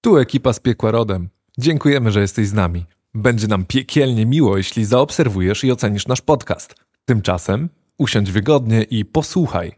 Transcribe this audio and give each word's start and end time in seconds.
Tu 0.00 0.16
ekipa 0.18 0.52
z 0.52 0.60
Piekła 0.60 0.90
Rodem. 0.90 1.28
Dziękujemy, 1.58 2.12
że 2.12 2.20
jesteś 2.20 2.46
z 2.48 2.52
nami. 2.52 2.84
Będzie 3.14 3.46
nam 3.46 3.64
piekielnie 3.64 4.26
miło, 4.26 4.56
jeśli 4.56 4.84
zaobserwujesz 4.84 5.64
i 5.64 5.72
ocenisz 5.72 6.06
nasz 6.06 6.20
podcast. 6.20 6.74
Tymczasem 7.04 7.68
usiądź 7.98 8.30
wygodnie 8.32 8.82
i 8.82 9.04
posłuchaj. 9.04 9.72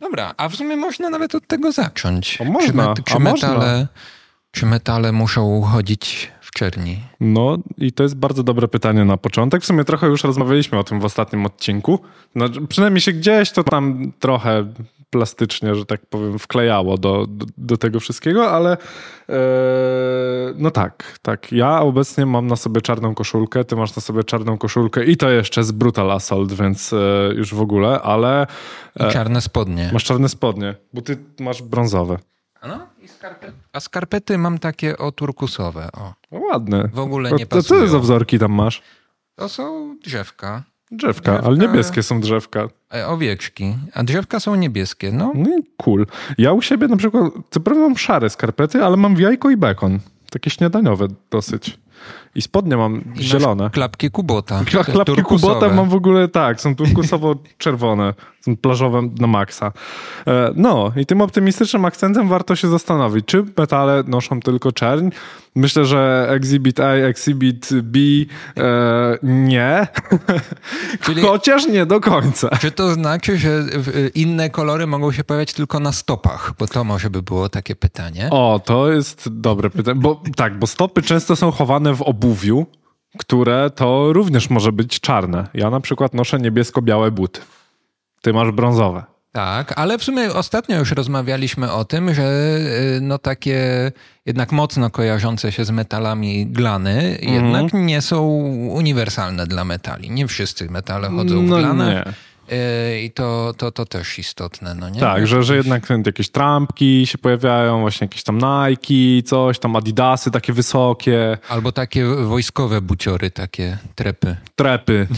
Dobra, 0.00 0.34
a 0.36 0.48
w 0.48 0.56
sumie 0.56 0.76
można 0.76 1.10
nawet 1.10 1.34
od 1.34 1.46
tego 1.46 1.72
zacząć. 1.72 2.40
O, 2.40 2.44
można, 2.44 2.66
Czy, 2.68 2.72
met, 2.74 3.04
czy, 3.04 3.14
a 3.14 3.18
można. 3.18 3.48
metale, 3.48 3.88
czy 4.50 4.66
metale 4.66 5.12
muszą 5.12 5.62
chodzić 5.62 6.32
w 6.40 6.50
czerni? 6.50 6.98
No 7.20 7.58
i 7.78 7.92
to 7.92 8.02
jest 8.02 8.16
bardzo 8.16 8.42
dobre 8.42 8.68
pytanie 8.68 9.04
na 9.04 9.16
początek. 9.16 9.62
W 9.62 9.66
sumie 9.66 9.84
trochę 9.84 10.06
już 10.06 10.24
rozmawialiśmy 10.24 10.78
o 10.78 10.84
tym 10.84 11.00
w 11.00 11.04
ostatnim 11.04 11.46
odcinku. 11.46 11.98
No, 12.34 12.48
przynajmniej 12.68 13.00
się 13.00 13.12
gdzieś 13.12 13.50
to 13.50 13.64
tam 13.64 14.12
trochę 14.18 14.72
plastycznie, 15.10 15.74
że 15.74 15.86
tak 15.86 16.06
powiem, 16.06 16.38
wklejało 16.38 16.98
do, 16.98 17.26
do, 17.28 17.46
do 17.58 17.76
tego 17.76 18.00
wszystkiego, 18.00 18.50
ale 18.50 18.76
e, 19.28 19.36
no 20.56 20.70
tak, 20.70 21.18
tak. 21.22 21.52
Ja 21.52 21.80
obecnie 21.80 22.26
mam 22.26 22.46
na 22.46 22.56
sobie 22.56 22.80
czarną 22.80 23.14
koszulkę, 23.14 23.64
ty 23.64 23.76
masz 23.76 23.96
na 23.96 24.02
sobie 24.02 24.24
czarną 24.24 24.58
koszulkę 24.58 25.04
i 25.04 25.16
to 25.16 25.30
jeszcze 25.30 25.64
z 25.64 25.72
Brutal 25.72 26.10
Assault, 26.10 26.52
więc 26.52 26.92
e, 26.92 26.96
już 27.34 27.54
w 27.54 27.60
ogóle, 27.60 28.02
ale 28.02 28.46
I 29.08 29.12
czarne 29.12 29.40
spodnie. 29.40 29.90
masz 29.92 30.04
czarne 30.04 30.28
spodnie, 30.28 30.74
bo 30.92 31.02
ty 31.02 31.16
masz 31.40 31.62
brązowe. 31.62 32.18
A 32.60 32.68
no, 32.68 32.86
i 33.02 33.08
skarpety. 33.08 33.52
A 33.72 33.80
skarpety 33.80 34.38
mam 34.38 34.58
takie 34.58 34.98
o 34.98 35.12
turkusowe. 35.12 35.88
O. 35.92 36.14
No, 36.32 36.38
ładne. 36.38 36.88
W 36.94 36.98
ogóle 36.98 37.32
nie 37.32 37.46
to 37.46 37.62
co 37.62 37.68
pasują. 37.74 37.86
za 37.88 37.98
wzorki 37.98 38.38
tam 38.38 38.52
masz? 38.52 38.82
To 39.34 39.48
są 39.48 39.96
drzewka, 40.04 40.62
Drzewka, 40.90 41.32
Drzewka. 41.32 41.46
ale 41.46 41.58
niebieskie 41.58 42.02
są 42.02 42.20
drzewka. 42.20 42.68
e, 42.94 43.06
owieczki, 43.06 43.74
a 43.94 44.04
drzewka 44.04 44.40
są 44.40 44.54
niebieskie. 44.54 45.12
No, 45.12 45.32
No 45.34 45.50
cool. 45.76 46.06
Ja 46.38 46.52
u 46.52 46.62
siebie 46.62 46.88
na 46.88 46.96
przykład, 46.96 47.24
co 47.50 47.60
prawda 47.60 47.82
mam 47.82 47.96
szare 47.98 48.30
skarpety, 48.30 48.84
ale 48.84 48.96
mam 48.96 49.16
jajko 49.16 49.50
i 49.50 49.56
bekon. 49.56 49.98
Takie 50.30 50.50
śniadaniowe 50.50 51.08
dosyć. 51.30 51.78
I 52.34 52.42
spodnie 52.42 52.76
mam 52.76 53.02
i 53.14 53.22
zielone. 53.22 53.70
klapki 53.70 54.10
kubota. 54.10 54.60
Kla- 54.64 54.84
Klapki 54.84 55.14
turkusowe. 55.14 55.54
kubota 55.54 55.74
mam 55.74 55.88
w 55.88 55.94
ogóle 55.94 56.28
tak, 56.28 56.60
są 56.60 56.74
turkusowo-czerwone, 56.74 58.14
są 58.44 58.56
plażowe 58.56 59.02
na 59.20 59.26
maksa. 59.26 59.72
E, 60.26 60.50
No 60.56 60.92
i 60.96 61.06
tym 61.06 61.20
optymistycznym 61.20 61.84
akcentem 61.84 62.28
warto 62.28 62.56
się 62.56 62.68
zastanowić, 62.68 63.26
czy 63.26 63.44
metale 63.58 64.02
noszą 64.06 64.40
tylko 64.40 64.72
czerń. 64.72 65.08
Myślę, 65.56 65.84
że 65.84 66.26
Exhibit 66.30 66.80
A, 66.80 66.88
Exhibit 66.92 67.68
B 67.82 67.98
e, 68.56 69.18
nie, 69.22 69.86
Czyli- 71.04 71.22
chociaż 71.22 71.66
nie 71.66 71.86
do 71.86 72.00
końca. 72.00 72.48
Czy 72.60 72.70
to 72.70 72.94
znaczy, 72.94 73.38
że 73.38 73.62
w- 73.62 74.10
inne 74.14 74.50
kolory 74.50 74.86
mogą 74.86 75.12
się 75.12 75.24
pojawiać 75.24 75.52
tylko 75.52 75.80
na 75.80 75.92
stopach? 75.92 76.52
Bo 76.58 76.66
to 76.66 76.84
może 76.84 77.10
by 77.10 77.22
było 77.22 77.48
takie 77.48 77.76
pytanie. 77.76 78.28
O, 78.30 78.60
to 78.64 78.92
jest 78.92 79.28
dobre 79.28 79.70
pytanie. 79.70 80.00
Bo 80.00 80.22
tak, 80.36 80.58
bo 80.58 80.66
stopy 80.66 81.02
często 81.02 81.36
są 81.36 81.50
chowane 81.50 81.94
w 81.94 82.02
obuwiu, 82.02 82.66
które 83.18 83.70
to 83.70 84.12
również 84.12 84.50
może 84.50 84.72
być 84.72 85.00
czarne. 85.00 85.46
Ja 85.54 85.70
na 85.70 85.80
przykład 85.80 86.14
noszę 86.14 86.38
niebiesko-białe 86.38 87.10
buty. 87.10 87.40
Ty 88.22 88.32
masz 88.32 88.50
brązowe. 88.50 89.04
Tak, 89.36 89.72
ale 89.76 89.98
w 89.98 90.04
sumie 90.04 90.32
ostatnio 90.32 90.78
już 90.78 90.90
rozmawialiśmy 90.92 91.72
o 91.72 91.84
tym, 91.84 92.14
że 92.14 92.22
y, 92.96 93.00
no 93.00 93.18
takie 93.18 93.92
jednak 94.26 94.52
mocno 94.52 94.90
kojarzące 94.90 95.52
się 95.52 95.64
z 95.64 95.70
metalami 95.70 96.46
glany 96.46 97.18
jednak 97.22 97.72
nie 97.72 98.02
są 98.02 98.26
uniwersalne 98.70 99.46
dla 99.46 99.64
metali. 99.64 100.10
Nie 100.10 100.26
wszyscy 100.26 100.70
metale 100.70 101.08
chodzą 101.08 101.46
w 101.46 101.48
No 101.48 101.58
glanach. 101.58 101.88
nie. 101.88 102.12
Y, 102.56 103.00
I 103.02 103.10
to, 103.10 103.54
to, 103.56 103.72
to 103.72 103.86
też 103.86 104.18
istotne, 104.18 104.74
no 104.74 104.88
nie? 104.90 105.00
Tak, 105.00 105.26
że, 105.26 105.42
że 105.42 105.56
jednak 105.56 105.82
jakieś 106.06 106.28
trampki 106.28 107.06
się 107.06 107.18
pojawiają, 107.18 107.80
właśnie 107.80 108.04
jakieś 108.04 108.22
tam 108.22 108.38
Nike, 108.38 109.22
coś 109.28 109.58
tam 109.58 109.76
Adidasy 109.76 110.30
takie 110.30 110.52
wysokie, 110.52 111.38
Albo 111.48 111.72
takie 111.72 112.04
wojskowe 112.04 112.80
buciory, 112.80 113.30
takie 113.30 113.78
trepy. 113.94 114.36
trepy. 114.54 115.06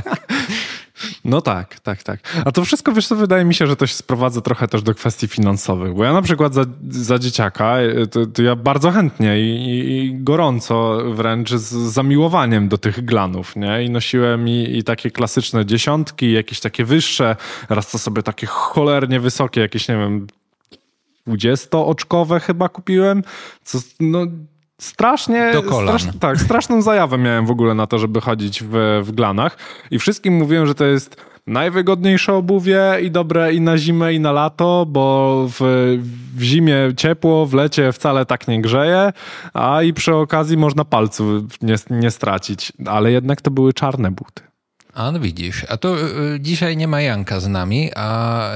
No 1.24 1.40
tak, 1.40 1.80
tak, 1.80 2.02
tak. 2.02 2.20
A 2.44 2.52
to 2.52 2.64
wszystko, 2.64 2.92
wiesz 2.92 3.06
co, 3.06 3.16
wydaje 3.16 3.44
mi 3.44 3.54
się, 3.54 3.66
że 3.66 3.76
to 3.76 3.86
się 3.86 3.94
sprowadza 3.94 4.40
trochę 4.40 4.68
też 4.68 4.82
do 4.82 4.94
kwestii 4.94 5.28
finansowych, 5.28 5.94
bo 5.94 6.04
ja 6.04 6.12
na 6.12 6.22
przykład 6.22 6.54
za, 6.54 6.64
za 6.88 7.18
dzieciaka, 7.18 7.80
y, 7.80 8.06
to, 8.06 8.26
to 8.26 8.42
ja 8.42 8.56
bardzo 8.56 8.90
chętnie 8.90 9.40
i, 9.40 9.44
i, 9.44 10.04
i 10.04 10.14
gorąco 10.14 10.98
wręcz 11.14 11.50
z 11.50 11.92
zamiłowaniem 11.92 12.68
do 12.68 12.78
tych 12.78 13.04
glanów, 13.04 13.56
nie? 13.56 13.84
I 13.84 13.90
nosiłem 13.90 14.48
i, 14.48 14.78
i 14.78 14.84
takie 14.84 15.10
klasyczne 15.10 15.66
dziesiątki, 15.66 16.32
jakieś 16.32 16.60
takie 16.60 16.84
wyższe, 16.84 17.36
raz 17.68 17.90
to 17.90 17.98
sobie 17.98 18.22
takie 18.22 18.46
cholernie 18.46 19.20
wysokie, 19.20 19.60
jakieś, 19.60 19.88
nie 19.88 19.96
wiem, 19.96 20.26
20-oczkowe 21.28 22.40
chyba 22.40 22.68
kupiłem, 22.68 23.22
co 23.64 23.78
no 24.00 24.26
strasznie... 24.80 25.52
Strasz, 25.82 26.04
tak, 26.20 26.40
straszną 26.40 26.82
zajawę 26.82 27.18
miałem 27.18 27.46
w 27.46 27.50
ogóle 27.50 27.74
na 27.74 27.86
to, 27.86 27.98
żeby 27.98 28.20
chodzić 28.20 28.62
w, 28.62 29.02
w 29.04 29.12
glanach. 29.12 29.56
I 29.90 29.98
wszystkim 29.98 30.34
mówiłem, 30.34 30.66
że 30.66 30.74
to 30.74 30.84
jest 30.84 31.16
najwygodniejsze 31.46 32.34
obuwie 32.34 32.82
i 33.02 33.10
dobre 33.10 33.52
i 33.52 33.60
na 33.60 33.78
zimę 33.78 34.14
i 34.14 34.20
na 34.20 34.32
lato, 34.32 34.86
bo 34.88 35.46
w, 35.48 35.60
w 36.36 36.42
zimie 36.42 36.76
ciepło, 36.96 37.46
w 37.46 37.54
lecie 37.54 37.92
wcale 37.92 38.26
tak 38.26 38.48
nie 38.48 38.62
grzeje, 38.62 39.12
a 39.54 39.82
i 39.82 39.92
przy 39.92 40.14
okazji 40.14 40.56
można 40.56 40.84
palców 40.84 41.62
nie, 41.62 41.74
nie 41.90 42.10
stracić, 42.10 42.72
ale 42.86 43.12
jednak 43.12 43.40
to 43.40 43.50
były 43.50 43.72
czarne 43.72 44.10
buty. 44.10 44.49
A 45.00 45.12
no 45.12 45.20
widzisz, 45.20 45.66
a 45.68 45.76
to 45.76 45.98
y, 45.98 46.34
y, 46.34 46.40
dzisiaj 46.40 46.76
nie 46.76 46.88
ma 46.88 47.00
Janka 47.00 47.40
z 47.40 47.48
nami, 47.48 47.90
a 47.96 48.50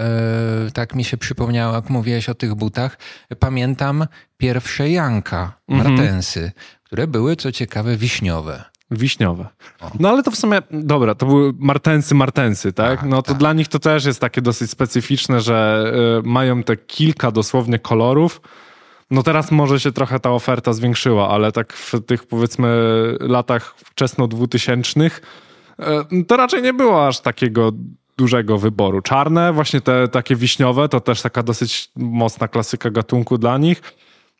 y, 0.68 0.72
tak 0.72 0.94
mi 0.94 1.04
się 1.04 1.16
przypomniało, 1.16 1.74
jak 1.74 1.90
mówiłeś 1.90 2.28
o 2.28 2.34
tych 2.34 2.54
butach. 2.54 2.98
Pamiętam 3.38 4.06
pierwsze 4.36 4.90
Janka, 4.90 5.52
Martensy, 5.68 6.52
które 6.82 7.06
były, 7.06 7.36
co 7.36 7.52
ciekawe, 7.52 7.96
wiśniowe. 7.96 8.64
Wiśniowe. 8.90 9.46
No 10.00 10.08
ale 10.08 10.22
to 10.22 10.30
w 10.30 10.36
sumie, 10.36 10.62
dobra, 10.70 11.14
to 11.14 11.26
były 11.26 11.52
martensy, 11.58 12.14
martensy, 12.14 12.72
tak? 12.72 13.00
Tak, 13.00 13.08
No 13.08 13.22
to 13.22 13.28
tak. 13.28 13.38
dla 13.38 13.52
nich 13.52 13.68
to 13.68 13.78
też 13.78 14.04
jest 14.04 14.20
takie 14.20 14.42
dosyć 14.42 14.70
specyficzne, 14.70 15.40
że 15.40 15.84
y, 16.24 16.28
mają 16.28 16.62
te 16.62 16.76
kilka 16.76 17.30
dosłownie 17.30 17.78
kolorów. 17.78 18.40
No 19.10 19.22
teraz 19.22 19.50
może 19.50 19.80
się 19.80 19.92
trochę 19.92 20.20
ta 20.20 20.30
oferta 20.30 20.72
zwiększyła, 20.72 21.28
ale 21.30 21.52
tak 21.52 21.72
w 21.72 22.04
tych 22.06 22.26
powiedzmy 22.26 22.68
latach 23.20 23.74
wczesno 23.76 24.28
dwutysięcznych 24.28 25.18
y, 25.18 25.53
to 26.28 26.36
raczej 26.36 26.62
nie 26.62 26.74
było 26.74 27.06
aż 27.06 27.20
takiego 27.20 27.72
dużego 28.16 28.58
wyboru. 28.58 29.02
Czarne, 29.02 29.52
właśnie 29.52 29.80
te 29.80 30.08
takie 30.08 30.36
wiśniowe, 30.36 30.88
to 30.88 31.00
też 31.00 31.22
taka 31.22 31.42
dosyć 31.42 31.90
mocna 31.96 32.48
klasyka 32.48 32.90
gatunku 32.90 33.38
dla 33.38 33.58
nich. 33.58 33.82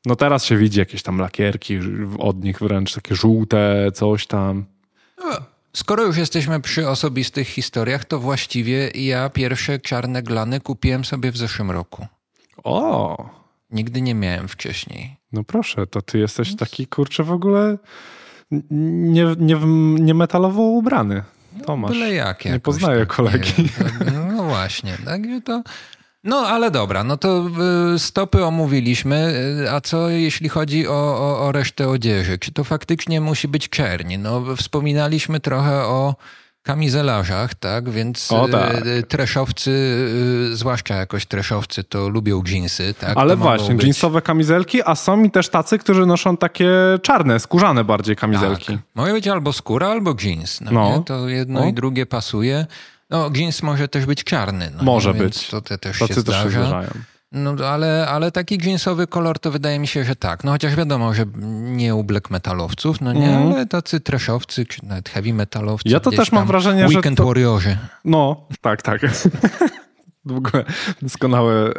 No 0.06 0.16
teraz 0.16 0.44
się 0.44 0.56
widzi 0.56 0.78
jakieś 0.78 1.02
tam 1.02 1.18
lakierki 1.18 1.78
od 2.18 2.44
nich 2.44 2.58
wręcz, 2.58 2.94
takie 2.94 3.14
żółte, 3.14 3.92
coś 3.94 4.26
tam. 4.26 4.64
Skoro 5.72 6.02
już 6.02 6.16
jesteśmy 6.16 6.60
przy 6.60 6.88
osobistych 6.88 7.48
historiach, 7.48 8.04
to 8.04 8.18
właściwie 8.20 8.90
ja 8.94 9.28
pierwsze 9.30 9.78
czarne 9.78 10.22
glany 10.22 10.60
kupiłem 10.60 11.04
sobie 11.04 11.32
w 11.32 11.36
zeszłym 11.36 11.70
roku. 11.70 12.06
O, 12.64 13.16
Nigdy 13.70 14.00
nie 14.02 14.14
miałem 14.14 14.48
wcześniej. 14.48 15.16
no 15.32 15.44
proszę, 15.44 15.86
to 15.86 16.02
ty 16.02 16.18
jesteś 16.18 16.56
taki 16.56 16.86
kurczę 16.86 17.22
w 17.24 17.32
ogóle 17.32 17.78
nie, 18.70 19.26
nie, 19.38 19.56
nie 19.98 20.14
metalowo 20.14 20.62
ubrany. 20.62 21.22
Tomasz. 21.66 21.92
Byle 21.92 22.14
jak 22.14 22.44
nie 22.44 22.60
poznaję 22.60 23.06
tak, 23.06 23.16
kolegi. 23.16 23.52
nie 23.58 23.68
wiem. 24.04 24.36
no 24.36 24.42
właśnie, 24.44 24.98
także 25.04 25.40
to... 25.40 25.62
No 26.24 26.36
ale 26.36 26.70
dobra, 26.70 27.04
no 27.04 27.16
to 27.16 27.46
y, 27.94 27.98
stopy 27.98 28.44
omówiliśmy, 28.44 29.34
y, 29.64 29.70
a 29.70 29.80
co 29.80 30.10
jeśli 30.10 30.48
chodzi 30.48 30.88
o, 30.88 30.92
o, 31.18 31.46
o 31.46 31.52
resztę 31.52 31.88
odzieży? 31.88 32.38
Czy 32.38 32.52
to 32.52 32.64
faktycznie 32.64 33.20
musi 33.20 33.48
być 33.48 33.68
czerni? 33.68 34.18
No 34.18 34.56
wspominaliśmy 34.56 35.40
trochę 35.40 35.74
o 35.74 36.14
kamizelarzach, 36.64 37.54
tak? 37.54 37.90
Więc 37.90 38.32
O, 38.32 38.48
tak. 38.48 38.86
y, 38.86 38.88
y, 38.90 39.02
treszowcy, 39.02 39.70
y, 40.52 40.56
zwłaszcza 40.56 40.94
jakoś 40.94 41.26
treszowcy, 41.26 41.84
to 41.84 42.08
lubią 42.08 42.42
dżinsy, 42.42 42.94
tak? 43.00 43.16
Ale 43.16 43.30
To 43.30 43.36
właśnie, 43.36 43.74
być- 43.74 43.82
jeansowe 43.84 44.22
kamizelki, 44.22 44.80
a 44.84 44.94
są 44.94 45.16
mi 45.16 45.30
też 45.30 45.48
tacy, 45.48 45.78
którzy 45.78 46.06
noszą 46.06 46.36
takie 46.36 46.70
czarne, 47.02 47.40
skórzane 47.40 47.84
bardziej 47.84 48.16
kamizelki. 48.16 48.66
Tak. 48.72 48.76
Może 48.94 49.12
być 49.12 49.28
albo 49.28 49.52
skóra, 49.52 49.88
albo 49.88 50.14
jeans. 50.24 50.60
No, 50.60 50.70
No. 50.72 51.02
To 51.06 51.28
jedno 51.28 51.60
No. 51.60 51.66
i 51.66 51.72
drugie 51.72 52.06
pasuje. 52.06 52.66
No, 53.10 53.30
jeans 53.36 53.62
może 53.62 53.88
też 53.88 54.06
być 54.06 54.24
czarny. 54.24 54.70
No, 54.76 54.82
Może 54.84 55.14
być. 55.14 55.48
To 55.48 55.60
te 55.60 55.78
też 55.78 55.98
Tacy 55.98 56.14
się 56.14 56.22
też 56.22 56.34
się 56.34 56.50
zdarza. 56.50 56.66
zdarzają. 56.66 56.90
No, 57.34 57.54
ale, 57.68 58.06
ale 58.08 58.32
taki 58.32 58.58
jeansowy 58.66 59.06
kolor 59.06 59.38
to 59.38 59.50
wydaje 59.50 59.78
mi 59.78 59.86
się, 59.86 60.04
że 60.04 60.16
tak. 60.16 60.44
No 60.44 60.52
chociaż 60.52 60.74
wiadomo, 60.76 61.14
że 61.14 61.24
nie 61.62 61.94
u 61.94 62.04
black 62.04 62.30
metalowców, 62.30 63.00
no 63.00 63.12
nie, 63.12 63.28
Mhm. 63.28 63.52
ale 63.52 63.66
tacy 63.66 64.00
trashowcy, 64.00 64.66
czy 64.66 64.86
nawet 64.86 65.08
heavy 65.08 65.34
metalowcy. 65.34 65.88
Ja 65.88 66.00
to 66.00 66.10
też 66.10 66.32
mam 66.32 66.46
wrażenie, 66.46 66.88
że 66.88 66.94
Weekend 66.96 67.18
to- 67.18 67.24
Warriorzy. 67.26 67.76
No, 68.04 68.46
tak, 68.60 68.82
tak. 68.82 69.00
w 70.24 70.36
ogóle 70.36 70.64
doskonałe, 71.02 71.54
e, 71.54 71.72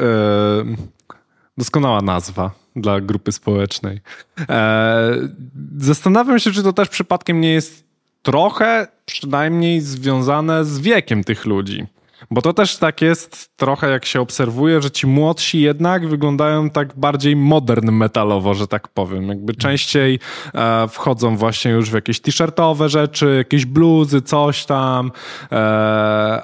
doskonała 1.58 2.02
nazwa 2.02 2.52
dla 2.76 3.02
grupy 3.02 3.32
społecznej. 3.32 4.02
E, 4.50 5.12
zastanawiam 5.78 6.40
się, 6.40 6.52
czy 6.52 6.64
to 6.64 6.74
też 6.74 6.90
przypadkiem 6.90 7.42
nie 7.42 7.54
jest 7.54 7.84
trochę 8.24 8.88
przynajmniej 9.06 9.82
związane 9.82 10.66
z 10.66 10.80
wiekiem 10.80 11.24
tych 11.24 11.46
ludzi. 11.46 11.86
Bo 12.32 12.42
to 12.42 12.54
też 12.54 12.78
tak 12.78 13.02
jest 13.02 13.58
trochę 13.58 13.90
jak 13.90 14.06
się 14.06 14.22
obserwuje, 14.22 14.82
że 14.82 14.92
ci 14.92 15.08
młodsi 15.08 15.62
jednak 15.62 16.08
wyglądają 16.08 16.70
tak 16.70 17.00
bardziej 17.00 17.36
modern 17.36 17.92
metalowo, 17.92 18.54
że 18.54 18.68
tak 18.68 18.88
powiem. 18.88 19.28
Jakby 19.28 19.56
częściej 19.56 20.20
e, 20.54 20.88
wchodzą 20.88 21.38
właśnie 21.38 21.72
już 21.72 21.90
w 21.90 21.94
jakieś 21.94 22.20
t-shirtowe 22.20 22.90
rzeczy, 22.90 23.36
jakieś 23.38 23.66
bluzy, 23.66 24.22
coś 24.22 24.66
tam. 24.66 25.12
E, 25.52 25.56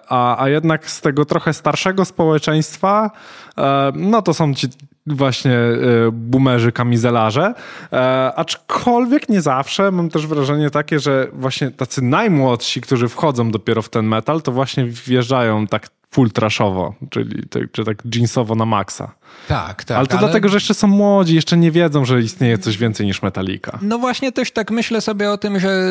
a, 0.07 0.43
a 0.43 0.49
jednak 0.49 0.89
z 0.89 1.01
tego 1.01 1.25
trochę 1.25 1.53
starszego 1.53 2.05
społeczeństwa, 2.05 3.11
e, 3.57 3.91
no 3.95 4.21
to 4.21 4.33
są 4.33 4.53
ci 4.53 4.67
właśnie 5.07 5.51
y, 5.51 6.11
boomerzy, 6.11 6.71
kamizelarze. 6.71 7.53
E, 7.93 8.31
aczkolwiek 8.35 9.29
nie 9.29 9.41
zawsze. 9.41 9.91
Mam 9.91 10.09
też 10.09 10.27
wrażenie 10.27 10.69
takie, 10.69 10.99
że 10.99 11.27
właśnie 11.33 11.71
tacy 11.71 12.01
najmłodsi, 12.01 12.81
którzy 12.81 13.07
wchodzą 13.07 13.51
dopiero 13.51 13.81
w 13.81 13.89
ten 13.89 14.05
metal, 14.05 14.41
to 14.41 14.51
właśnie 14.51 14.85
wjeżdżają 14.85 15.67
tak 15.67 15.89
full 16.11 16.31
trashowo, 16.31 16.95
czyli 17.09 17.43
czy 17.71 17.85
tak 17.85 17.97
jeansowo 18.15 18.55
na 18.55 18.65
maksa. 18.65 19.11
Tak, 19.47 19.83
tak. 19.83 19.97
Ale 19.97 20.07
to 20.07 20.17
ale... 20.17 20.19
dlatego, 20.19 20.49
że 20.49 20.55
jeszcze 20.55 20.73
są 20.73 20.87
młodzi, 20.87 21.35
jeszcze 21.35 21.57
nie 21.57 21.71
wiedzą, 21.71 22.05
że 22.05 22.21
istnieje 22.21 22.57
coś 22.57 22.77
więcej 22.77 23.05
niż 23.05 23.21
Metallica. 23.21 23.79
No 23.81 23.97
właśnie 23.97 24.31
też 24.31 24.51
tak 24.51 24.71
myślę 24.71 25.01
sobie 25.01 25.31
o 25.31 25.37
tym, 25.37 25.59
że 25.59 25.83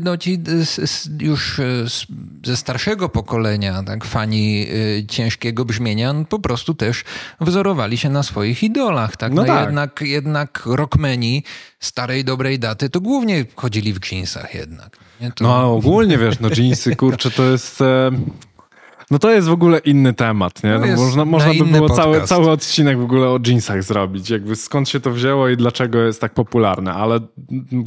no 0.00 0.16
ci 0.16 0.38
już 1.20 1.58
e, 1.58 1.64
ze 2.44 2.56
starszego 2.56 3.08
pokolenia, 3.08 3.82
tak, 3.82 4.04
fani 4.04 4.66
e, 4.98 5.06
ciężkiego 5.06 5.64
brzmienia, 5.64 6.12
no 6.12 6.24
po 6.24 6.38
prostu 6.38 6.74
też 6.74 7.04
wzorowali 7.40 7.98
się 7.98 8.10
na 8.10 8.22
swoich 8.22 8.62
idolach, 8.62 9.16
tak? 9.16 9.32
No, 9.32 9.42
no 9.42 9.48
tak. 9.48 9.66
Jednak, 9.66 10.00
jednak 10.00 10.62
rockmeni 10.66 11.44
starej, 11.80 12.24
dobrej 12.24 12.58
daty 12.58 12.90
to 12.90 13.00
głównie 13.00 13.44
chodzili 13.56 13.92
w 13.92 14.12
jeansach 14.12 14.54
jednak. 14.54 14.96
To... 15.34 15.44
No 15.44 15.74
ogólnie, 15.74 16.18
wiesz, 16.18 16.40
no 16.40 16.48
jeansy, 16.56 16.96
kurczę, 16.96 17.30
to 17.30 17.44
jest... 17.44 17.80
E 17.80 18.10
no 19.12 19.18
to 19.18 19.30
jest 19.30 19.48
w 19.48 19.52
ogóle 19.52 19.78
inny 19.78 20.14
temat, 20.14 20.64
nie? 20.64 20.78
No 20.78 20.96
można 20.96 21.24
można 21.24 21.54
by 21.54 21.64
było 21.64 21.88
cały, 21.88 22.20
cały 22.20 22.50
odcinek 22.50 22.98
w 22.98 23.02
ogóle 23.02 23.28
o 23.28 23.38
jeansach 23.46 23.82
zrobić, 23.82 24.30
jakby 24.30 24.56
skąd 24.56 24.88
się 24.88 25.00
to 25.00 25.10
wzięło 25.10 25.48
i 25.48 25.56
dlaczego 25.56 25.98
jest 25.98 26.20
tak 26.20 26.34
popularne, 26.34 26.92
ale 26.92 27.20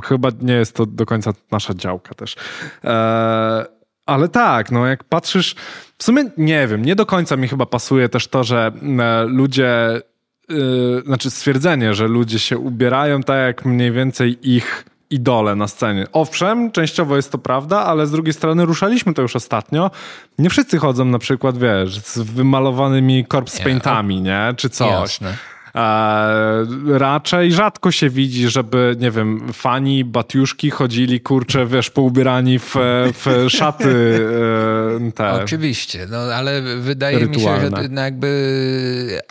chyba 0.04 0.30
nie 0.42 0.54
jest 0.54 0.75
to 0.75 0.86
do 0.86 1.06
końca 1.06 1.33
nasza 1.51 1.74
działka 1.74 2.16
też. 2.16 2.36
Eee, 2.83 3.66
ale 4.06 4.27
tak, 4.30 4.72
no 4.72 4.86
jak 4.86 5.04
patrzysz, 5.04 5.56
w 5.98 6.04
sumie 6.04 6.24
nie 6.38 6.68
wiem, 6.68 6.86
nie 6.86 6.95
do 6.95 7.06
końca 7.06 7.38
mi 7.38 7.48
chyba 7.48 7.66
pasuje 7.66 8.10
też 8.10 8.27
to, 8.27 8.44
że 8.44 8.72
e, 9.00 9.25
ludzie, 9.25 10.01
yy, 10.50 11.04
znaczy 11.06 11.30
stwierdzenie, 11.30 11.94
że 11.94 12.07
ludzie 12.07 12.39
się 12.39 12.57
ubierają 12.57 13.24
tak 13.24 13.38
jak 13.38 13.66
mniej 13.66 13.92
więcej 13.92 14.38
ich 14.56 14.86
idole 15.15 15.56
na 15.56 15.67
scenie. 15.67 16.06
Owszem, 16.12 16.71
częściowo 16.71 17.15
jest 17.15 17.31
to 17.31 17.38
prawda, 17.38 17.79
ale 17.79 18.07
z 18.07 18.12
drugiej 18.12 18.33
strony 18.33 18.65
ruszaliśmy 18.65 19.13
to 19.13 19.21
już 19.21 19.35
ostatnio. 19.35 19.91
Nie 20.39 20.50
wszyscy 20.50 20.77
chodzą 20.77 21.06
na 21.06 21.19
przykład, 21.19 21.57
wiesz, 21.57 22.00
z 22.00 22.19
wymalowanymi 22.19 23.25
corpse 23.31 23.63
paintami, 23.63 24.21
nie? 24.21 24.53
Czy 24.57 24.69
coś. 24.69 24.89
Jasne. 24.89 25.38
E, 25.75 26.65
raczej 26.97 27.51
rzadko 27.51 27.91
się 27.91 28.09
widzi, 28.09 28.50
żeby, 28.50 28.95
nie 29.00 29.12
wiem, 29.12 29.53
fani 29.53 30.06
Batiuszki 30.06 30.69
chodzili, 30.69 31.21
kurczę, 31.21 31.65
wiesz, 31.65 31.89
poubierani 31.89 32.59
w, 32.59 32.75
w 33.13 33.45
szaty 33.50 34.19
e, 35.07 35.12
te. 35.12 35.31
Oczywiście, 35.44 36.07
no 36.09 36.17
ale 36.17 36.62
wydaje 36.62 37.19
rytualne. 37.19 37.69
mi 37.69 37.75
się, 37.75 37.83
że 37.83 37.89
no, 37.89 38.01
jakby 38.01 39.21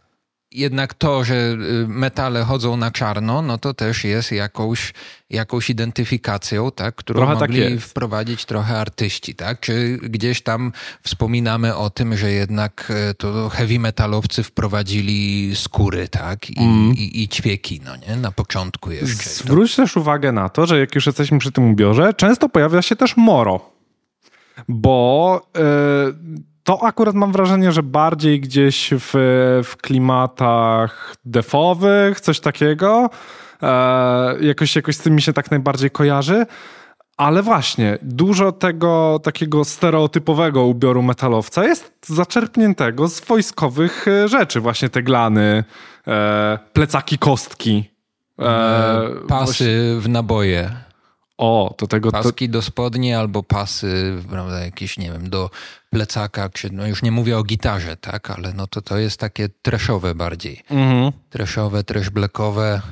jednak 0.54 0.94
to, 0.94 1.24
że 1.24 1.34
y, 1.34 1.88
metale 1.88 2.44
chodzą 2.44 2.76
na 2.76 2.90
czarno, 2.90 3.42
no 3.42 3.58
to 3.58 3.74
też 3.74 4.04
jest 4.04 4.32
jakąś, 4.32 4.92
jakąś 5.30 5.70
identyfikacją, 5.70 6.70
tak, 6.70 6.94
którą 6.94 7.18
trochę 7.20 7.36
tak 7.36 7.50
mogli 7.50 7.70
tak 7.70 7.80
wprowadzić 7.80 8.44
trochę 8.44 8.78
artyści, 8.78 9.34
tak? 9.34 9.60
Czy 9.60 9.98
gdzieś 10.02 10.42
tam 10.42 10.72
wspominamy 11.02 11.76
o 11.76 11.90
tym, 11.90 12.16
że 12.16 12.30
jednak 12.30 12.92
e, 13.10 13.14
to 13.14 13.48
heavy 13.48 13.78
metalowcy 13.78 14.42
wprowadzili 14.42 15.52
skóry, 15.56 16.08
tak? 16.08 16.50
I, 16.50 16.58
mm. 16.58 16.94
i, 16.96 17.22
i 17.22 17.28
ćwieki, 17.28 17.80
no 17.84 17.96
nie? 17.96 18.16
Na 18.16 18.32
początku 18.32 18.90
jeszcze. 18.90 19.30
Zwróć 19.30 19.76
też 19.76 19.96
uwagę 19.96 20.32
na 20.32 20.48
to, 20.48 20.66
że 20.66 20.78
jak 20.80 20.94
już 20.94 21.06
jesteśmy 21.06 21.38
przy 21.38 21.52
tym 21.52 21.70
ubiorze, 21.70 22.14
często 22.14 22.48
pojawia 22.48 22.82
się 22.82 22.96
też 22.96 23.16
moro. 23.16 23.70
Bo... 24.68 25.46
Yy 25.56 26.53
to 26.64 26.82
akurat 26.82 27.14
mam 27.14 27.32
wrażenie, 27.32 27.72
że 27.72 27.82
bardziej 27.82 28.40
gdzieś 28.40 28.90
w, 28.92 29.10
w 29.64 29.76
klimatach 29.76 31.14
defowych, 31.24 32.20
coś 32.20 32.40
takiego. 32.40 33.10
E, 33.62 34.36
jakoś, 34.40 34.76
jakoś 34.76 34.96
z 34.96 34.98
tym 34.98 35.14
mi 35.14 35.22
się 35.22 35.32
tak 35.32 35.50
najbardziej 35.50 35.90
kojarzy. 35.90 36.46
Ale 37.16 37.42
właśnie, 37.42 37.98
dużo 38.02 38.52
tego 38.52 39.20
takiego 39.22 39.64
stereotypowego 39.64 40.64
ubioru 40.64 41.02
metalowca 41.02 41.64
jest 41.64 41.92
zaczerpniętego 42.06 43.08
z 43.08 43.20
wojskowych 43.20 44.08
e, 44.08 44.28
rzeczy. 44.28 44.60
Właśnie 44.60 44.88
te 44.88 45.02
glany, 45.02 45.64
e, 46.06 46.58
plecaki 46.72 47.18
kostki. 47.18 47.90
E, 48.38 49.08
pasy 49.28 49.44
właśnie... 49.44 50.00
w 50.00 50.08
naboje. 50.08 50.70
O, 51.38 51.74
to 51.76 51.86
tego... 51.86 52.10
Paski 52.12 52.48
to... 52.48 52.52
do 52.52 52.62
spodni 52.62 53.14
albo 53.14 53.42
pasy, 53.42 54.16
prawda, 54.30 54.60
jakieś, 54.60 54.98
nie 54.98 55.12
wiem, 55.12 55.30
do 55.30 55.50
plecaka, 55.94 56.50
no 56.72 56.86
już 56.86 57.02
nie 57.02 57.10
mówię 57.10 57.38
o 57.38 57.42
gitarze, 57.42 57.96
tak, 57.96 58.30
ale 58.30 58.52
no 58.52 58.66
to 58.66 58.82
to 58.82 58.98
jest 58.98 59.20
takie 59.20 59.48
treszowe 59.48 60.14
bardziej. 60.14 60.62
Mhm. 60.70 61.12
Treszowe, 61.30 61.84
trash 61.84 62.10
blackowe. 62.10 62.82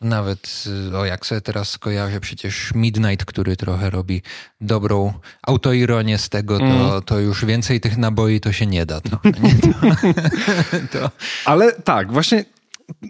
Nawet, 0.00 0.64
y, 0.92 0.96
o 0.98 1.04
jak 1.04 1.26
sobie 1.26 1.40
teraz 1.40 1.70
skojarzę, 1.70 2.20
przecież 2.20 2.72
Midnight, 2.74 3.24
który 3.24 3.56
trochę 3.56 3.90
robi 3.90 4.22
dobrą 4.60 5.12
autoironię 5.42 6.18
z 6.18 6.28
tego, 6.28 6.58
to, 6.58 6.64
mm. 6.64 7.02
to 7.02 7.18
już 7.18 7.44
więcej 7.44 7.80
tych 7.80 7.96
naboi 7.96 8.40
to 8.40 8.52
się 8.52 8.66
nie 8.66 8.86
da. 8.86 9.00
To, 9.00 9.20
nie? 9.42 9.54
To, 9.54 10.98
to. 10.98 11.10
Ale 11.44 11.72
tak, 11.72 12.12
właśnie 12.12 12.44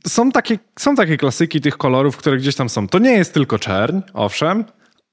są 0.07 0.33
takie, 0.33 0.59
są 0.79 0.95
takie 0.95 1.17
klasyki 1.17 1.61
tych 1.61 1.77
kolorów, 1.77 2.17
które 2.17 2.37
gdzieś 2.37 2.55
tam 2.57 2.69
są. 2.69 2.89
To 2.89 2.99
nie 2.99 3.13
jest 3.13 3.35
tylko 3.35 3.59
czerń, 3.59 4.01
owszem, 4.15 4.65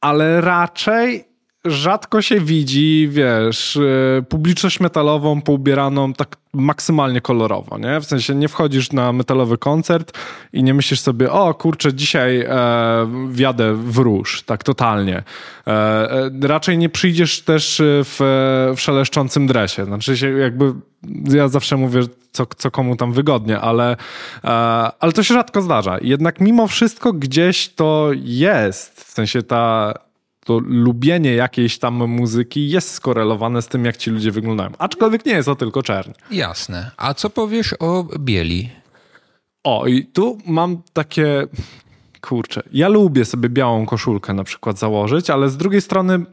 ale 0.02 0.42
raczej 0.42 1.29
rzadko 1.66 2.22
się 2.22 2.40
widzi, 2.40 3.08
wiesz, 3.12 3.76
y, 3.76 4.26
publiczność 4.30 4.80
metalową 4.80 5.42
poubieraną 5.42 6.14
tak 6.14 6.38
maksymalnie 6.54 7.22
kolorowo, 7.22 7.78
nie? 7.78 8.00
W 8.00 8.06
sensie 8.06 8.36
nie 8.36 8.48
wchodzisz 8.48 8.92
na 8.92 9.14
metalowy 9.14 9.58
koncert 9.58 10.18
i 10.54 10.64
nie 10.64 10.74
myślisz 10.74 11.00
sobie, 11.00 11.32
o 11.32 11.54
kurczę, 11.54 11.94
dzisiaj 11.94 12.42
e, 12.42 12.48
wjadę 13.30 13.74
w 13.74 13.98
róż, 13.98 14.44
tak 14.44 14.64
totalnie. 14.64 15.24
E, 15.68 15.72
e, 15.72 16.30
raczej 16.42 16.78
nie 16.78 16.90
przyjdziesz 16.90 17.42
też 17.42 17.82
w, 17.86 18.18
w 18.76 18.82
szeleszczącym 18.82 19.48
dresie. 19.48 19.86
Znaczy 19.86 20.18
się 20.18 20.30
jakby, 20.30 20.74
ja 21.24 21.48
zawsze 21.48 21.78
mówię, 21.78 22.02
co, 22.32 22.46
co 22.58 22.72
komu 22.72 22.96
tam 22.96 23.14
wygodnie, 23.14 23.60
ale, 23.60 23.98
e, 24.44 24.48
ale 25.00 25.12
to 25.12 25.24
się 25.24 25.34
rzadko 25.34 25.62
zdarza. 25.62 25.98
Jednak 26.02 26.42
mimo 26.42 26.68
wszystko 26.68 27.14
gdzieś 27.14 27.70
to 27.70 28.10
jest, 28.14 29.04
w 29.04 29.12
sensie 29.12 29.44
ta 29.44 29.94
to 30.50 30.60
lubienie 30.66 31.34
jakiejś 31.34 31.80
tam 31.80 31.94
muzyki 32.08 32.70
jest 32.70 32.92
skorelowane 32.92 33.62
z 33.62 33.68
tym, 33.68 33.86
jak 33.86 33.98
ci 33.98 34.12
ludzie 34.12 34.32
wyglądają. 34.32 34.70
Aczkolwiek 34.78 35.26
nie 35.26 35.32
jest 35.32 35.46
to 35.46 35.56
tylko 35.56 35.84
czerń. 35.84 36.12
Jasne. 36.32 36.92
A 36.98 37.14
co 37.14 37.30
powiesz 37.30 37.76
o 37.80 38.06
bieli? 38.20 38.70
O, 39.64 39.88
i 39.88 40.06
tu 40.06 40.38
mam 40.46 40.82
takie 40.94 41.48
Kurczę, 42.22 42.64
ja 42.72 42.88
lubię 42.88 43.26
sobie 43.26 43.50
białą 43.50 43.86
koszulkę 43.86 44.34
na 44.34 44.44
przykład 44.44 44.80
założyć, 44.80 45.30
ale 45.30 45.50
z 45.50 45.58
drugiej 45.58 45.82
strony 45.82 46.26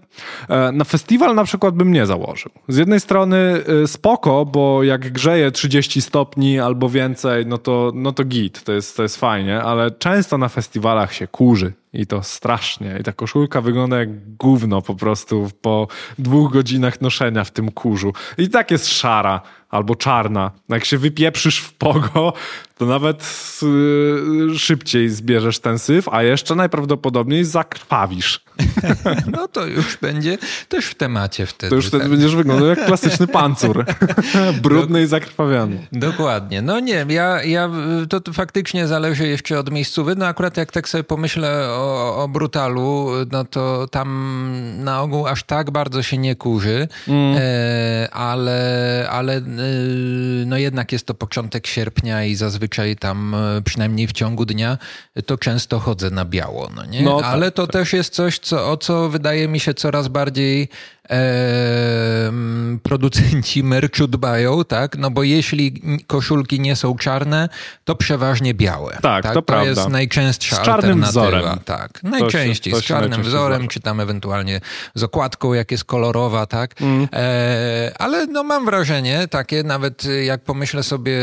e, 0.49 0.73
na 0.73 0.85
festiwal 0.85 1.35
na 1.35 1.45
przykład 1.45 1.75
bym 1.75 1.93
nie 1.93 2.07
założył. 2.07 2.51
Z 2.69 2.77
jednej 2.77 3.01
strony 3.01 3.37
e, 3.37 3.87
spoko, 3.87 4.45
bo 4.45 4.83
jak 4.83 5.13
grzeje 5.13 5.51
30 5.51 6.03
stopni 6.03 6.61
albo 6.61 6.89
więcej, 6.89 7.47
no 7.47 7.59
to, 7.59 7.93
no 7.95 8.13
to 8.13 8.25
git, 8.25 8.65
to 8.65 8.73
jest, 8.73 8.97
to 8.97 9.03
jest 9.03 9.17
fajnie, 9.17 9.63
ale 9.63 9.91
często 9.91 10.39
na 10.39 10.49
festiwalach 10.49 11.13
się 11.13 11.27
kurzy 11.27 11.73
i 11.93 12.07
to 12.07 12.23
strasznie. 12.23 12.97
I 13.01 13.03
ta 13.03 13.13
koszulka 13.13 13.61
wygląda 13.61 13.99
jak 13.99 14.37
gówno 14.37 14.83
po 14.83 14.95
prostu 14.95 15.51
po 15.61 15.89
dwóch 16.19 16.53
godzinach 16.53 17.01
noszenia 17.01 17.45
w 17.45 17.51
tym 17.51 17.73
kurzu. 17.73 18.13
I 18.39 18.49
tak 18.49 18.71
jest 18.71 18.89
szara 18.89 19.41
albo 19.77 19.97
czarna. 19.97 20.51
Jak 20.69 20.85
się 20.85 20.99
wypieprzysz 20.99 21.59
w 21.59 21.73
pogo, 21.73 22.33
to 22.79 22.87
nawet 22.87 23.25
yy, 23.63 24.59
szybciej 24.59 25.09
zbierzesz 25.09 25.59
ten 25.59 25.79
syf, 25.79 26.09
a 26.09 26.23
jeszcze 26.23 26.55
najprawdopodobniej 26.55 27.45
zakrwawisz. 27.45 28.41
No 29.33 29.49
to 29.49 29.67
już 29.67 29.97
będzie 29.97 30.39
też 30.69 30.87
w 30.87 30.95
temacie 30.95 31.47
wtedy. 31.47 31.71
To 31.71 31.77
już 31.77 31.87
wtedy 31.87 32.03
tak? 32.03 32.11
będziesz 32.11 32.37
wyglądał 32.37 32.69
jak 32.69 32.87
klasyczny 32.87 33.27
pancur. 33.27 33.85
Brudny 34.63 35.03
i 35.03 35.07
zakrwawiony. 35.07 35.87
Dokładnie. 35.93 36.63
No 36.63 36.81
nie, 36.81 37.07
ja, 37.09 37.43
ja 37.43 37.71
to, 38.09 38.33
faktycznie 38.33 38.87
zależy 38.87 39.29
jeszcze 39.29 39.59
od 39.59 39.71
miejscowy. 39.71 40.17
No 40.17 40.27
akurat 40.27 40.57
jak 40.57 40.73
tak 40.73 40.89
sobie 40.89 41.05
pomyślę 41.05 41.69
o, 41.69 42.23
o 42.23 42.29
Brutalu, 42.29 43.11
no 43.33 43.45
to 43.45 43.89
tam 43.89 44.07
na 44.79 45.03
ogół 45.03 45.27
aż 45.27 45.43
tak 45.43 45.71
bardzo 45.71 46.03
się 46.03 46.19
nie 46.19 46.37
kurzy, 46.37 46.89
mm. 47.09 47.37
e, 47.39 48.15
ale, 48.15 49.09
ale 49.11 49.41
no 50.47 50.57
jednak 50.57 50.93
jest 50.93 51.07
to 51.07 51.15
początek 51.15 51.67
sierpnia 51.67 52.25
i 52.25 52.35
zazwyczaj 52.35 52.97
tam 52.97 53.35
e, 53.35 53.63
przynajmniej 53.63 54.07
w 54.07 54.13
ciągu 54.13 54.45
dnia 54.45 54.79
to 55.27 55.39
często 55.39 55.79
chodzę 55.79 56.11
na 56.11 56.25
biało, 56.25 56.71
no 56.77 56.85
nie? 56.85 57.03
No, 57.03 57.21
ale 57.25 57.47
tak, 57.47 57.55
to 57.55 57.67
tak. 57.67 57.73
też 57.73 57.93
jest 57.93 58.15
coś, 58.15 58.39
co, 58.39 58.71
o 58.71 58.77
co 58.77 59.09
wydaje 59.09 59.49
mi 59.49 59.61
się 59.61 59.75
coraz 59.75 60.09
bardziej 60.09 60.69
e, 61.11 62.33
producenci 62.83 63.65
merchu 63.65 64.07
dbają, 64.07 64.65
tak? 64.65 64.99
No 64.99 65.11
bo 65.11 65.23
jeśli 65.23 65.83
koszulki 66.07 66.61
nie 66.61 66.77
są 66.77 66.97
czarne, 66.97 67.49
to 67.85 67.95
przeważnie 67.97 68.55
białe. 68.55 68.99
Tak, 69.03 69.23
tak? 69.23 69.23
to, 69.23 69.33
to 69.33 69.43
prawda. 69.43 69.69
jest 69.69 69.89
najczęstsza 69.89 70.57
z 70.57 70.63
czarnym. 70.63 71.03
Wzorem. 71.03 71.59
Tak, 71.65 72.03
najczęściej 72.03 72.73
się, 72.75 72.81
z 72.81 72.85
czarnym 72.85 73.23
wzorem, 73.23 73.59
zdarza. 73.59 73.69
czy 73.69 73.81
tam 73.81 74.01
ewentualnie 74.01 74.61
z 74.95 75.03
okładką, 75.03 75.55
jak 75.55 75.71
jest 75.71 75.85
kolorowa, 75.85 76.47
tak? 76.47 76.81
Mm. 76.81 77.09
E, 77.13 77.93
ale 77.99 78.27
no 78.27 78.43
mam 78.45 78.65
wrażenie 78.65 79.29
takie, 79.29 79.63
nawet 79.63 80.05
jak 80.25 80.45
pomyślę 80.45 80.83
sobie 80.83 81.19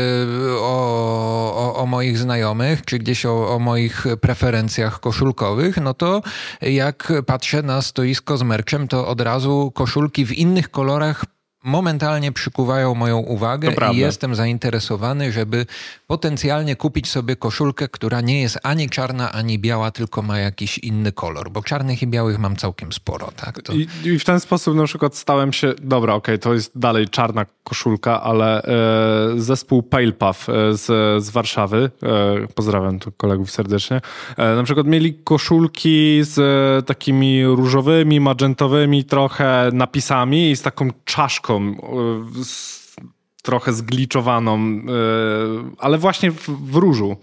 o, 0.58 1.74
o, 1.74 1.76
o 1.76 1.86
moich 1.86 2.18
znajomych, 2.18 2.84
czy 2.84 2.98
gdzieś 2.98 3.26
o, 3.26 3.54
o 3.54 3.58
moich 3.58 4.04
preferencjach 4.20 5.00
koszulkowych, 5.00 5.76
no 5.76 5.94
to 5.94 6.22
jak 6.62 7.12
patrzę 7.26 7.62
na 7.62 7.82
stoisko 7.82 8.36
z 8.36 8.42
merczem, 8.42 8.88
to 8.88 9.08
od 9.08 9.20
razu 9.20 9.72
koszulki 9.74 10.26
w 10.26 10.32
innych 10.32 10.70
kolorach 10.70 11.24
momentalnie 11.64 12.32
przykuwają 12.32 12.94
moją 12.94 13.18
uwagę 13.18 13.72
i 13.92 13.96
jestem 13.96 14.34
zainteresowany, 14.34 15.32
żeby 15.32 15.66
potencjalnie 16.06 16.76
kupić 16.76 17.10
sobie 17.10 17.36
koszulkę, 17.36 17.88
która 17.88 18.20
nie 18.20 18.42
jest 18.42 18.58
ani 18.62 18.90
czarna, 18.90 19.32
ani 19.32 19.58
biała, 19.58 19.90
tylko 19.90 20.22
ma 20.22 20.38
jakiś 20.38 20.78
inny 20.78 21.12
kolor, 21.12 21.50
bo 21.50 21.62
czarnych 21.62 22.02
i 22.02 22.06
białych 22.06 22.38
mam 22.38 22.56
całkiem 22.56 22.92
sporo. 22.92 23.32
Tak? 23.36 23.62
To... 23.62 23.72
I, 23.72 23.88
I, 24.04 24.18
w 24.18 24.24
ten 24.24 24.40
sposób 24.40 24.76
na 24.76 24.84
przykład 24.84 25.16
stałem 25.16 25.52
się, 25.52 25.74
dobra, 25.82 26.14
okej, 26.14 26.34
okay, 26.34 26.38
to 26.38 26.54
jest 26.54 26.78
dalej 26.78 27.08
czarna 27.08 27.46
koszulka, 27.64 28.22
ale 28.22 28.62
e, 28.62 29.40
zespół 29.40 29.82
Pale 29.82 30.12
Puff 30.12 30.48
e, 30.48 30.52
z, 30.74 31.24
z 31.24 31.30
Warszawy, 31.30 31.90
e, 32.02 32.46
pozdrawiam 32.54 32.98
tu 32.98 33.12
kolegów 33.12 33.50
serdecznie, 33.50 34.00
e, 34.36 34.56
na 34.56 34.62
przykład 34.62 34.86
mieli 34.86 35.14
koszulki 35.14 36.20
z 36.22 36.38
e, 36.38 36.82
takimi 36.82 37.44
różowymi, 37.44 38.20
magentowymi 38.20 39.04
trochę 39.04 39.70
napisami 39.72 40.50
i 40.50 40.56
z 40.56 40.62
taką 40.62 40.90
czaszką 41.04 41.53
E, 41.56 43.04
trochę 43.42 43.72
zgliczowaną, 43.72 44.58
e, 44.58 44.80
ale 45.78 45.98
właśnie 45.98 46.30
w, 46.30 46.48
w 46.48 46.76
różu. 46.76 47.16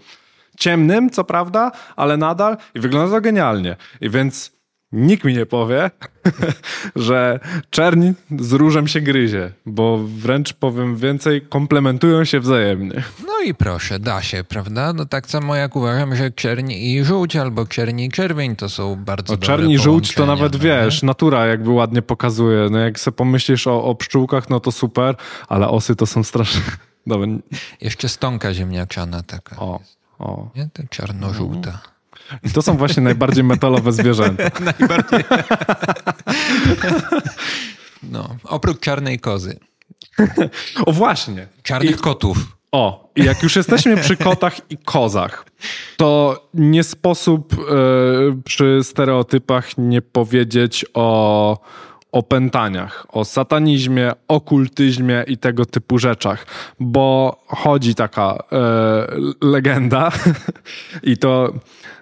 Ciemnym, 0.58 1.10
co 1.10 1.24
prawda, 1.24 1.72
ale 1.96 2.16
nadal 2.16 2.56
i 2.74 2.80
wygląda 2.80 3.16
to 3.16 3.20
genialnie. 3.20 3.76
I 4.00 4.10
więc 4.10 4.52
nikt 4.92 5.24
mi 5.24 5.34
nie 5.34 5.46
powie, 5.46 5.90
że 6.96 7.40
czerń 7.70 8.10
z 8.38 8.52
różem 8.52 8.88
się 8.88 9.00
gryzie, 9.00 9.52
bo 9.66 9.98
wręcz 9.98 10.52
powiem 10.52 10.96
więcej, 10.96 11.42
komplementują 11.42 12.24
się 12.24 12.40
wzajemnie. 12.40 13.02
No 13.26 13.40
i 13.44 13.54
proszę, 13.54 13.98
da 13.98 14.22
się, 14.22 14.44
prawda? 14.44 14.92
No 14.92 15.06
tak 15.06 15.30
samo 15.30 15.56
jak 15.56 15.76
uważam, 15.76 16.16
że 16.16 16.30
czerń 16.30 16.72
i 16.72 17.04
żółć 17.04 17.36
albo 17.36 17.66
czerń 17.66 18.00
i 18.00 18.08
czerwień 18.08 18.56
to 18.56 18.68
są 18.68 18.96
bardzo 18.96 19.32
no, 19.32 19.36
dobre 19.36 19.46
Czerń 19.46 19.70
i 19.70 19.78
żółć 19.78 20.14
to 20.14 20.26
nawet, 20.26 20.52
no 20.52 20.58
wiesz, 20.58 21.02
natura 21.02 21.46
jakby 21.46 21.70
ładnie 21.70 22.02
pokazuje. 22.02 22.68
No 22.70 22.78
jak 22.78 23.00
sobie 23.00 23.16
pomyślisz 23.16 23.66
o, 23.66 23.84
o 23.84 23.94
pszczółkach, 23.94 24.50
no 24.50 24.60
to 24.60 24.72
super, 24.72 25.16
ale 25.48 25.68
osy 25.68 25.96
to 25.96 26.06
są 26.06 26.24
straszne. 26.24 26.60
Dobra. 27.06 27.26
Jeszcze 27.80 28.08
stonka 28.08 28.54
ziemniaczana 28.54 29.22
taka. 29.22 29.56
O, 29.56 29.80
o. 30.18 30.50
Nie? 30.56 30.68
To 30.72 30.82
czarno-żółta. 30.90 31.91
I 32.44 32.50
to 32.50 32.62
są 32.62 32.76
właśnie 32.76 33.02
najbardziej 33.02 33.44
metalowe 33.44 33.92
zwierzęta. 33.92 34.42
najbardziej. 34.78 35.24
no, 38.02 38.36
oprócz 38.44 38.80
czarnej 38.80 39.18
kozy. 39.18 39.58
o 40.86 40.92
właśnie. 40.92 41.46
Czarnych 41.62 41.96
I, 41.96 42.02
kotów. 42.02 42.38
O, 42.72 43.12
jak 43.16 43.42
już 43.42 43.56
jesteśmy 43.56 43.96
przy 43.96 44.16
kotach 44.16 44.70
i 44.70 44.78
kozach, 44.78 45.46
to 45.96 46.40
nie 46.54 46.84
sposób 46.84 47.52
y, 47.52 47.56
przy 48.44 48.80
stereotypach 48.82 49.78
nie 49.78 50.02
powiedzieć 50.02 50.86
o 50.94 51.58
opętaniach, 52.12 53.06
o 53.08 53.24
satanizmie, 53.24 54.12
okultyzmie 54.28 55.24
i 55.26 55.38
tego 55.38 55.66
typu 55.66 55.98
rzeczach, 55.98 56.46
bo 56.80 57.36
chodzi 57.46 57.94
taka 57.94 58.38
e, 58.52 59.06
legenda 59.42 60.12
i 61.02 61.16
to 61.16 61.52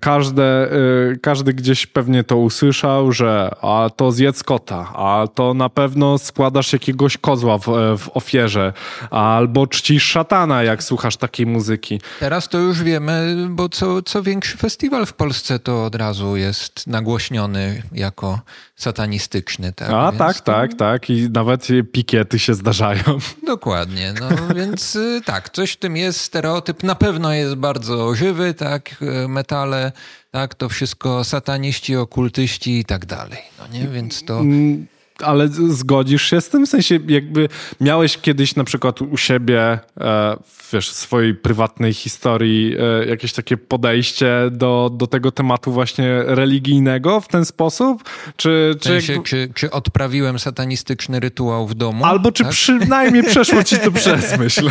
każde, 0.00 0.42
e, 0.42 1.16
każdy 1.22 1.54
gdzieś 1.54 1.86
pewnie 1.86 2.24
to 2.24 2.36
usłyszał, 2.36 3.12
że 3.12 3.50
a 3.62 3.90
to 3.96 4.12
zjedz 4.12 4.42
kota, 4.42 4.92
a 4.94 5.26
to 5.34 5.54
na 5.54 5.68
pewno 5.68 6.18
składasz 6.18 6.72
jakiegoś 6.72 7.18
kozła 7.18 7.58
w, 7.58 7.66
w 7.98 8.08
ofierze, 8.14 8.72
albo 9.10 9.66
czcisz 9.66 10.04
szatana, 10.04 10.62
jak 10.62 10.82
słuchasz 10.82 11.16
takiej 11.16 11.46
muzyki. 11.46 12.00
Teraz 12.20 12.48
to 12.48 12.58
już 12.58 12.82
wiemy, 12.82 13.46
bo 13.50 13.68
co, 13.68 14.02
co 14.02 14.22
większy 14.22 14.56
festiwal 14.56 15.06
w 15.06 15.12
Polsce 15.12 15.58
to 15.58 15.84
od 15.84 15.94
razu 15.94 16.36
jest 16.36 16.86
nagłośniony 16.86 17.82
jako 17.92 18.40
satanistyczny. 18.76 19.72
Tak? 19.72 19.90
A 19.90 20.10
więc 20.12 20.18
tak, 20.18 20.36
to... 20.40 20.52
tak, 20.52 20.74
tak. 20.74 21.10
I 21.10 21.30
nawet 21.30 21.68
pikiety 21.92 22.38
się 22.38 22.54
zdarzają. 22.54 23.02
Dokładnie. 23.46 24.14
No 24.20 24.54
więc 24.54 24.96
y, 24.96 25.20
tak, 25.24 25.50
coś 25.50 25.72
w 25.72 25.76
tym 25.76 25.96
jest. 25.96 26.20
Stereotyp 26.20 26.82
na 26.82 26.94
pewno 26.94 27.32
jest 27.32 27.54
bardzo 27.54 28.14
żywy, 28.14 28.54
tak. 28.54 29.03
Y, 29.24 29.28
metale, 29.28 29.92
tak, 30.30 30.54
to 30.54 30.68
wszystko 30.68 31.24
sataniści, 31.24 31.96
okultyści 31.96 32.78
i 32.78 32.84
tak 32.84 33.06
dalej. 33.06 33.38
No 33.58 33.78
nie, 33.78 33.88
więc 33.88 34.24
to... 34.24 34.40
Mm, 34.40 34.86
ale 35.22 35.48
zgodzisz 35.48 36.30
się 36.30 36.40
z 36.40 36.48
tym? 36.48 36.66
W 36.66 36.68
sensie 36.68 36.98
jakby 37.08 37.48
miałeś 37.80 38.18
kiedyś 38.18 38.56
na 38.56 38.64
przykład 38.64 39.02
u 39.02 39.16
siebie, 39.16 39.78
e, 40.00 40.36
wiesz, 40.72 40.90
w 40.90 40.94
swojej 40.94 41.34
prywatnej 41.34 41.92
historii 41.94 42.76
e, 42.78 43.06
jakieś 43.06 43.32
takie 43.32 43.56
podejście 43.56 44.28
do, 44.50 44.90
do 44.92 45.06
tego 45.06 45.32
tematu 45.32 45.72
właśnie 45.72 46.22
religijnego 46.22 47.20
w 47.20 47.28
ten 47.28 47.44
sposób? 47.44 48.04
Czy, 48.36 48.74
w 48.80 48.84
sensie, 48.84 49.06
czy, 49.06 49.12
jakby... 49.12 49.28
czy, 49.28 49.48
czy 49.54 49.70
odprawiłem 49.70 50.38
satanistyczny 50.38 51.20
rytuał 51.20 51.66
w 51.66 51.74
domu? 51.74 52.04
Albo 52.04 52.32
czy 52.32 52.42
tak? 52.42 52.52
przynajmniej 52.52 53.22
przeszło 53.22 53.64
ci 53.64 53.78
to 53.78 53.92
przez 53.92 54.38
myśl? 54.38 54.70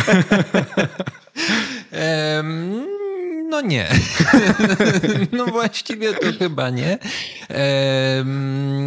um, 2.36 2.94
no 3.48 3.60
nie. 3.60 3.88
no 5.32 5.46
właściwie 5.46 6.14
to 6.14 6.26
chyba 6.38 6.70
nie. 6.70 6.98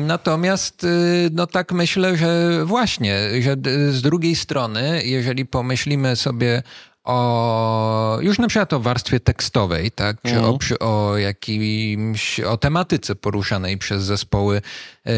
Natomiast 0.06 0.84
y, 0.84 1.30
no 1.34 1.48
tak 1.48 1.72
myślę, 1.72 2.18
że 2.18 2.62
właśnie, 2.66 3.18
że 3.42 3.56
z 3.90 4.02
drugiej 4.02 4.36
strony, 4.36 5.02
jeżeli 5.06 5.46
pomyślimy 5.46 6.16
sobie 6.16 6.64
o 7.08 8.18
już 8.22 8.40
na 8.40 8.48
przykład 8.48 8.74
o 8.74 8.80
warstwie 8.80 9.20
tekstowej, 9.20 9.92
tak, 9.92 10.18
czy 10.22 10.40
o, 10.42 10.50
mhm. 10.50 10.78
o 10.80 11.18
jakimś, 11.18 12.40
o 12.40 12.58
tematyce 12.58 13.16
poruszanej 13.16 13.78
przez 13.78 14.04
zespoły 14.04 14.62
yy, 15.06 15.14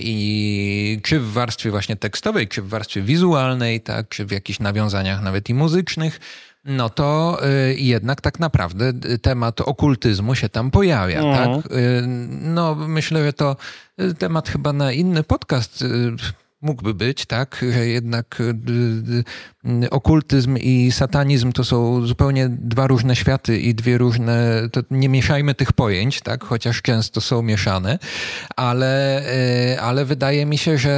i 0.00 1.00
czy 1.02 1.20
w 1.20 1.32
warstwie 1.32 1.70
właśnie 1.70 1.96
tekstowej, 1.96 2.48
czy 2.48 2.62
w 2.62 2.68
warstwie 2.68 3.02
wizualnej, 3.02 3.80
tak, 3.80 4.08
czy 4.08 4.26
w 4.26 4.30
jakichś 4.30 4.58
nawiązaniach 4.58 5.22
nawet 5.22 5.48
i 5.48 5.54
muzycznych, 5.54 6.20
no 6.64 6.90
to 6.90 7.38
y, 7.70 7.74
jednak 7.74 8.20
tak 8.20 8.40
naprawdę 8.40 8.92
temat 9.22 9.60
okultyzmu 9.60 10.34
się 10.34 10.48
tam 10.48 10.70
pojawia. 10.70 11.20
Mhm. 11.20 11.62
Tak? 11.62 11.72
Y, 11.72 12.02
no 12.42 12.74
myślę, 12.74 13.24
że 13.24 13.32
to 13.32 13.56
y, 14.00 14.14
temat 14.14 14.48
chyba 14.48 14.72
na 14.72 14.92
inny 14.92 15.22
podcast 15.22 15.84
mógłby 16.60 16.94
być, 16.94 17.26
tak, 17.26 17.64
że 17.72 17.86
jednak 17.86 18.42
okultyzm 19.90 20.56
i 20.56 20.92
satanizm 20.92 21.52
to 21.52 21.64
są 21.64 22.06
zupełnie 22.06 22.48
dwa 22.48 22.86
różne 22.86 23.16
światy 23.16 23.58
i 23.58 23.74
dwie 23.74 23.98
różne, 23.98 24.62
to 24.72 24.80
nie 24.90 25.08
mieszajmy 25.08 25.54
tych 25.54 25.72
pojęć, 25.72 26.20
tak, 26.20 26.44
chociaż 26.44 26.82
często 26.82 27.20
są 27.20 27.42
mieszane, 27.42 27.98
ale, 28.56 29.22
e, 29.72 29.80
ale 29.80 30.04
wydaje 30.04 30.46
mi 30.46 30.58
się, 30.58 30.78
że 30.78 30.90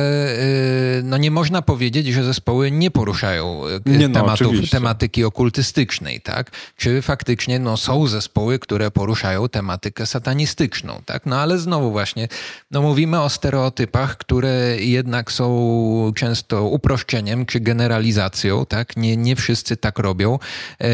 e, 0.98 1.02
no 1.02 1.16
nie 1.16 1.30
można 1.30 1.62
powiedzieć, 1.62 2.06
że 2.06 2.24
zespoły 2.24 2.70
nie 2.70 2.90
poruszają 2.90 3.62
e, 3.86 3.98
nie 3.98 4.08
no, 4.08 4.20
tematów, 4.20 4.70
tematyki 4.70 5.24
okultystycznej, 5.24 6.20
tak, 6.20 6.50
czy 6.76 7.02
faktycznie 7.02 7.58
no, 7.58 7.76
są 7.76 8.06
zespoły, 8.06 8.58
które 8.58 8.90
poruszają 8.90 9.48
tematykę 9.48 10.06
satanistyczną, 10.06 11.02
tak, 11.04 11.26
no 11.26 11.40
ale 11.40 11.58
znowu 11.58 11.90
właśnie, 11.90 12.28
no 12.70 12.82
mówimy 12.82 13.20
o 13.20 13.28
stereotypach, 13.28 14.16
które 14.16 14.76
jednak 14.78 15.32
są 15.32 16.12
często 16.14 16.64
uproszczeniem 16.64 17.46
czy 17.46 17.60
generalizacją, 17.60 18.53
tak? 18.68 18.96
Nie, 18.96 19.16
nie 19.16 19.36
wszyscy 19.36 19.76
tak 19.76 19.98
robią, 19.98 20.38
e, 20.80 20.86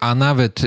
a 0.00 0.14
nawet 0.14 0.60
e, 0.60 0.66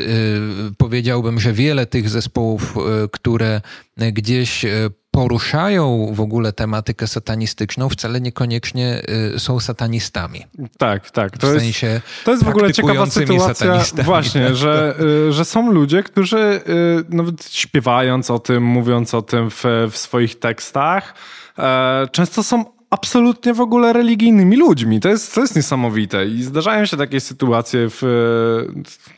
powiedziałbym, 0.77 1.39
że 1.39 1.53
wiele 1.53 1.85
tych 1.85 2.09
zespołów, 2.09 2.77
e, 2.77 3.07
które 3.11 3.61
gdzieś 3.97 4.65
poruszają 5.11 6.11
w 6.13 6.21
ogóle 6.21 6.53
tematykę 6.53 7.07
satanistyczną, 7.07 7.89
wcale 7.89 8.21
niekoniecznie 8.21 9.01
są 9.37 9.59
satanistami. 9.59 10.45
Tak, 10.77 11.11
tak. 11.11 11.37
To 11.37 11.47
w 11.47 11.59
sensie 11.59 11.87
jest, 11.87 12.05
to 12.25 12.31
jest 12.31 12.43
w 12.43 12.47
ogóle 12.47 12.73
ciekawa 12.73 13.05
sytuacja, 13.05 13.83
właśnie, 14.03 14.55
że, 14.55 14.95
że 15.29 15.45
są 15.45 15.71
ludzie, 15.71 16.03
którzy 16.03 16.61
nawet 17.09 17.53
śpiewając 17.53 18.31
o 18.31 18.39
tym, 18.39 18.63
mówiąc 18.63 19.13
o 19.13 19.21
tym 19.21 19.49
w, 19.49 19.63
w 19.91 19.97
swoich 19.97 20.39
tekstach, 20.39 21.13
często 22.11 22.43
są 22.43 22.78
absolutnie 22.89 23.53
w 23.53 23.61
ogóle 23.61 23.93
religijnymi 23.93 24.57
ludźmi. 24.57 24.99
To 24.99 25.09
jest, 25.09 25.35
to 25.35 25.41
jest 25.41 25.55
niesamowite. 25.55 26.25
I 26.25 26.43
zdarzają 26.43 26.85
się 26.85 26.97
takie 26.97 27.19
sytuacje 27.19 27.87
w... 27.89 28.01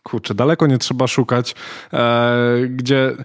Kurczę, 0.03 0.35
daleko 0.35 0.67
nie 0.67 0.77
trzeba 0.77 1.07
szukać, 1.07 1.55
e, 1.93 2.67
gdzie 2.69 3.15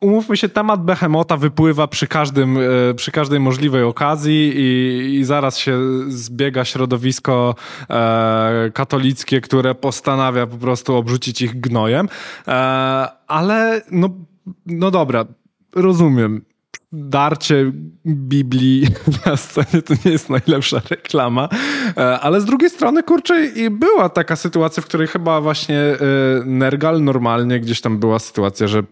umówmy 0.00 0.36
się, 0.36 0.48
temat 0.48 0.84
Behemota 0.84 1.36
wypływa 1.36 1.86
przy, 1.86 2.06
każdym, 2.06 2.58
e, 2.58 2.94
przy 2.94 3.12
każdej 3.12 3.40
możliwej 3.40 3.82
okazji 3.82 4.52
i, 4.56 5.18
i 5.18 5.24
zaraz 5.24 5.58
się 5.58 5.78
zbiega 6.08 6.64
środowisko 6.64 7.54
e, 7.90 8.70
katolickie, 8.74 9.40
które 9.40 9.74
postanawia 9.74 10.46
po 10.46 10.56
prostu 10.56 10.96
obrzucić 10.96 11.42
ich 11.42 11.60
gnojem. 11.60 12.08
Ale 13.26 13.82
no, 13.90 14.08
no 14.66 14.90
dobra, 14.90 15.24
rozumiem 15.74 16.49
darcie 16.92 17.72
Biblii 18.06 18.86
na 19.26 19.36
scenie 19.36 19.82
to 19.82 19.94
nie 20.04 20.10
jest 20.10 20.30
najlepsza 20.30 20.80
reklama, 20.90 21.48
e, 21.96 22.20
ale 22.20 22.40
z 22.40 22.44
drugiej 22.44 22.70
strony, 22.70 23.02
kurczę, 23.02 23.46
i 23.46 23.70
była 23.70 24.08
taka 24.08 24.36
sytuacja, 24.36 24.82
w 24.82 24.86
której 24.86 25.06
chyba 25.06 25.40
właśnie 25.40 25.78
e, 25.78 25.96
Nergal 26.44 27.04
normalnie 27.04 27.60
gdzieś 27.60 27.80
tam 27.80 27.98
była 27.98 28.18
sytuacja, 28.18 28.66
że 28.66 28.82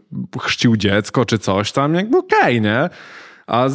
chrzcił 0.40 0.76
dziecko 0.76 1.25
czy 1.25 1.38
coś 1.38 1.73
tam, 1.73 1.95
jakby 1.95 2.19
okej, 2.19 2.38
okay, 2.40 2.61
nie? 2.61 2.90
A, 3.47 3.69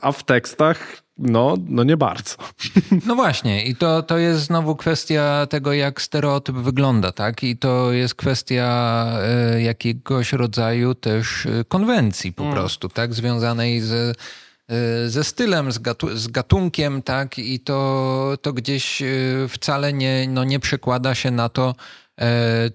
a 0.00 0.12
w 0.12 0.22
tekstach 0.22 1.01
no, 1.22 1.56
no 1.68 1.84
nie 1.84 1.96
bardzo. 1.96 2.34
No 3.06 3.14
właśnie, 3.14 3.64
i 3.64 3.76
to, 3.76 4.02
to 4.02 4.18
jest 4.18 4.42
znowu 4.42 4.76
kwestia 4.76 5.46
tego, 5.50 5.72
jak 5.72 6.02
stereotyp 6.02 6.56
wygląda, 6.56 7.12
tak? 7.12 7.44
I 7.44 7.56
to 7.56 7.92
jest 7.92 8.14
kwestia 8.14 9.06
e, 9.22 9.62
jakiegoś 9.62 10.32
rodzaju 10.32 10.94
też 10.94 11.46
e, 11.46 11.64
konwencji 11.64 12.32
po 12.32 12.42
mm. 12.42 12.54
prostu, 12.54 12.88
tak? 12.88 13.14
Związanej 13.14 13.80
z 13.80 13.92
e, 13.92 15.08
ze 15.08 15.24
stylem, 15.24 15.72
z, 15.72 15.78
gatu 15.78 16.16
z, 16.16 16.28
gatunkiem, 16.28 17.02
tak? 17.02 17.38
I 17.38 17.60
to, 17.60 18.34
to 18.42 18.52
gdzieś 18.52 19.02
wcale 19.48 19.92
nie, 19.92 20.26
no 20.28 20.44
nie 20.44 20.60
przekłada 20.60 21.14
się 21.14 21.30
na 21.30 21.48
to, 21.48 21.74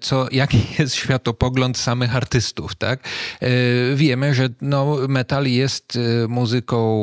co, 0.00 0.26
jaki 0.32 0.60
jest 0.78 0.94
światopogląd 0.94 1.78
samych 1.78 2.16
artystów, 2.16 2.74
tak? 2.74 3.00
Wiemy, 3.94 4.34
że 4.34 4.48
no, 4.60 4.96
metal 5.08 5.46
jest 5.46 5.98
muzyką 6.28 6.98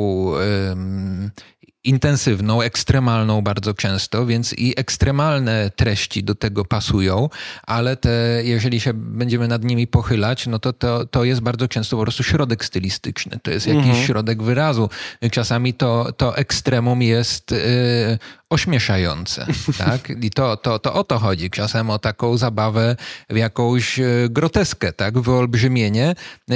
intensywną, 1.86 2.62
ekstremalną 2.62 3.42
bardzo 3.42 3.74
często, 3.74 4.26
więc 4.26 4.52
i 4.52 4.74
ekstremalne 4.76 5.70
treści 5.76 6.24
do 6.24 6.34
tego 6.34 6.64
pasują, 6.64 7.28
ale 7.62 7.96
te, 7.96 8.40
jeżeli 8.44 8.80
się 8.80 8.92
będziemy 8.94 9.48
nad 9.48 9.64
nimi 9.64 9.86
pochylać, 9.86 10.46
no 10.46 10.58
to, 10.58 10.72
to, 10.72 11.06
to 11.06 11.24
jest 11.24 11.40
bardzo 11.40 11.68
często 11.68 11.96
po 11.96 12.02
prostu 12.02 12.22
środek 12.22 12.64
stylistyczny. 12.64 13.38
To 13.42 13.50
jest 13.50 13.66
jakiś 13.66 13.86
mhm. 13.86 14.06
środek 14.06 14.42
wyrazu. 14.42 14.90
Czasami 15.30 15.74
to, 15.74 16.12
to 16.16 16.36
ekstremum 16.36 17.02
jest 17.02 17.52
y, 17.52 18.18
ośmieszające. 18.50 19.46
Tak? 19.78 20.10
I 20.22 20.30
to, 20.30 20.56
to, 20.56 20.78
to 20.78 20.94
o 20.94 21.04
to 21.04 21.18
chodzi. 21.18 21.50
Czasem 21.50 21.90
o 21.90 21.98
taką 21.98 22.36
zabawę 22.36 22.96
w 23.30 23.36
jakąś 23.36 24.00
e, 24.00 24.04
groteskę, 24.30 24.92
tak? 24.92 25.18
wyolbrzymienie. 25.18 26.14
E, 26.50 26.54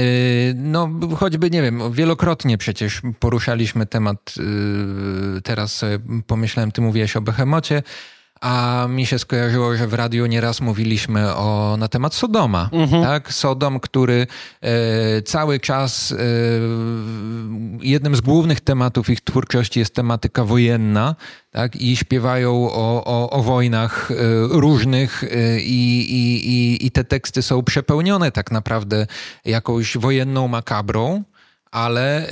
no, 0.55 0.89
choćby, 1.17 1.49
nie 1.49 1.61
wiem, 1.61 1.91
wielokrotnie 1.91 2.57
przecież 2.57 3.01
poruszaliśmy 3.19 3.85
temat, 3.85 4.33
e, 5.37 5.41
teraz 5.41 5.75
sobie 5.75 5.99
pomyślałem, 6.27 6.71
ty 6.71 6.81
mówiłeś 6.81 7.15
o 7.15 7.21
Behemocie, 7.21 7.83
a 8.41 8.85
mi 8.89 9.05
się 9.05 9.19
skojarzyło, 9.19 9.75
że 9.75 9.87
w 9.87 9.93
radiu 9.93 10.25
nieraz 10.25 10.61
mówiliśmy 10.61 11.35
o, 11.35 11.75
na 11.79 11.87
temat 11.87 12.13
Sodoma. 12.13 12.69
Mhm. 12.71 13.03
Tak? 13.03 13.33
Sodom, 13.33 13.79
który 13.79 14.27
e, 14.61 15.21
cały 15.21 15.59
czas 15.59 16.11
e, 16.11 16.15
jednym 17.81 18.15
z 18.15 18.21
głównych 18.21 18.61
tematów 18.61 19.09
ich 19.09 19.21
twórczości 19.21 19.79
jest 19.79 19.95
tematyka 19.95 20.45
wojenna. 20.45 21.15
Tak? 21.51 21.75
I 21.75 21.95
śpiewają 21.95 22.51
o, 22.71 23.03
o, 23.05 23.29
o 23.29 23.43
wojnach 23.43 24.11
e, 24.11 24.15
różnych 24.49 25.23
e, 25.23 25.59
i, 25.59 26.11
i, 26.11 26.49
i, 26.49 26.85
i 26.85 26.91
te 26.91 27.03
teksty 27.03 27.41
są 27.41 27.63
przepełnione 27.63 28.31
tak 28.31 28.51
naprawdę 28.51 29.07
jakąś 29.45 29.97
wojenną 29.97 30.47
makabrą 30.47 31.23
ale 31.71 32.27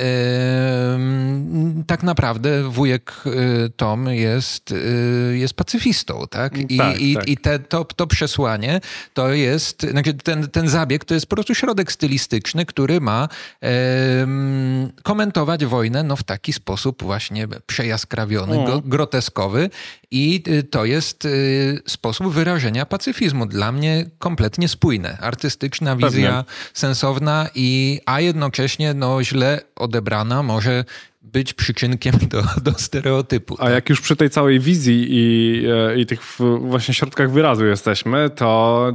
yy, 0.98 1.84
tak 1.84 2.03
naprawdę 2.03 2.69
wujek 2.69 3.13
y, 3.25 3.69
Tom 3.69 4.08
jest, 4.08 4.72
yy, 4.72 5.38
jest 5.38 5.53
pacyfistą, 5.53 6.25
tak? 6.29 6.58
I, 6.58 6.77
tak, 6.77 7.01
i, 7.01 7.13
tak. 7.15 7.27
i 7.27 7.38
te, 7.38 7.60
to, 7.60 7.86
to 7.86 8.08
przesłanie 8.08 8.81
to 9.13 9.34
jest, 9.34 9.81
znaczy 9.81 10.13
ten, 10.13 10.48
ten 10.48 10.69
zabieg 10.69 11.05
to 11.05 11.13
jest 11.13 11.25
po 11.25 11.36
prostu 11.36 11.55
środek 11.55 11.91
stylistyczny, 11.91 12.65
który 12.65 13.01
ma 13.01 13.27
yy, 13.62 13.69
komentować 15.04 15.65
wojnę 15.65 16.04
no, 16.04 16.15
w 16.15 16.23
taki 16.23 16.54
sposób 16.54 17.04
właśnie 17.04 17.47
przejaskrawiony, 17.67 18.60
mm. 18.60 18.82
groteskowy 18.86 19.69
i 20.12 20.43
y, 20.47 20.63
to 20.63 20.86
jest 20.86 21.25
y, 21.25 21.82
sposób 21.88 22.34
wyrażenia 22.34 22.86
pacyfizmu. 22.86 23.45
Dla 23.45 23.71
mnie 23.71 24.06
kompletnie 24.19 24.67
spójne. 24.67 25.17
Artystyczna 25.21 25.95
wizja, 25.95 26.10
Pewnie. 26.10 26.43
sensowna, 26.73 27.49
i, 27.56 27.99
a 28.06 28.21
jednocześnie 28.21 28.93
no, 28.93 29.23
źle 29.29 29.61
odebrana 29.75 30.43
może 30.43 30.85
być 31.21 31.53
przyczynkiem 31.53 32.15
do, 32.33 32.43
do 32.61 32.73
stereotypu. 32.73 33.55
A 33.59 33.63
tak? 33.63 33.73
jak 33.73 33.89
już 33.89 34.01
przy 34.01 34.15
tej 34.15 34.29
całej 34.29 34.59
wizji 34.59 35.07
i, 35.09 35.63
e, 35.67 35.99
i 35.99 36.05
tych 36.05 36.21
właśnie 36.61 36.93
środkach 36.93 37.31
wyrazu 37.31 37.65
jesteśmy, 37.65 38.29
to 38.29 38.91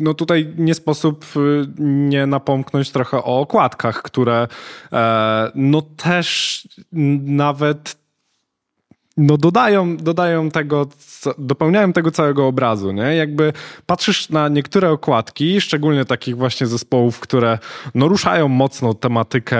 no 0.00 0.14
tutaj 0.14 0.54
nie 0.58 0.74
sposób 0.74 1.24
y, 1.36 1.66
nie 1.78 2.26
napomknąć 2.26 2.90
trochę 2.90 3.18
o 3.18 3.40
okładkach, 3.40 4.02
które 4.02 4.48
e, 4.92 5.50
no 5.54 5.82
też 5.82 6.68
nawet 7.22 8.05
no 9.16 9.36
dodają, 9.36 9.96
dodają 9.96 10.50
tego, 10.50 10.86
dopełniają 11.38 11.92
tego 11.92 12.10
całego 12.10 12.46
obrazu, 12.46 12.92
nie? 12.92 13.16
Jakby 13.16 13.52
patrzysz 13.86 14.28
na 14.28 14.48
niektóre 14.48 14.90
okładki, 14.90 15.60
szczególnie 15.60 16.04
takich 16.04 16.36
właśnie 16.36 16.66
zespołów, 16.66 17.20
które 17.20 17.58
no 17.94 18.08
ruszają 18.08 18.48
mocno 18.48 18.94
tematykę, 18.94 19.58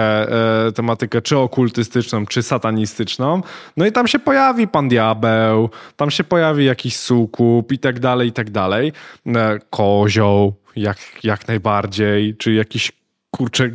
e, 0.67 0.71
tematykę 0.71 1.21
czy 1.21 1.37
okultystyczną, 1.37 2.25
czy 2.25 2.43
satanistyczną, 2.43 3.41
no 3.77 3.85
i 3.85 3.91
tam 3.91 4.07
się 4.07 4.19
pojawi 4.19 4.67
Pan 4.67 4.89
Diabeł, 4.89 5.69
tam 5.95 6.11
się 6.11 6.23
pojawi 6.23 6.65
jakiś 6.65 6.97
sukup 6.97 7.71
i 7.71 7.79
tak 7.79 7.99
dalej, 7.99 8.29
i 8.29 8.31
tak 8.31 8.49
dalej. 8.49 8.93
E, 9.27 9.59
kozioł, 9.69 10.53
jak, 10.75 10.97
jak 11.23 11.47
najbardziej, 11.47 12.35
czy 12.35 12.53
jakiś, 12.53 12.91
kurczę, 13.31 13.69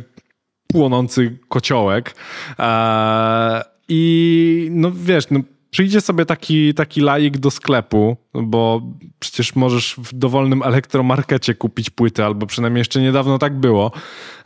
płonący 0.67 1.37
kociołek. 1.49 2.15
E, 2.59 3.63
I 3.89 4.67
no 4.71 4.91
wiesz, 4.95 5.25
no 5.31 5.39
przyjdzie 5.73 6.01
sobie 6.01 6.25
taki, 6.25 6.73
taki 6.73 7.01
laik 7.01 7.37
do 7.37 7.51
sklepu, 7.51 8.17
bo 8.33 8.81
przecież 9.19 9.55
możesz 9.55 9.95
w 9.97 10.13
dowolnym 10.13 10.63
elektromarkecie 10.63 11.55
kupić 11.55 11.89
płyty, 11.89 12.25
albo 12.25 12.45
przynajmniej 12.45 12.79
jeszcze 12.79 13.01
niedawno 13.01 13.39
tak 13.39 13.53
było. 13.53 13.91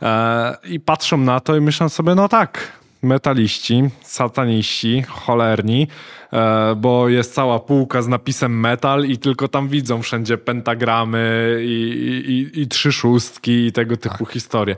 E, 0.02 0.56
I 0.68 0.80
patrzą 0.80 1.18
na 1.18 1.40
to 1.40 1.56
i 1.56 1.60
myślą 1.60 1.88
sobie, 1.88 2.14
no 2.14 2.28
tak, 2.28 2.72
metaliści, 3.02 3.82
sataniści, 4.02 5.02
cholerni, 5.08 5.88
e, 6.32 6.74
bo 6.76 7.08
jest 7.08 7.34
cała 7.34 7.60
półka 7.60 8.02
z 8.02 8.08
napisem 8.08 8.60
metal 8.60 9.04
i 9.04 9.18
tylko 9.18 9.48
tam 9.48 9.68
widzą 9.68 10.02
wszędzie 10.02 10.38
pentagramy 10.38 11.56
i, 11.62 12.48
i, 12.54 12.60
i 12.60 12.68
trzy 12.68 12.92
szóstki 12.92 13.66
i 13.66 13.72
tego 13.72 13.96
typu 13.96 14.24
tak. 14.24 14.32
historie. 14.32 14.76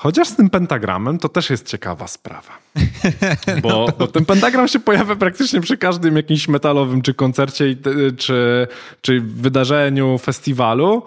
Chociaż 0.00 0.28
z 0.28 0.36
tym 0.36 0.50
pentagramem 0.50 1.18
to 1.18 1.28
też 1.28 1.50
jest 1.50 1.66
ciekawa 1.66 2.06
sprawa. 2.06 2.58
Bo, 3.62 3.86
bo, 3.98 4.06
ten 4.06 4.24
pentagram 4.24 4.68
się 4.68 4.80
pojawia 4.80 5.16
praktycznie 5.16 5.60
przy 5.60 5.76
każdym 5.76 6.16
jakimś 6.16 6.48
metalowym 6.48 7.02
czy 7.02 7.14
koncercie, 7.14 7.76
czy, 8.18 8.66
czy 9.00 9.20
wydarzeniu, 9.20 10.18
festiwalu. 10.18 11.02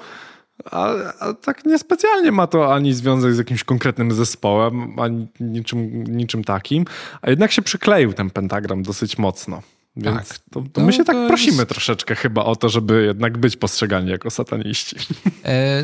A, 0.71 0.93
a, 1.19 1.34
tak 1.34 1.65
niespecjalnie 1.65 2.32
ma 2.32 2.47
to 2.47 2.73
ani 2.73 2.93
związek 2.93 3.34
z 3.34 3.38
jakimś 3.38 3.63
konkretnym 3.63 4.12
zespołem, 4.12 4.99
ani 4.99 5.27
niczym, 5.39 6.04
niczym 6.04 6.43
takim. 6.43 6.86
A 7.21 7.30
jednak 7.30 7.51
się 7.51 7.62
przykleił 7.62 8.13
ten 8.13 8.30
pentagram 8.30 8.84
dosyć 8.84 9.17
mocno. 9.17 9.62
Więc 9.95 10.30
tak. 10.30 10.38
to, 10.51 10.63
to 10.73 10.82
my 10.82 10.93
się 10.93 11.04
tak 11.04 11.27
prosimy 11.27 11.58
jest... 11.58 11.69
troszeczkę 11.69 12.15
chyba 12.15 12.43
o 12.43 12.56
to, 12.56 12.69
żeby 12.69 13.06
jednak 13.06 13.38
być 13.38 13.58
postrzegani 13.58 14.10
jako 14.10 14.30
sataniści. 14.30 14.95
E, 15.45 15.84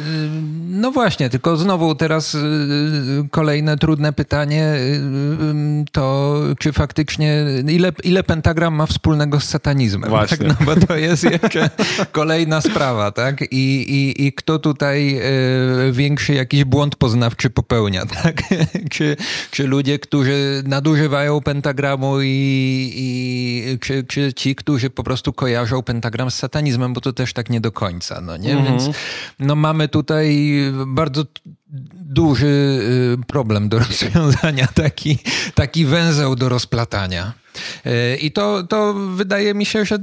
no 0.70 0.92
właśnie, 0.92 1.30
tylko 1.30 1.58
znowu 1.58 1.96
teraz 1.96 2.36
y, 2.36 2.40
kolejne 3.32 3.78
trudne 3.78 4.14
pytanie 4.14 4.74
y, 4.76 5.86
to 5.92 6.36
czy 6.60 6.74
faktycznie 6.74 7.46
ile, 7.68 7.92
ile 8.04 8.24
pentagram 8.24 8.76
ma 8.76 8.86
wspólnego 8.86 9.40
z 9.40 9.44
satanizmem? 9.44 10.02
Tak? 10.02 10.10
Właśnie. 10.10 10.38
Tak? 10.48 10.60
No 10.60 10.66
bo 10.66 10.76
to 10.86 10.98
jest 10.98 11.24
jeszcze 11.24 11.70
kolejna 12.12 12.62
sprawa, 12.62 13.12
tak? 13.12 13.42
I, 13.42 13.56
i, 13.92 14.26
i 14.26 14.34
kto 14.34 14.60
tutaj 14.60 15.20
y, 15.88 15.92
większy 15.92 16.34
jakiś 16.34 16.64
błąd 16.64 16.96
poznawczy 16.96 17.50
popełnia, 17.50 18.06
tak? 18.24 18.44
czy, 18.90 19.18
czy 19.52 19.68
ludzie, 19.68 20.00
którzy 20.00 20.64
nadużywają 20.66 21.42
pentagramu 21.42 22.22
i, 22.22 22.92
i 22.96 23.80
czy 23.80 23.97
czy, 24.04 24.34
ci, 24.34 24.56
którzy 24.56 24.90
po 24.90 25.04
prostu 25.04 25.34
kojarzą 25.34 25.84
pentagram 25.84 26.32
z 26.32 26.36
satanizmem, 26.36 26.94
bo 26.94 27.02
to 27.02 27.14
też 27.14 27.34
tak 27.34 27.50
nie 27.50 27.62
do 27.62 27.72
końca, 27.72 28.22
no 28.22 28.38
nie? 28.38 28.58
Mhm. 28.58 28.68
Więc 28.68 28.98
no 29.40 29.56
mamy 29.56 29.88
tutaj 29.88 30.58
bardzo 30.88 31.26
duży 31.94 32.48
y, 33.22 33.26
problem 33.28 33.70
do 33.70 33.80
rozwiązania, 33.88 34.68
taki, 34.68 35.20
taki 35.56 35.86
węzeł 35.86 36.36
do 36.36 36.50
rozplatania. 36.50 37.34
E, 37.86 38.16
I 38.16 38.32
to, 38.32 38.64
to 38.64 38.94
wydaje 38.94 39.54
mi 39.54 39.66
się, 39.66 39.86
że 39.86 40.00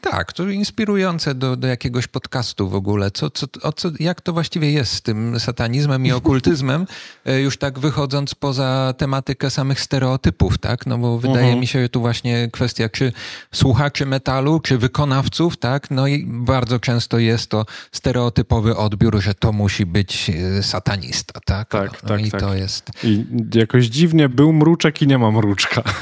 tak, 0.00 0.32
to 0.32 0.48
inspirujące 0.48 1.34
do, 1.34 1.56
do 1.56 1.66
jakiegoś 1.68 2.06
podcastu 2.06 2.68
w 2.68 2.74
ogóle. 2.74 3.10
Co, 3.10 3.30
co, 3.30 3.46
o 3.62 3.72
co, 3.72 3.90
jak 4.00 4.20
to 4.20 4.32
właściwie 4.32 4.72
jest 4.72 4.92
z 4.92 5.02
tym 5.02 5.40
satanizmem 5.40 6.06
i 6.06 6.12
okultyzmem, 6.12 6.86
e, 7.24 7.40
już 7.40 7.56
tak 7.56 7.78
wychodząc 7.78 8.34
poza 8.34 8.94
tematykę 8.98 9.50
samych 9.50 9.80
stereotypów, 9.80 10.58
tak? 10.58 10.86
No 10.86 10.98
bo 10.98 11.18
wydaje 11.18 11.38
mhm. 11.38 11.60
mi 11.60 11.66
się, 11.66 11.82
że 11.82 11.88
tu 11.88 12.00
właśnie 12.00 12.48
kwestia, 12.52 12.88
czy 12.88 13.12
słuchaczy 13.52 14.06
metalu, 14.06 14.60
czy 14.60 14.78
wykonawców, 14.78 15.56
tak? 15.56 15.90
No 15.90 16.06
i 16.06 16.26
bardzo 16.26 16.78
często 16.78 17.18
jest 17.18 17.50
to 17.50 17.66
stereotypowy 17.92 18.76
odbiór, 18.76 19.20
że 19.20 19.34
to 19.34 19.52
musi 19.52 19.86
być 19.86 20.30
e, 20.30 20.62
satanista, 20.62 21.40
tak? 21.44 21.68
Tak, 21.68 22.02
no, 22.02 22.08
tak, 22.08 22.26
i 22.26 22.30
tak. 22.30 22.40
to 22.40 22.54
jest... 22.54 22.90
I 23.04 23.24
jakoś 23.54 23.86
dziwnie 23.86 24.28
był 24.28 24.52
mruczek 24.52 25.02
i 25.02 25.06
nie 25.06 25.18
ma 25.18 25.30
mruczka. 25.30 25.82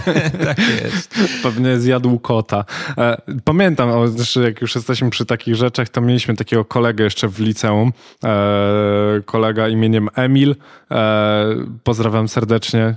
tak 0.46 0.58
jest. 0.58 1.14
Pewnie 1.42 1.80
zjadł 1.80 2.18
kota. 2.18 2.64
E, 2.98 3.16
pamiętam, 3.44 4.08
znaczy 4.08 4.42
jak 4.42 4.60
już 4.60 4.74
jesteśmy 4.74 5.10
przy 5.10 5.26
takich 5.26 5.54
rzeczach, 5.54 5.88
to 5.88 6.00
mieliśmy 6.00 6.36
takiego 6.36 6.64
kolegę 6.64 7.04
jeszcze 7.04 7.28
w 7.28 7.40
liceum. 7.40 7.92
E, 8.24 9.20
kolega 9.24 9.68
imieniem 9.68 10.08
Emil. 10.14 10.56
E, 10.90 11.46
pozdrawiam 11.84 12.28
serdecznie. 12.28 12.94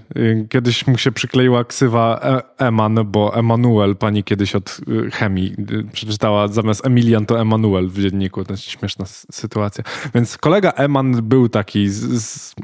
Kiedyś 0.50 0.88
mu 0.88 0.98
się 0.98 1.12
przykleiła 1.12 1.64
ksywa 1.64 2.20
Eman, 2.58 3.00
bo 3.06 3.36
Emanuel 3.36 3.96
pani 3.96 4.24
kiedyś 4.24 4.56
od 4.56 4.78
chemii 5.14 5.56
przeczytała 5.94 6.48
zamiast 6.48 6.86
Emilian 6.86 7.26
to 7.26 7.42
Emanuel 7.42 7.88
w 7.90 8.02
dzienniku. 8.02 8.44
To 8.44 8.54
jest 8.54 8.64
śmieszna 8.64 9.06
sytuacja. 9.32 9.84
Więc 10.16 10.38
kolega 10.38 10.72
Eman 10.72 11.22
był 11.24 11.50
taki, 11.50 11.90
z, 11.90 12.24
z, 12.24 12.56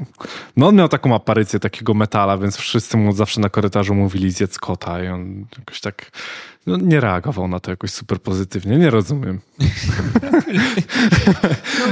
no 0.56 0.68
on 0.68 0.76
miał 0.76 0.88
taką 0.88 1.14
aparycję 1.14 1.60
takiego 1.60 1.94
metala, 1.94 2.38
więc 2.38 2.56
wszyscy 2.56 2.96
mu 2.96 3.12
zawsze 3.12 3.40
na 3.40 3.48
korytarzu 3.48 3.94
mówili 3.94 4.21
zjedz 4.30 4.58
kota 4.58 5.04
i 5.04 5.08
on 5.08 5.46
jakoś 5.58 5.80
tak 5.80 6.10
no, 6.66 6.76
nie 6.76 7.00
reagował 7.00 7.48
na 7.48 7.60
to 7.60 7.70
jakoś 7.70 7.90
super 7.90 8.20
pozytywnie. 8.20 8.78
Nie 8.78 8.90
rozumiem. 8.90 9.40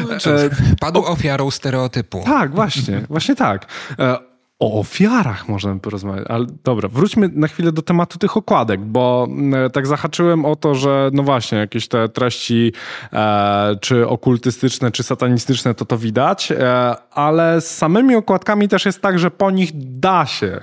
No, 0.09 0.19
cóż, 0.21 0.33
padł 0.81 1.05
ofiarą 1.05 1.51
stereotypu. 1.51 2.23
Tak, 2.25 2.55
właśnie, 2.55 3.01
właśnie 3.09 3.37
tak. 3.37 3.67
E, 3.99 4.31
o 4.61 4.81
ofiarach 4.81 5.49
możemy 5.49 5.81
porozmawiać, 5.81 6.25
ale 6.29 6.47
dobra, 6.65 6.89
wróćmy 6.89 7.31
na 7.33 7.49
chwilę 7.49 7.73
do 7.73 7.83
tematu 7.83 8.19
tych 8.19 8.37
okładek, 8.37 8.81
bo 8.81 9.29
e, 9.67 9.71
tak 9.71 9.87
zahaczyłem 9.87 10.45
o 10.45 10.57
to, 10.57 10.75
że 10.75 11.11
no 11.13 11.23
właśnie, 11.23 11.59
jakieś 11.59 11.89
te 11.89 12.09
treści 12.09 12.73
e, 13.13 13.77
czy 13.81 14.09
okultystyczne, 14.09 14.91
czy 14.91 15.03
satanistyczne, 15.03 15.75
to 15.75 15.85
to 15.85 15.99
widać, 15.99 16.53
e, 16.53 16.95
ale 17.11 17.61
z 17.61 17.77
samymi 17.77 18.17
okładkami 18.17 18.69
też 18.69 18.87
jest 18.87 19.01
tak, 19.01 19.19
że 19.19 19.31
po 19.31 19.51
nich 19.51 19.71
da 19.75 20.27
się 20.27 20.61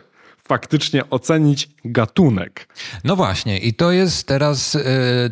faktycznie 0.47 1.09
ocenić 1.09 1.69
gatunek. 1.85 2.67
No 3.03 3.15
właśnie, 3.15 3.59
i 3.59 3.73
to 3.73 3.91
jest 3.91 4.27
teraz 4.27 4.75
y, 4.75 4.83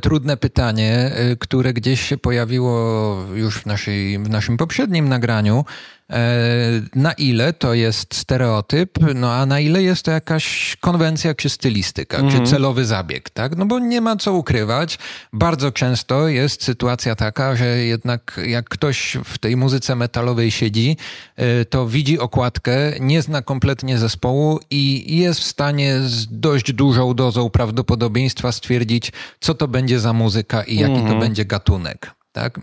trudne 0.01 0.38
pytanie, 0.38 1.12
y, 1.32 1.38
które 1.38 1.73
gdzieś 1.73 2.01
się 2.01 2.17
pojawiło 2.17 3.15
już 3.34 3.58
w, 3.58 3.65
naszej, 3.65 4.19
w 4.19 4.30
naszym 4.30 4.58
poprzednim 4.58 5.10
nagraniu. 5.10 5.65
E, 6.11 6.81
na 6.95 7.13
ile 7.13 7.53
to 7.53 7.73
jest 7.73 8.15
stereotyp, 8.15 8.99
no 9.15 9.33
a 9.33 9.45
na 9.45 9.59
ile 9.59 9.83
jest 9.83 10.05
to 10.05 10.11
jakaś 10.11 10.77
konwencja 10.81 11.33
czy 11.33 11.49
stylistyka, 11.49 12.17
mhm. 12.17 12.45
czy 12.45 12.51
celowy 12.51 12.85
zabieg, 12.85 13.29
tak? 13.29 13.55
No 13.57 13.65
bo 13.65 13.79
nie 13.79 14.01
ma 14.01 14.15
co 14.15 14.33
ukrywać. 14.33 14.99
Bardzo 15.33 15.71
często 15.71 16.27
jest 16.27 16.63
sytuacja 16.63 17.15
taka, 17.15 17.55
że 17.55 17.65
jednak 17.65 18.41
jak 18.47 18.69
ktoś 18.69 19.17
w 19.25 19.37
tej 19.37 19.57
muzyce 19.57 19.95
metalowej 19.95 20.51
siedzi, 20.51 20.97
e, 21.35 21.65
to 21.65 21.87
widzi 21.87 22.19
okładkę, 22.19 22.93
nie 22.99 23.21
zna 23.21 23.41
kompletnie 23.41 23.97
zespołu 23.97 24.59
i 24.69 25.17
jest 25.17 25.39
w 25.39 25.43
stanie 25.43 25.99
z 25.99 26.27
dość 26.39 26.73
dużą 26.73 27.13
dozą 27.13 27.49
prawdopodobieństwa 27.49 28.51
stwierdzić, 28.51 29.11
co 29.39 29.53
to 29.53 29.67
będzie 29.67 29.99
za 29.99 30.13
muzyka 30.13 30.63
i 30.63 30.75
jaki 30.75 30.93
mhm. 30.93 31.13
to 31.13 31.19
będzie 31.19 31.45
gatunek. 31.45 32.15
Tak? 32.31 32.59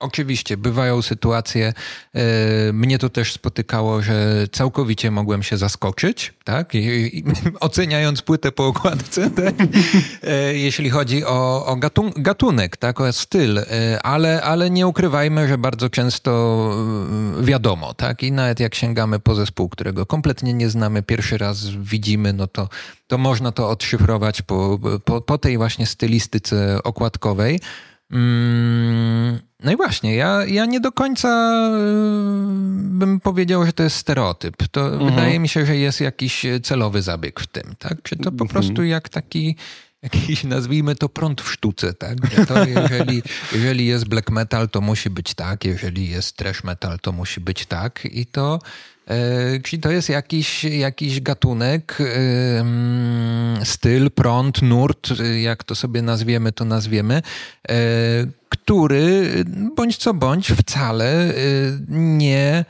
Oczywiście, 0.00 0.56
bywają 0.56 1.02
sytuacje, 1.02 1.72
e, 2.14 2.22
mnie 2.72 2.98
to 2.98 3.08
też 3.08 3.32
spotykało, 3.32 4.02
że 4.02 4.46
całkowicie 4.52 5.10
mogłem 5.10 5.42
się 5.42 5.56
zaskoczyć, 5.56 6.34
tak? 6.44 6.72
oceniając 7.60 8.22
płytę 8.22 8.52
po 8.52 8.66
okładce, 8.66 9.30
tak? 9.42 9.54
E, 10.22 10.54
jeśli 10.54 10.90
chodzi 10.90 11.24
o, 11.24 11.66
o 11.66 11.76
gatun 11.76 12.12
gatunek, 12.16 12.76
tak? 12.76 13.00
o 13.00 13.12
styl, 13.12 13.58
e, 13.58 13.64
ale, 14.02 14.42
ale 14.42 14.70
nie 14.70 14.86
ukrywajmy, 14.86 15.48
że 15.48 15.58
bardzo 15.58 15.90
często 15.90 16.30
wiadomo, 17.40 17.94
tak? 17.94 18.22
I 18.22 18.32
nawet 18.32 18.60
jak 18.60 18.74
sięgamy 18.74 19.18
po 19.18 19.34
zespół, 19.34 19.68
którego 19.68 20.06
kompletnie 20.06 20.54
nie 20.54 20.70
znamy, 20.70 21.02
pierwszy 21.02 21.38
raz 21.38 21.66
widzimy, 21.66 22.32
no 22.32 22.46
to, 22.46 22.68
to 23.06 23.18
można 23.18 23.52
to 23.52 23.68
odszyfrować 23.68 24.42
po, 24.42 24.78
po, 25.04 25.20
po 25.20 25.38
tej 25.38 25.56
właśnie 25.56 25.86
stylistyce 25.86 26.82
okładkowej. 26.82 27.60
Mm, 28.12 29.38
no 29.62 29.72
i 29.72 29.76
właśnie, 29.76 30.14
ja, 30.14 30.44
ja 30.46 30.66
nie 30.66 30.80
do 30.80 30.92
końca 30.92 31.28
y, 31.68 32.98
bym 32.98 33.20
powiedział, 33.20 33.66
że 33.66 33.72
to 33.72 33.82
jest 33.82 33.96
stereotyp. 33.96 34.68
To 34.70 34.86
mhm. 34.86 35.10
wydaje 35.10 35.38
mi 35.38 35.48
się, 35.48 35.66
że 35.66 35.76
jest 35.76 36.00
jakiś 36.00 36.46
celowy 36.62 37.02
zabieg 37.02 37.40
w 37.40 37.46
tym, 37.46 37.74
tak? 37.78 38.02
Czy 38.02 38.16
to 38.16 38.22
po 38.22 38.30
mhm. 38.30 38.48
prostu 38.48 38.84
jak 38.84 39.08
taki 39.08 39.56
jakiś, 40.02 40.44
nazwijmy 40.54 40.96
to 40.96 41.08
prąd 41.08 41.40
w 41.40 41.52
sztuce, 41.52 41.94
tak? 41.94 42.18
Że 42.36 42.46
to 42.46 42.64
jeżeli, 42.64 43.22
jeżeli 43.52 43.86
jest 43.86 44.08
black 44.08 44.30
metal, 44.30 44.68
to 44.68 44.80
musi 44.80 45.10
być 45.10 45.34
tak, 45.34 45.64
jeżeli 45.64 46.10
jest 46.10 46.36
trash 46.36 46.64
metal, 46.64 46.98
to 46.98 47.12
musi 47.12 47.40
być 47.40 47.66
tak 47.66 48.08
i 48.12 48.26
to 48.26 48.58
E, 49.08 49.60
czyli 49.60 49.82
to 49.82 49.90
jest 49.90 50.08
jakiś, 50.08 50.64
jakiś 50.64 51.20
gatunek, 51.20 51.98
e, 52.00 53.64
styl, 53.64 54.10
prąd, 54.10 54.62
nurt, 54.62 55.08
jak 55.42 55.64
to 55.64 55.74
sobie 55.74 56.02
nazwiemy, 56.02 56.52
to 56.52 56.64
nazwiemy, 56.64 57.14
e, 57.68 57.74
który 58.48 59.30
bądź 59.76 59.96
co 59.96 60.14
bądź 60.14 60.48
wcale 60.48 61.32
nie 61.88 62.64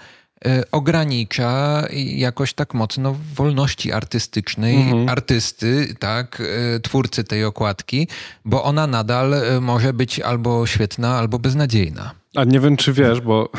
ogranicza 0.73 1.83
jakoś 2.05 2.53
tak 2.53 2.75
mocno 2.75 3.17
wolności 3.35 3.93
artystycznej 3.93 4.77
mhm. 4.77 5.09
artysty, 5.09 5.95
tak, 5.99 6.43
twórcy 6.83 7.25
tej 7.25 7.45
okładki, 7.45 8.09
bo 8.45 8.65
ona 8.65 8.87
nadal 8.87 9.35
może 9.61 9.93
być 9.93 10.21
albo 10.21 10.67
świetna, 10.67 11.17
albo 11.17 11.39
beznadziejna. 11.39 12.11
A 12.37 12.45
nie 12.45 12.61
wiem, 12.61 12.77
czy 12.77 12.93
wiesz, 12.93 13.21
bo 13.21 13.51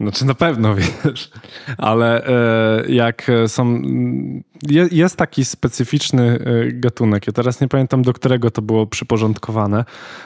znaczy 0.00 0.24
na 0.24 0.34
pewno 0.34 0.74
wiesz, 0.74 1.30
ale 1.78 2.26
e, 2.26 2.92
jak 2.92 3.30
są. 3.46 3.82
Jest 4.90 5.16
taki 5.16 5.44
specyficzny 5.44 6.22
e, 6.22 6.72
gatunek. 6.72 7.26
Ja 7.26 7.32
teraz 7.32 7.60
nie 7.60 7.68
pamiętam, 7.68 8.02
do 8.02 8.12
którego 8.12 8.50
to 8.50 8.62
było 8.62 8.86
przyporządkowane, 8.86 9.84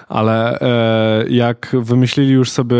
ale 0.09 0.61
e, 0.61 1.29
jak 1.29 1.77
wymyślili 1.81 2.33
już 2.33 2.51
sobie, 2.51 2.77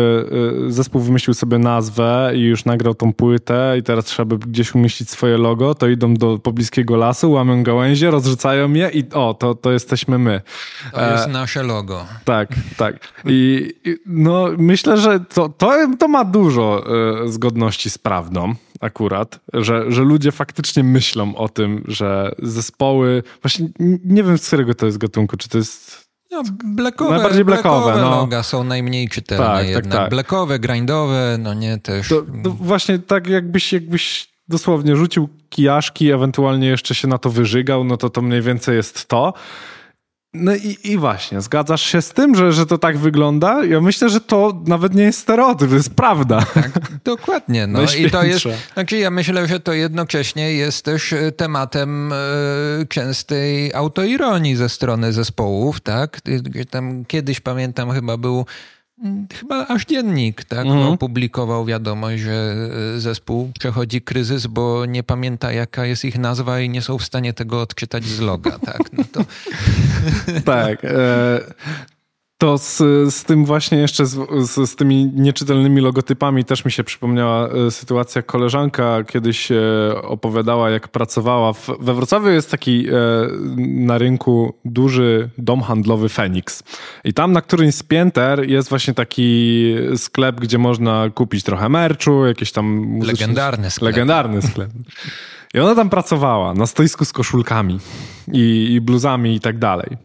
zespół 0.67 1.01
wymyślił 1.01 1.33
sobie 1.33 1.59
nazwę 1.59 2.31
i 2.35 2.39
już 2.39 2.65
nagrał 2.65 2.95
tą 2.95 3.13
płytę, 3.13 3.75
i 3.79 3.83
teraz 3.83 4.05
trzeba 4.05 4.25
by 4.25 4.37
gdzieś 4.37 4.75
umieścić 4.75 5.09
swoje 5.09 5.37
logo, 5.37 5.75
to 5.75 5.87
idą 5.87 6.13
do 6.13 6.39
pobliskiego 6.39 6.95
lasu, 6.95 7.31
łamią 7.31 7.63
gałęzie, 7.63 8.11
rozrzucają 8.11 8.73
je 8.73 8.89
i 8.89 9.09
o, 9.13 9.33
to, 9.33 9.55
to 9.55 9.71
jesteśmy 9.71 10.17
my. 10.17 10.41
To 10.93 11.11
jest 11.11 11.27
nasze 11.27 11.63
logo. 11.63 12.05
Tak, 12.25 12.49
tak. 12.77 12.95
I, 13.25 13.69
no, 14.05 14.47
myślę, 14.57 14.97
że 14.97 15.19
to, 15.19 15.49
to, 15.49 15.75
to 15.99 16.07
ma 16.07 16.25
dużo 16.25 16.69
E, 16.69 17.27
zgodności 17.27 17.89
z 17.89 17.97
prawdą 17.97 18.55
akurat, 18.79 19.39
że, 19.53 19.91
że 19.91 20.01
ludzie 20.01 20.31
faktycznie 20.31 20.83
myślą 20.83 21.35
o 21.39 21.49
tym, 21.49 21.83
że 21.87 22.31
zespoły, 22.39 23.23
właśnie 23.41 23.67
nie 24.05 24.23
wiem 24.23 24.37
z 24.37 24.47
którego 24.47 24.75
to 24.75 24.85
jest 24.85 24.97
gatunku, 24.97 25.37
czy 25.37 25.49
to 25.49 25.57
jest 25.57 26.09
no, 26.31 26.43
blackowe, 26.63 27.11
Najbardziej 27.11 27.45
blackowe, 27.45 27.93
blackowe 27.93 28.35
no. 28.37 28.43
są 28.43 28.63
najmniej 28.63 29.09
czytelne 29.09 29.45
tak, 29.45 29.57
tak 29.57 29.67
jednak. 29.67 29.91
Tak, 29.91 30.01
tak. 30.01 30.09
Blackowe, 30.09 30.59
grindowe, 30.59 31.37
no 31.39 31.53
nie 31.53 31.77
też. 31.77 32.07
To, 32.07 32.21
to 32.43 32.49
właśnie 32.49 32.99
tak 32.99 33.27
jakbyś, 33.27 33.73
jakbyś 33.73 34.29
dosłownie 34.47 34.95
rzucił 34.95 35.29
kijaszki, 35.49 36.11
ewentualnie 36.11 36.67
jeszcze 36.67 36.95
się 36.95 37.07
na 37.07 37.17
to 37.17 37.29
wyżygał, 37.29 37.83
no 37.83 37.97
to 37.97 38.09
to 38.09 38.21
mniej 38.21 38.41
więcej 38.41 38.75
jest 38.75 39.07
to. 39.07 39.33
No 40.33 40.55
i, 40.55 40.77
i 40.83 40.97
właśnie, 40.97 41.41
zgadzasz 41.41 41.81
się 41.81 42.01
z 42.01 42.09
tym, 42.09 42.35
że, 42.35 42.51
że 42.51 42.65
to 42.65 42.77
tak 42.77 42.97
wygląda? 42.97 43.65
Ja 43.65 43.81
myślę, 43.81 44.09
że 44.09 44.21
to 44.21 44.61
nawet 44.67 44.95
nie 44.95 45.03
jest 45.03 45.19
stereotyp, 45.19 45.69
to 45.69 45.75
jest 45.75 45.95
prawda. 45.95 46.45
Tak, 46.53 46.71
dokładnie. 47.03 47.67
No. 47.67 47.79
I 47.99 48.11
to 48.11 48.23
jest, 48.23 48.45
znaczy 48.73 48.97
ja 48.97 49.11
myślę, 49.11 49.47
że 49.47 49.59
to 49.59 49.73
jednocześnie 49.73 50.53
jest 50.53 50.85
też 50.85 51.13
e, 51.13 51.31
tematem 51.31 52.13
e, 52.13 52.15
częstej 52.89 53.73
autoironii 53.73 54.55
ze 54.55 54.69
strony 54.69 55.13
zespołów, 55.13 55.81
tak? 55.81 56.21
Tam 56.69 57.05
kiedyś 57.05 57.39
pamiętam 57.39 57.91
chyba 57.91 58.17
był 58.17 58.45
chyba 59.33 59.67
aż 59.67 59.85
dziennik 59.85 60.43
tak, 60.43 60.65
mhm. 60.65 60.87
opublikował 60.87 61.65
wiadomość, 61.65 62.23
że 62.23 62.55
e, 62.95 62.99
zespół 62.99 63.51
przechodzi 63.59 64.01
kryzys, 64.01 64.47
bo 64.47 64.85
nie 64.85 65.03
pamięta 65.03 65.51
jaka 65.51 65.85
jest 65.85 66.05
ich 66.05 66.17
nazwa 66.17 66.59
i 66.59 66.69
nie 66.69 66.81
są 66.81 66.97
w 66.97 67.03
stanie 67.03 67.33
tego 67.33 67.61
odczytać 67.61 68.03
z 68.03 68.19
loga. 68.19 68.59
Tak, 68.59 68.93
no 68.93 69.03
to... 69.11 69.25
tak. 70.45 70.85
E 70.85 71.39
To 72.39 72.57
z, 72.57 72.77
z 73.13 73.23
tym 73.23 73.45
właśnie 73.45 73.77
jeszcze, 73.77 74.05
z, 74.05 74.49
z, 74.49 74.69
z, 74.69 74.75
tymi 74.75 75.11
nieczytelnymi 75.15 75.81
logotypami 75.81 76.45
też 76.45 76.65
mi 76.65 76.71
się 76.71 76.83
przypomniała 76.83 77.49
e, 77.49 77.71
sytuacja. 77.71 78.21
Koleżanka 78.21 79.03
kiedyś 79.03 79.51
e, 79.51 79.57
opowiadała, 80.01 80.69
jak 80.69 80.87
pracowała. 80.87 81.53
W, 81.53 81.69
we 81.79 81.93
Wrocławiu 81.93 82.29
jest 82.29 82.51
taki 82.51 82.87
e, 82.87 82.91
na 83.57 83.97
rynku 83.97 84.53
duży 84.65 85.29
dom 85.37 85.61
handlowy 85.61 86.09
Fenix. 86.09 86.63
I 87.03 87.13
tam 87.13 87.31
na 87.31 87.41
którymś 87.41 87.75
z 87.75 87.83
pięter 87.83 88.49
jest 88.49 88.69
właśnie 88.69 88.93
taki 88.93 89.75
sklep, 89.95 90.39
gdzie 90.39 90.57
można 90.57 91.09
kupić 91.09 91.43
trochę 91.43 91.69
merczu, 91.69 92.25
jakieś 92.25 92.51
tam... 92.51 92.65
Muzyczne... 92.65 93.11
Legendarny 93.11 93.71
sklep. 93.71 93.85
Legendarny 93.85 94.41
sklep. 94.41 94.69
I 95.53 95.59
ona 95.59 95.75
tam 95.75 95.89
pracowała 95.89 96.53
na 96.53 96.67
stoisku 96.67 97.05
z 97.05 97.13
koszulkami 97.13 97.79
i, 98.31 98.67
i 98.73 98.81
bluzami 98.81 99.35
i 99.35 99.39
tak 99.39 99.57
dalej. 99.57 99.97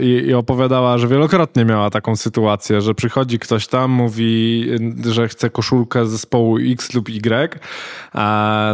I, 0.00 0.06
I, 0.06 0.34
opowiadała, 0.34 0.98
że 0.98 1.08
wielokrotnie 1.08 1.64
miała 1.64 1.90
taką 1.90 2.16
sytuację, 2.16 2.80
że 2.80 2.94
przychodzi 2.94 3.38
ktoś 3.38 3.66
tam, 3.66 3.90
mówi, 3.90 4.66
że 5.10 5.28
chce 5.28 5.50
koszulkę 5.50 6.06
zespołu 6.06 6.58
X 6.58 6.94
lub 6.94 7.08
Y, 7.08 7.60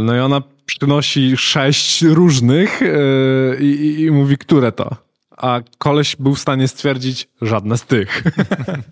no 0.01 0.17
i 0.17 0.19
ona 0.19 0.43
przynosi 0.67 1.37
sześć 1.37 2.03
różnych 2.03 2.83
e, 2.83 2.87
i, 3.61 4.01
i 4.01 4.11
mówi, 4.11 4.39
które 4.39 4.73
to 4.73 5.06
a 5.37 5.61
koleś 5.79 6.17
był 6.17 6.35
w 6.35 6.41
stanie 6.41 6.69
stwierdzić 6.69 7.29
żadne 7.43 7.79
z 7.79 7.83
tych. 7.83 8.23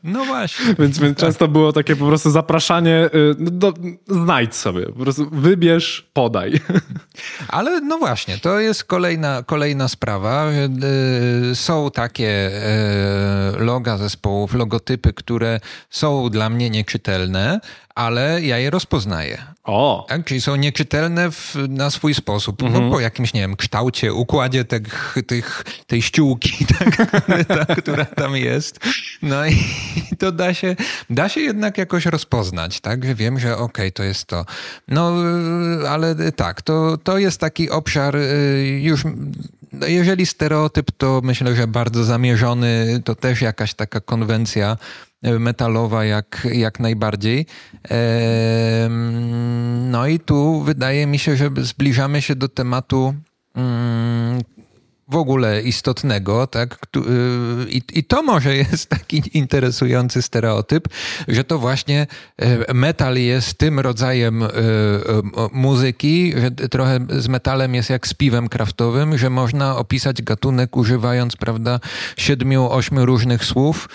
No 0.05 0.25
właśnie. 0.25 0.65
więc 0.79 0.99
więc 0.99 1.19
tak. 1.19 1.27
często 1.27 1.49
było 1.49 1.73
takie 1.73 1.97
po 1.97 2.07
prostu 2.07 2.31
zapraszanie, 2.31 3.11
y, 3.15 3.35
no, 3.39 3.51
do, 3.51 3.75
znajdź 4.07 4.55
sobie, 4.55 4.87
po 4.87 4.93
prostu 4.93 5.31
wybierz, 5.33 6.11
podaj. 6.13 6.61
Ale 7.49 7.81
no 7.81 7.99
właśnie, 7.99 8.39
to 8.39 8.61
jest 8.61 8.85
kolejna, 8.85 9.43
kolejna 9.47 9.89
sprawa. 9.89 10.51
Y, 11.51 11.55
są 11.55 11.91
takie 11.91 12.51
y, 13.59 13.65
loga 13.65 13.97
zespołów, 13.97 14.55
logotypy, 14.55 15.13
które 15.13 15.61
są 15.91 16.31
dla 16.31 16.51
mnie 16.51 16.71
nieczytelne, 16.71 17.61
ale 17.95 18.43
ja 18.43 18.59
je 18.59 18.71
rozpoznaję. 18.71 19.43
O. 19.65 20.07
Tak? 20.09 20.25
Czyli 20.25 20.41
są 20.41 20.57
nieczytelne 20.57 21.31
w, 21.31 21.57
na 21.69 21.91
swój 21.91 22.15
sposób. 22.15 22.63
No, 22.63 22.69
mhm. 22.69 22.91
Po 22.91 23.01
jakimś, 23.01 23.35
nie 23.35 23.41
wiem, 23.41 23.57
kształcie, 23.57 24.13
układzie 24.13 24.65
tych, 24.65 25.17
tych, 25.27 25.65
tej 25.87 26.03
ściółki, 26.03 26.67
tak, 26.79 27.09
ta, 27.45 27.75
która 27.75 28.05
tam 28.05 28.37
jest. 28.37 28.81
No 29.23 29.47
i 29.47 29.57
to 30.19 30.33
da 30.33 30.55
się, 30.55 30.77
da 31.11 31.29
się 31.29 31.41
jednak 31.41 31.79
jakoś 31.79 32.07
rozpoznać, 32.07 32.81
tak? 32.81 33.05
Że 33.05 33.15
wiem, 33.15 33.39
że 33.39 33.53
okej, 33.53 33.65
okay, 33.65 33.93
to 33.93 34.03
jest 34.03 34.27
to. 34.27 34.45
No, 34.89 35.13
ale 35.89 36.33
tak, 36.33 36.63
to, 36.63 36.99
to 36.99 37.19
jest 37.19 37.41
taki 37.41 37.71
obszar 37.71 38.17
y, 38.17 38.81
już 38.83 39.05
no 39.73 39.87
jeżeli 39.87 40.27
stereotyp, 40.27 40.91
to 40.91 41.21
myślę, 41.25 41.57
że 41.57 41.67
bardzo 41.67 42.05
zamierzony, 42.05 43.03
to 43.05 43.15
też 43.15 43.43
jakaś 43.43 43.75
taka 43.75 44.01
konwencja 44.01 44.77
metalowa 45.39 46.05
jak, 46.05 46.47
jak 46.53 46.81
najbardziej. 46.81 47.47
No 49.91 50.07
i 50.07 50.19
tu 50.19 50.61
wydaje 50.61 51.07
mi 51.07 51.19
się, 51.19 51.37
że 51.37 51.51
zbliżamy 51.59 52.23
się 52.23 52.35
do 52.37 52.49
tematu 52.49 53.15
mm, 53.55 54.41
w 55.09 55.17
ogóle 55.17 55.63
istotnego, 55.63 56.47
tak? 56.47 56.79
Y, 56.97 57.01
I, 57.71 57.83
I, 57.93 58.05
to 58.05 58.23
może 58.23 58.57
jest 58.57 58.89
taki 58.89 59.23
interesujący 59.35 60.23
stereotyp, 60.23 60.89
że 61.29 61.45
to 61.45 61.59
właśnie 61.59 62.07
e, 62.37 62.75
metal 62.75 63.17
jest 63.17 63.59
tym 63.59 63.81
rodzajem 63.81 64.43
e, 64.43 64.49
muzyki, 65.53 66.33
że 66.37 66.51
trochę 66.51 66.99
z 67.19 67.29
metalem 67.29 67.75
jest 67.75 67.91
jak 67.91 68.07
z 68.07 68.15
piwem 68.15 68.49
kraftowym, 68.49 69.19
że 69.19 69.31
można 69.31 69.77
opisać 69.77 70.23
gatunek 70.23 70.77
używając, 70.77 71.37
prawda, 71.37 71.81
siedmiu, 72.17 72.71
ośmiu 72.71 73.07
różnych 73.07 73.45
słów 73.45 73.89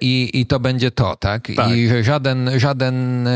i, 0.00 0.30
i 0.34 0.46
to 0.46 0.60
będzie 0.60 0.90
to, 0.90 1.16
tak? 1.16 1.48
tak? 1.56 1.70
I 1.70 1.88
że 1.88 2.04
żaden, 2.04 2.50
żaden 2.56 3.28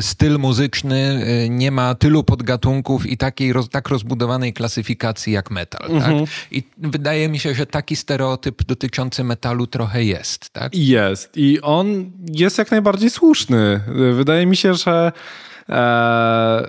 styl 0.00 0.38
muzyczny 0.38 1.26
nie 1.50 1.70
ma 1.70 1.94
tylu 1.94 2.24
podgatunków 2.24 3.06
i 3.06 3.16
takiej 3.16 3.52
tak 3.70 3.88
rozbudowanej 3.88 4.52
klasyfikacji 4.52 5.32
jak 5.32 5.50
metal, 5.50 5.80
tak? 5.80 5.90
mhm. 5.90 6.20
tak? 6.20 6.45
I 6.50 6.62
wydaje 6.78 7.28
mi 7.28 7.38
się, 7.38 7.54
że 7.54 7.66
taki 7.66 7.96
stereotyp 7.96 8.64
dotyczący 8.64 9.24
metalu 9.24 9.66
trochę 9.66 10.04
jest, 10.04 10.50
tak? 10.50 10.74
Jest. 10.74 11.36
I 11.36 11.60
on 11.60 12.10
jest 12.32 12.58
jak 12.58 12.70
najbardziej 12.70 13.10
słuszny. 13.10 13.80
Wydaje 14.12 14.46
mi 14.46 14.56
się, 14.56 14.74
że 14.74 15.12
e, 15.68 16.68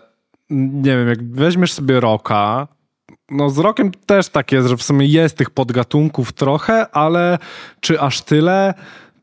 nie 0.49 0.97
wiem, 0.97 1.07
jak 1.07 1.31
weźmiesz 1.31 1.73
sobie 1.73 1.99
roka, 1.99 2.67
no 3.31 3.49
z 3.49 3.57
rokiem 3.57 3.91
też 4.05 4.29
tak 4.29 4.51
jest, 4.51 4.67
że 4.67 4.77
w 4.77 4.83
sumie 4.83 5.05
jest 5.05 5.37
tych 5.37 5.49
podgatunków 5.49 6.33
trochę, 6.33 6.87
ale 6.91 7.37
czy 7.79 8.01
aż 8.01 8.21
tyle? 8.21 8.73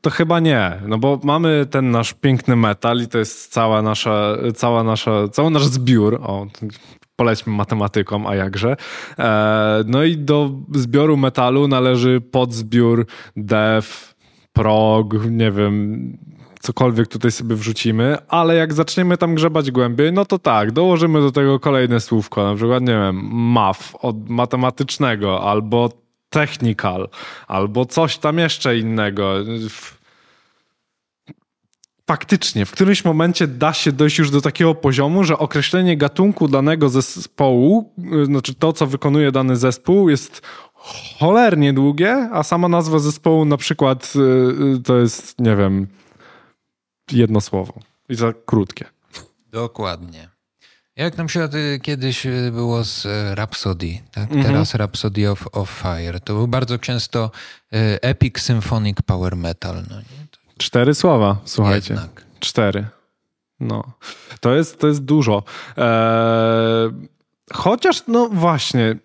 To 0.00 0.10
chyba 0.10 0.40
nie, 0.40 0.72
no 0.86 0.98
bo 0.98 1.20
mamy 1.22 1.66
ten 1.70 1.90
nasz 1.90 2.14
piękny 2.14 2.56
metal 2.56 3.00
i 3.02 3.08
to 3.08 3.18
jest 3.18 3.52
cała 3.52 3.82
nasza, 3.82 4.36
cała 4.56 4.82
nasza, 4.82 5.28
cały 5.28 5.50
nasz 5.50 5.66
zbiór, 5.66 6.14
o, 6.14 6.46
polećmy 7.16 7.52
matematyką, 7.52 8.28
a 8.28 8.34
jakże. 8.34 8.76
E, 9.18 9.84
no 9.86 10.04
i 10.04 10.16
do 10.16 10.50
zbioru 10.74 11.16
metalu 11.16 11.68
należy 11.68 12.20
podzbiór 12.20 13.06
dev, 13.36 13.86
prog, 14.52 15.14
nie 15.30 15.52
wiem, 15.52 16.18
cokolwiek 16.60 17.08
tutaj 17.08 17.30
sobie 17.30 17.56
wrzucimy, 17.56 18.16
ale 18.28 18.54
jak 18.54 18.72
zaczniemy 18.72 19.16
tam 19.16 19.34
grzebać 19.34 19.70
głębiej, 19.70 20.12
no 20.12 20.24
to 20.24 20.38
tak, 20.38 20.72
dołożymy 20.72 21.20
do 21.20 21.32
tego 21.32 21.60
kolejne 21.60 22.00
słówko, 22.00 22.44
na 22.44 22.54
przykład, 22.54 22.82
nie 22.82 22.92
wiem, 22.92 23.20
math 23.32 23.94
od 24.02 24.28
matematycznego, 24.28 25.42
albo 25.50 25.90
technical, 26.30 27.08
albo 27.46 27.86
coś 27.86 28.18
tam 28.18 28.38
jeszcze 28.38 28.78
innego 28.78 29.34
faktycznie 32.06 32.66
w 32.66 32.72
którymś 32.72 33.04
momencie 33.04 33.46
da 33.46 33.72
się 33.72 33.92
dojść 33.92 34.18
już 34.18 34.30
do 34.30 34.40
takiego 34.40 34.74
poziomu, 34.74 35.24
że 35.24 35.38
określenie 35.38 35.96
gatunku 35.96 36.48
danego 36.48 36.88
zespołu, 36.88 37.94
y, 38.22 38.26
znaczy 38.26 38.54
to, 38.54 38.72
co 38.72 38.86
wykonuje 38.86 39.32
dany 39.32 39.56
zespół, 39.56 40.08
jest 40.08 40.42
cholernie 41.18 41.72
długie, 41.72 42.28
a 42.32 42.42
sama 42.42 42.68
nazwa 42.68 42.98
zespołu 42.98 43.44
na 43.44 43.56
przykład 43.56 44.12
y, 44.16 44.20
y, 44.78 44.82
to 44.82 44.96
jest, 44.96 45.40
nie 45.40 45.56
wiem, 45.56 45.86
jedno 47.12 47.40
słowo 47.40 47.74
i 48.08 48.14
za 48.14 48.32
krótkie. 48.46 48.84
Dokładnie. 49.50 50.28
Jak 50.96 51.16
na 51.16 51.24
przykład 51.24 51.52
kiedyś 51.82 52.26
było 52.52 52.84
z 52.84 53.06
Rhapsody, 53.34 53.98
tak? 54.10 54.24
Mhm. 54.24 54.42
teraz 54.42 54.74
Rhapsody 54.74 55.30
of, 55.30 55.48
of 55.52 55.70
Fire. 55.70 56.20
To 56.20 56.34
był 56.34 56.48
bardzo 56.48 56.78
często 56.78 57.30
Epic 58.02 58.40
Symphonic 58.40 58.96
Power 59.06 59.36
Metal. 59.36 59.82
No 59.90 59.96
nie? 59.96 60.23
Cztery 60.58 60.94
słowa, 60.94 61.36
słuchajcie. 61.44 61.94
Jednak. 61.94 62.24
Cztery. 62.40 62.86
No. 63.60 63.84
To 64.40 64.54
jest, 64.54 64.80
to 64.80 64.86
jest 64.86 65.04
dużo. 65.04 65.42
Eee, 65.76 66.90
chociaż, 67.52 68.02
no 68.08 68.28
właśnie, 68.28 68.96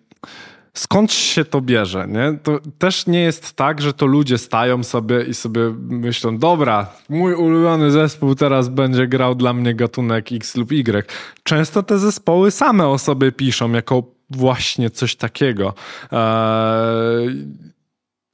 skąd 0.74 1.12
się 1.12 1.44
to 1.44 1.60
bierze, 1.60 2.06
nie? 2.08 2.38
To 2.42 2.58
też 2.78 3.06
nie 3.06 3.20
jest 3.20 3.52
tak, 3.52 3.80
że 3.82 3.92
to 3.92 4.06
ludzie 4.06 4.38
stają 4.38 4.84
sobie 4.84 5.22
i 5.22 5.34
sobie 5.34 5.60
myślą, 5.78 6.38
dobra, 6.38 6.86
mój 7.08 7.34
ulubiony 7.34 7.90
zespół 7.90 8.34
teraz 8.34 8.68
będzie 8.68 9.06
grał 9.06 9.34
dla 9.34 9.52
mnie 9.52 9.74
gatunek 9.74 10.32
X 10.32 10.56
lub 10.56 10.72
Y. 10.72 11.06
Często 11.42 11.82
te 11.82 11.98
zespoły 11.98 12.50
same 12.50 12.88
o 12.88 12.98
sobie 12.98 13.32
piszą 13.32 13.72
jako 13.72 14.02
właśnie 14.30 14.90
coś 14.90 15.16
takiego. 15.16 15.74
Eee, 16.12 17.46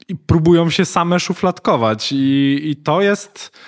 i 0.09 0.17
próbują 0.17 0.71
się 0.71 0.85
same 0.85 1.21
szufladkować. 1.21 2.13
I, 2.13 2.61
i 2.65 2.77
to 2.77 3.01
jest. 3.01 3.59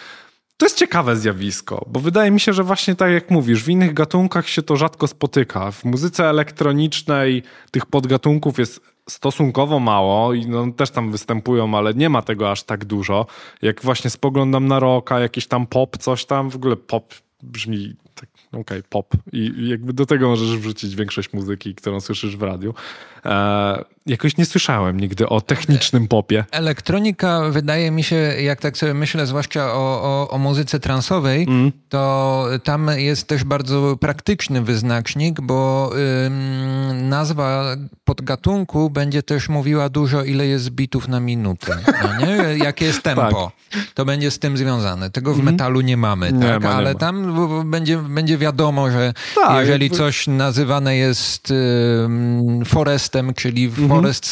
To 0.57 0.67
jest 0.67 0.79
ciekawe 0.79 1.17
zjawisko, 1.17 1.85
bo 1.89 2.01
wydaje 2.01 2.31
mi 2.31 2.41
się, 2.41 2.53
że 2.53 2.65
właśnie 2.65 2.95
tak 2.95 3.13
jak 3.13 3.31
mówisz, 3.31 3.65
w 3.65 3.69
innych 3.69 3.95
gatunkach 3.95 4.49
się 4.49 4.63
to 4.63 4.77
rzadko 4.77 5.07
spotyka. 5.07 5.71
W 5.71 5.85
muzyce 5.85 6.29
elektronicznej 6.29 7.43
tych 7.71 7.87
podgatunków 7.87 8.59
jest 8.59 8.81
stosunkowo 9.09 9.81
mało 9.81 10.35
i 10.35 10.47
no, 10.47 10.73
też 10.73 10.91
tam 10.91 11.13
występują, 11.13 11.75
ale 11.75 11.95
nie 11.95 12.09
ma 12.09 12.23
tego 12.23 12.51
aż 12.51 12.63
tak 12.63 12.85
dużo. 12.85 13.27
Jak 13.63 13.83
właśnie 13.83 14.11
spoglądam 14.11 14.67
na 14.67 14.79
rocka, 14.79 15.21
jakiś 15.21 15.47
tam 15.47 15.67
pop, 15.67 15.99
coś 15.99 16.25
tam, 16.25 16.51
w 16.51 16.57
ogóle 16.57 16.77
pop 16.77 17.15
brzmi 17.43 17.95
tak, 18.21 18.29
okej, 18.49 18.61
okay, 18.61 18.83
pop 18.89 19.15
i 19.33 19.69
jakby 19.69 19.93
do 19.93 20.07
tego 20.07 20.29
możesz 20.29 20.59
wrzucić 20.59 20.97
większość 20.97 21.33
muzyki, 21.33 21.75
którą 21.75 22.01
słyszysz 22.01 22.37
w 22.37 22.43
radiu. 22.43 22.75
E, 23.25 23.85
jakoś 24.07 24.37
nie 24.37 24.47
słyszałem 24.47 25.01
nigdy 25.01 25.29
o 25.29 25.41
technicznym 25.41 26.09
popie. 26.09 26.45
Elektronika 26.51 27.41
wydaje 27.51 27.91
mi 27.91 28.03
się, 28.03 28.17
jak 28.17 28.61
tak 28.61 28.77
sobie 28.77 28.95
myślę, 28.95 29.27
zwłaszcza 29.27 29.73
o, 29.73 30.03
o, 30.03 30.31
o 30.31 30.39
muzyce 30.39 30.81
transowej, 30.81 31.43
mm. 31.43 31.73
to 31.89 32.45
tam 32.65 32.91
jest 32.97 33.29
też 33.29 33.45
bardzo 33.45 33.97
praktyczny 33.97 34.63
wyznacznik, 34.63 35.41
bo 35.41 35.91
ym, 36.27 37.09
nazwa 37.09 37.77
podgatunku 38.05 38.91
będzie 38.91 39.23
też 39.23 39.49
mówiła 39.49 39.89
dużo, 39.89 40.25
ile 40.25 40.47
jest 40.47 40.71
bitów 40.71 41.09
na 41.09 41.21
minutę. 41.21 41.79
No 42.03 42.27
nie? 42.27 42.37
Jakie 42.65 42.85
jest 42.85 43.03
tempo. 43.03 43.53
Tak. 43.71 43.81
To 43.95 44.05
będzie 44.05 44.31
z 44.31 44.39
tym 44.39 44.57
związane. 44.57 45.11
Tego 45.11 45.35
w 45.35 45.41
mm. 45.41 45.55
metalu 45.55 45.81
nie 45.81 45.97
mamy, 45.97 46.33
nie 46.33 46.47
tak? 46.47 46.63
Ma, 46.63 46.71
ale 46.71 46.93
ma. 46.93 46.99
tam 46.99 47.35
będzie 47.71 47.99
będzie 48.09 48.39
wiadomo, 48.39 48.91
że 48.91 49.13
Tak, 49.35 49.61
jeżeli 49.61 49.85
jakby- 49.85 49.99
coś 49.99 50.27
nazywane 50.27 50.97
jest 50.97 51.53
forestem, 52.65 53.35
czyli 53.35 53.65
Mhm. 53.65 53.89
forest 53.89 54.27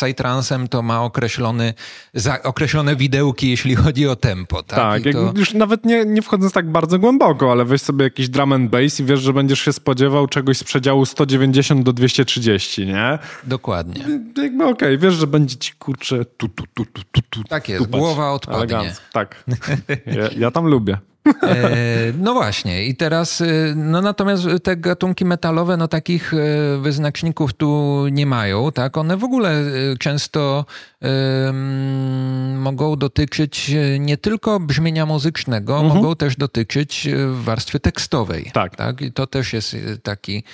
to 0.71 0.83
ma 0.83 1.03
określony, 1.03 1.75
za, 2.15 2.43
określone 2.43 2.97
widełki, 2.97 3.51
jeśli 3.51 3.75
chodzi 3.75 4.09
o 4.09 4.17
tempo. 4.17 4.62
Tak, 4.62 5.03
Tak, 5.03 5.12
to, 5.12 5.33
już 5.39 5.55
nawet 5.55 5.85
nie, 5.85 6.05
nie 6.05 6.23
wchodząc 6.23 6.53
tak 6.53 6.71
bardzo 6.71 6.99
głęboko, 6.99 7.53
ale 7.53 7.65
weź 7.65 7.83
sobie 7.83 8.05
jakiś 8.05 8.29
drum 8.29 8.53
and 8.53 8.71
bass 8.71 9.01
i 9.01 9.05
wiesz, 9.05 9.21
że 9.21 9.33
będziesz 9.33 9.61
się 9.61 9.73
spodziewał 9.73 10.27
czegoś 10.27 10.59
z 10.59 10.65
przedziału 10.65 11.07
190 11.07 11.83
do 11.83 11.93
230, 11.93 12.87
nie? 12.87 13.19
dokładnie. 13.45 14.05
Jakby 14.43 14.65
okej, 14.65 14.99
wiesz, 14.99 15.15
że 15.15 15.27
będzie 15.27 15.57
ci 15.57 15.73
kurczę 15.73 16.25
tu, 16.25 16.49
tu, 16.49 16.65
tu, 16.75 16.85
tu, 16.85 17.03
tu, 17.12 17.21
tu 17.31 17.45
Tak 17.45 17.69
jest, 17.69 17.85
tupać. 17.85 18.01
głowa 18.01 18.33
odpadnie. 18.33 18.77
Elegancko, 18.77 19.05
tak. 19.12 19.45
Ja, 20.19 20.29
ja 20.39 20.51
tam 20.51 20.67
lubię. 20.67 20.99
E, 21.43 22.12
no 22.19 22.35
właśnie, 22.35 22.85
i 22.85 22.97
teraz, 22.97 23.41
e, 23.41 23.47
no 23.77 24.01
natomiast 24.01 24.47
te 24.62 24.77
gatunki 24.77 25.25
metalowe, 25.25 25.77
no 25.77 25.89
takich 25.89 26.35
e, 26.35 26.37
wyznaczników 26.79 27.55
tu 27.55 28.03
nie 28.12 28.27
mają, 28.27 28.73
tak? 28.73 28.97
One 28.97 29.17
w 29.17 29.25
ogóle 29.25 29.65
często 29.99 30.65
mm, 31.01 32.59
mogą 32.59 32.97
dotyczyć 32.97 33.71
nie 33.99 34.17
tylko 34.17 34.61
brzmienia 34.61 35.07
muzycznego, 35.07 35.83
mogą 35.83 36.17
też 36.17 36.37
dotyczyć 36.37 37.09
warstwy 37.31 37.81
tekstowej. 37.81 38.51
Tak. 38.55 38.77
tak? 38.77 39.01
I 39.01 39.12
to 39.12 39.27
też 39.27 39.53
jest 39.53 39.77
taki 40.03 40.45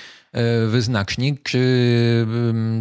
wyznacznik, 0.69 1.43
czy 1.43 2.27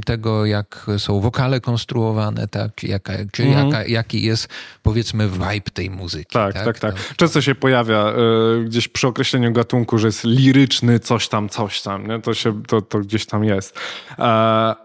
tego, 0.05 0.45
jak 0.45 0.85
są 0.97 1.19
wokale 1.19 1.61
konstruowane, 1.61 2.47
tak? 2.47 2.83
Jaka, 2.83 3.13
czy 3.31 3.43
jaka, 3.45 3.85
jaki 3.85 4.23
jest, 4.23 4.47
powiedzmy, 4.83 5.27
vibe 5.29 5.71
tej 5.73 5.89
muzyki. 5.89 6.33
Tak, 6.33 6.53
tak, 6.53 6.79
tak. 6.79 6.93
To- 6.95 7.15
Często 7.15 7.41
się 7.41 7.55
pojawia 7.55 8.13
y, 8.61 8.63
gdzieś 8.65 8.87
przy 8.87 9.07
określeniu 9.07 9.51
gatunku, 9.53 9.97
że 9.97 10.07
jest 10.07 10.23
liryczny 10.23 10.99
coś 10.99 11.27
tam, 11.27 11.49
coś 11.49 11.81
tam, 11.81 12.07
nie? 12.07 12.19
To, 12.19 12.33
się, 12.33 12.63
to, 12.63 12.81
to 12.81 12.99
gdzieś 12.99 13.25
tam 13.25 13.43
jest. 13.43 13.79
E, 14.19 14.75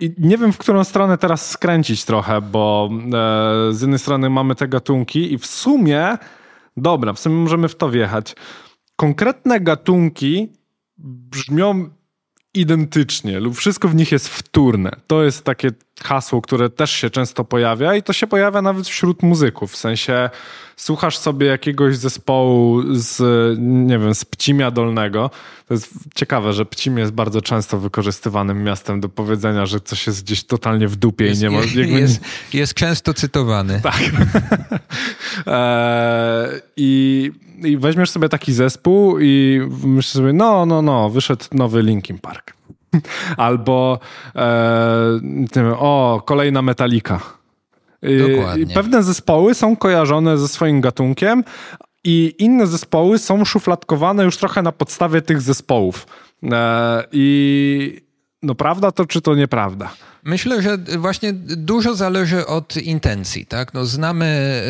I 0.00 0.14
nie 0.18 0.38
wiem, 0.38 0.52
w 0.52 0.58
którą 0.58 0.84
stronę 0.84 1.18
teraz 1.18 1.50
skręcić 1.50 2.04
trochę, 2.04 2.40
bo 2.40 2.90
e, 2.92 3.72
z 3.74 3.80
jednej 3.80 3.98
strony 3.98 4.30
mamy 4.30 4.54
te 4.54 4.68
gatunki 4.68 5.32
i 5.32 5.38
w 5.38 5.46
sumie, 5.46 6.18
dobra, 6.76 7.12
w 7.12 7.18
sumie 7.18 7.36
możemy 7.36 7.68
w 7.68 7.76
to 7.76 7.90
wjechać. 7.90 8.34
Konkretne 8.96 9.60
gatunki 9.60 10.52
brzmią 10.98 11.90
identycznie 12.54 13.40
lub 13.40 13.56
wszystko 13.56 13.88
w 13.88 13.94
nich 13.94 14.12
jest 14.12 14.28
wtórne. 14.28 14.90
To 15.06 15.24
jest 15.24 15.44
takie 15.44 15.70
hasło, 16.04 16.42
które 16.42 16.70
też 16.70 16.90
się 16.90 17.10
często 17.10 17.44
pojawia 17.44 17.94
i 17.94 18.02
to 18.02 18.12
się 18.12 18.26
pojawia 18.26 18.62
nawet 18.62 18.88
wśród 18.88 19.22
muzyków. 19.22 19.72
W 19.72 19.76
sensie 19.76 20.30
słuchasz 20.76 21.18
sobie 21.18 21.46
jakiegoś 21.46 21.96
zespołu 21.96 22.82
z, 22.94 23.18
nie 23.58 23.98
wiem, 23.98 24.14
z 24.14 24.24
Pcimia 24.24 24.70
Dolnego. 24.70 25.30
To 25.68 25.74
jest 25.74 25.90
ciekawe, 26.14 26.52
że 26.52 26.66
Pcim 26.66 26.98
jest 26.98 27.12
bardzo 27.12 27.42
często 27.42 27.78
wykorzystywanym 27.78 28.64
miastem 28.64 29.00
do 29.00 29.08
powiedzenia, 29.08 29.66
że 29.66 29.80
coś 29.80 30.06
jest 30.06 30.24
gdzieś 30.24 30.44
totalnie 30.44 30.88
w 30.88 30.96
dupie 30.96 31.32
i 31.32 31.38
nie 31.38 31.50
ma... 31.50 31.60
jakby 31.64 31.86
nie- 31.86 32.00
jest, 32.00 32.20
jest 32.52 32.74
często 32.74 33.14
cytowany. 33.14 33.80
tak. 33.90 34.00
Eee, 35.46 36.60
I, 36.76 37.30
I 37.64 37.76
weźmiesz 37.76 38.10
sobie 38.10 38.28
taki 38.28 38.52
zespół 38.52 39.18
i 39.20 39.60
myślisz 39.84 40.12
sobie, 40.12 40.32
no, 40.32 40.66
no, 40.66 40.82
no, 40.82 41.10
wyszedł 41.10 41.44
nowy 41.52 41.82
Linkin 41.82 42.18
Park. 42.18 42.52
Albo 43.36 43.98
e, 44.36 45.76
o, 45.78 46.22
kolejna 46.26 46.62
Metallica. 46.62 47.20
I, 48.02 48.18
Dokładnie. 48.18 48.74
Pewne 48.74 49.02
zespoły 49.02 49.54
są 49.54 49.76
kojarzone 49.76 50.38
ze 50.38 50.48
swoim 50.48 50.80
gatunkiem 50.80 51.44
i 52.04 52.34
inne 52.38 52.66
zespoły 52.66 53.18
są 53.18 53.44
szufladkowane 53.44 54.24
już 54.24 54.36
trochę 54.36 54.62
na 54.62 54.72
podstawie 54.72 55.22
tych 55.22 55.40
zespołów. 55.40 56.06
E, 56.52 57.04
I 57.12 58.00
no 58.42 58.54
prawda 58.54 58.92
to, 58.92 59.06
czy 59.06 59.20
to 59.20 59.34
nieprawda? 59.34 59.90
Myślę, 60.28 60.62
że 60.62 60.78
właśnie 60.98 61.32
dużo 61.32 61.94
zależy 61.94 62.46
od 62.46 62.76
intencji. 62.76 63.46
Tak? 63.46 63.74
No, 63.74 63.86
znamy 63.86 64.62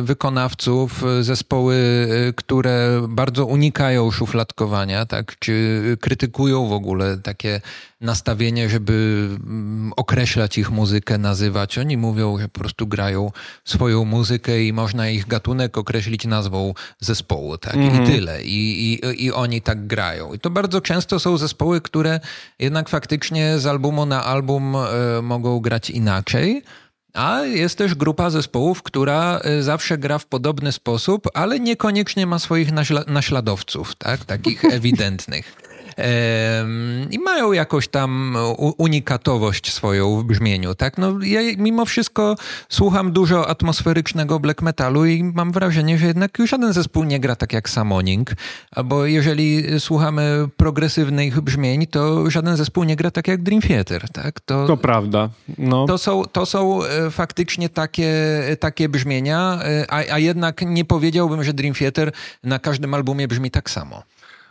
y, 0.00 0.02
wykonawców, 0.02 1.04
y, 1.20 1.24
zespoły, 1.24 1.74
y, 2.28 2.32
które 2.32 3.06
bardzo 3.08 3.46
unikają 3.46 4.10
szufladkowania, 4.10 5.06
tak? 5.06 5.38
czy 5.38 5.82
krytykują 6.00 6.66
w 6.66 6.72
ogóle 6.72 7.18
takie 7.18 7.60
nastawienie, 8.04 8.68
żeby 8.68 9.28
mm, 9.32 9.92
określać 9.96 10.58
ich 10.58 10.70
muzykę, 10.70 11.18
nazywać. 11.18 11.78
Oni 11.78 11.96
mówią, 11.96 12.38
że 12.38 12.48
po 12.48 12.60
prostu 12.60 12.86
grają 12.86 13.32
swoją 13.64 14.04
muzykę 14.04 14.62
i 14.62 14.72
można 14.72 15.08
ich 15.08 15.26
gatunek 15.26 15.78
określić 15.78 16.24
nazwą 16.26 16.74
zespołu. 17.00 17.58
Tak? 17.58 17.76
I 17.76 18.06
tyle. 18.06 18.42
I, 18.42 18.92
i, 18.92 19.24
I 19.24 19.32
oni 19.32 19.62
tak 19.62 19.86
grają. 19.86 20.32
I 20.32 20.38
to 20.38 20.50
bardzo 20.50 20.80
często 20.80 21.18
są 21.18 21.36
zespoły, 21.36 21.80
które 21.80 22.20
jednak 22.58 22.88
faktycznie 22.88 23.58
z 23.58 23.66
albumu 23.66 24.06
na 24.06 24.24
album 24.24 24.76
mogą 25.22 25.60
grać 25.60 25.90
inaczej. 25.90 26.62
A 27.14 27.40
jest 27.40 27.78
też 27.78 27.94
grupa 27.94 28.30
zespołów, 28.30 28.82
która 28.82 29.38
e, 29.38 29.62
zawsze 29.62 29.98
gra 29.98 30.18
w 30.18 30.26
podobny 30.26 30.72
sposób, 30.72 31.28
ale 31.34 31.60
niekoniecznie 31.60 32.26
ma 32.26 32.38
swoich 32.38 32.72
naśla- 32.72 33.08
naśladowców, 33.10 33.94
tak? 33.94 34.24
takich 34.24 34.64
ewidentnych. 34.78 35.56
I 37.10 37.18
mają 37.18 37.52
jakoś 37.52 37.88
tam 37.88 38.36
unikatowość 38.78 39.72
swoją 39.72 40.20
w 40.20 40.24
brzmieniu, 40.24 40.74
tak? 40.74 40.98
No, 40.98 41.18
ja 41.22 41.40
mimo 41.56 41.84
wszystko 41.84 42.36
słucham 42.68 43.12
dużo 43.12 43.48
atmosferycznego 43.48 44.40
black 44.40 44.62
metalu 44.62 45.06
i 45.06 45.24
mam 45.24 45.52
wrażenie, 45.52 45.98
że 45.98 46.06
jednak 46.06 46.38
żaden 46.44 46.72
zespół 46.72 47.04
nie 47.04 47.20
gra 47.20 47.36
tak 47.36 47.52
jak 47.52 47.70
Summoning, 47.70 48.30
albo 48.70 49.06
jeżeli 49.06 49.80
słuchamy 49.80 50.48
progresywnych 50.56 51.40
brzmień, 51.40 51.86
to 51.86 52.30
żaden 52.30 52.56
zespół 52.56 52.84
nie 52.84 52.96
gra 52.96 53.10
tak 53.10 53.28
jak 53.28 53.42
Dream 53.42 53.62
Theater, 53.62 54.08
tak? 54.12 54.40
To 54.66 54.76
prawda. 54.76 55.30
No. 55.58 55.86
To 55.86 55.98
są, 55.98 56.24
to 56.24 56.46
są 56.46 56.84
e, 56.84 57.10
faktycznie 57.10 57.68
takie, 57.68 58.12
takie 58.60 58.88
brzmienia, 58.88 59.58
e, 59.62 59.90
a, 59.90 60.14
a 60.14 60.18
jednak 60.18 60.62
nie 60.66 60.84
powiedziałbym, 60.84 61.44
że 61.44 61.52
Dream 61.52 61.74
Theater 61.74 62.12
na 62.42 62.58
każdym 62.58 62.94
albumie 62.94 63.28
brzmi 63.28 63.50
tak 63.50 63.70
samo. 63.70 64.02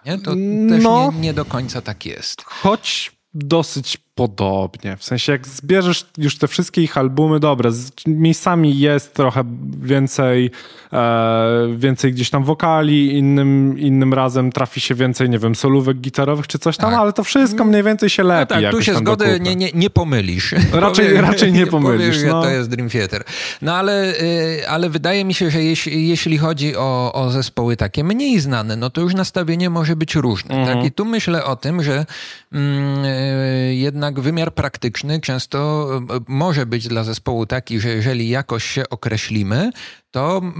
Nie? 0.05 0.17
To 0.17 0.31
też 0.69 0.83
No. 0.83 1.11
nie, 1.13 1.19
nie 1.19 1.33
do 1.33 1.45
końca 1.45 1.81
tak 1.81 2.05
jest. 2.05 2.41
Choć 2.43 3.11
dosyć 3.33 3.97
podobnie. 4.15 4.97
W 4.97 5.03
sensie, 5.03 5.31
jak 5.31 5.47
zbierzesz 5.47 6.05
już 6.17 6.37
te 6.37 6.47
wszystkie 6.47 6.81
ich 6.81 6.97
albumy, 6.97 7.39
dobre, 7.39 7.71
z 7.71 7.91
miejscami 8.07 8.79
jest 8.79 9.13
trochę 9.13 9.43
więcej, 9.81 10.51
e, 10.93 11.67
więcej 11.77 12.11
gdzieś 12.13 12.29
tam 12.29 12.43
wokali, 12.43 13.17
innym, 13.17 13.79
innym 13.79 14.13
razem 14.13 14.51
trafi 14.51 14.81
się 14.81 14.95
więcej, 14.95 15.29
nie 15.29 15.39
wiem, 15.39 15.55
solówek 15.55 15.97
gitarowych 15.97 16.47
czy 16.47 16.59
coś 16.59 16.77
tam, 16.77 16.91
Tak. 16.91 16.99
ale 16.99 17.13
to 17.13 17.23
wszystko 17.23 17.65
mniej 17.65 17.83
więcej 17.83 18.09
się 18.09 18.23
lepi. 18.23 18.53
No 18.55 18.61
tak, 18.61 18.71
tu 18.71 18.81
się 18.81 18.95
zgody 18.95 19.39
nie, 19.39 19.55
nie, 19.55 19.69
nie 19.73 19.89
pomylisz. 19.89 20.55
Raczej- 20.73 21.21
raczej 21.21 21.53
nie 21.53 21.67
pomylisz, 21.75 22.17
no. 22.27 22.41
to 22.41 22.49
jest 22.49 22.69
Dream 22.69 22.89
Theater. 22.89 23.23
No 23.61 23.75
ale, 23.75 24.13
y, 24.21 24.69
ale 24.69 24.89
wydaje 24.89 25.25
mi 25.25 25.33
się, 25.33 25.51
że 25.51 25.63
jeśli, 25.63 26.07
jeśli 26.07 26.37
chodzi 26.37 26.75
o, 26.75 27.13
o 27.13 27.29
zespoły 27.29 27.77
takie 27.77 28.03
mniej 28.03 28.39
znane, 28.39 28.75
no 28.75 28.89
to 28.89 29.01
już 29.01 29.13
nastawienie 29.13 29.69
może 29.69 29.95
być 29.95 30.15
różne. 30.15 30.55
Mhm. 30.55 30.77
Tak? 30.77 30.87
I 30.87 30.91
tu 30.91 31.05
myślę 31.05 31.45
o 31.45 31.55
tym, 31.55 31.83
że 31.83 32.05
mm, 32.51 33.05
y, 33.05 33.75
jednak 34.03 34.19
wymiar 34.19 34.53
praktyczny 34.53 35.19
często 35.21 35.89
może 36.27 36.65
być 36.65 36.87
dla 36.87 37.03
zespołu 37.03 37.45
taki, 37.45 37.79
że 37.79 37.89
jeżeli 37.89 38.29
jakoś 38.29 38.63
się 38.63 38.89
określimy, 38.89 39.71
to 40.11 40.37
mm, 40.37 40.53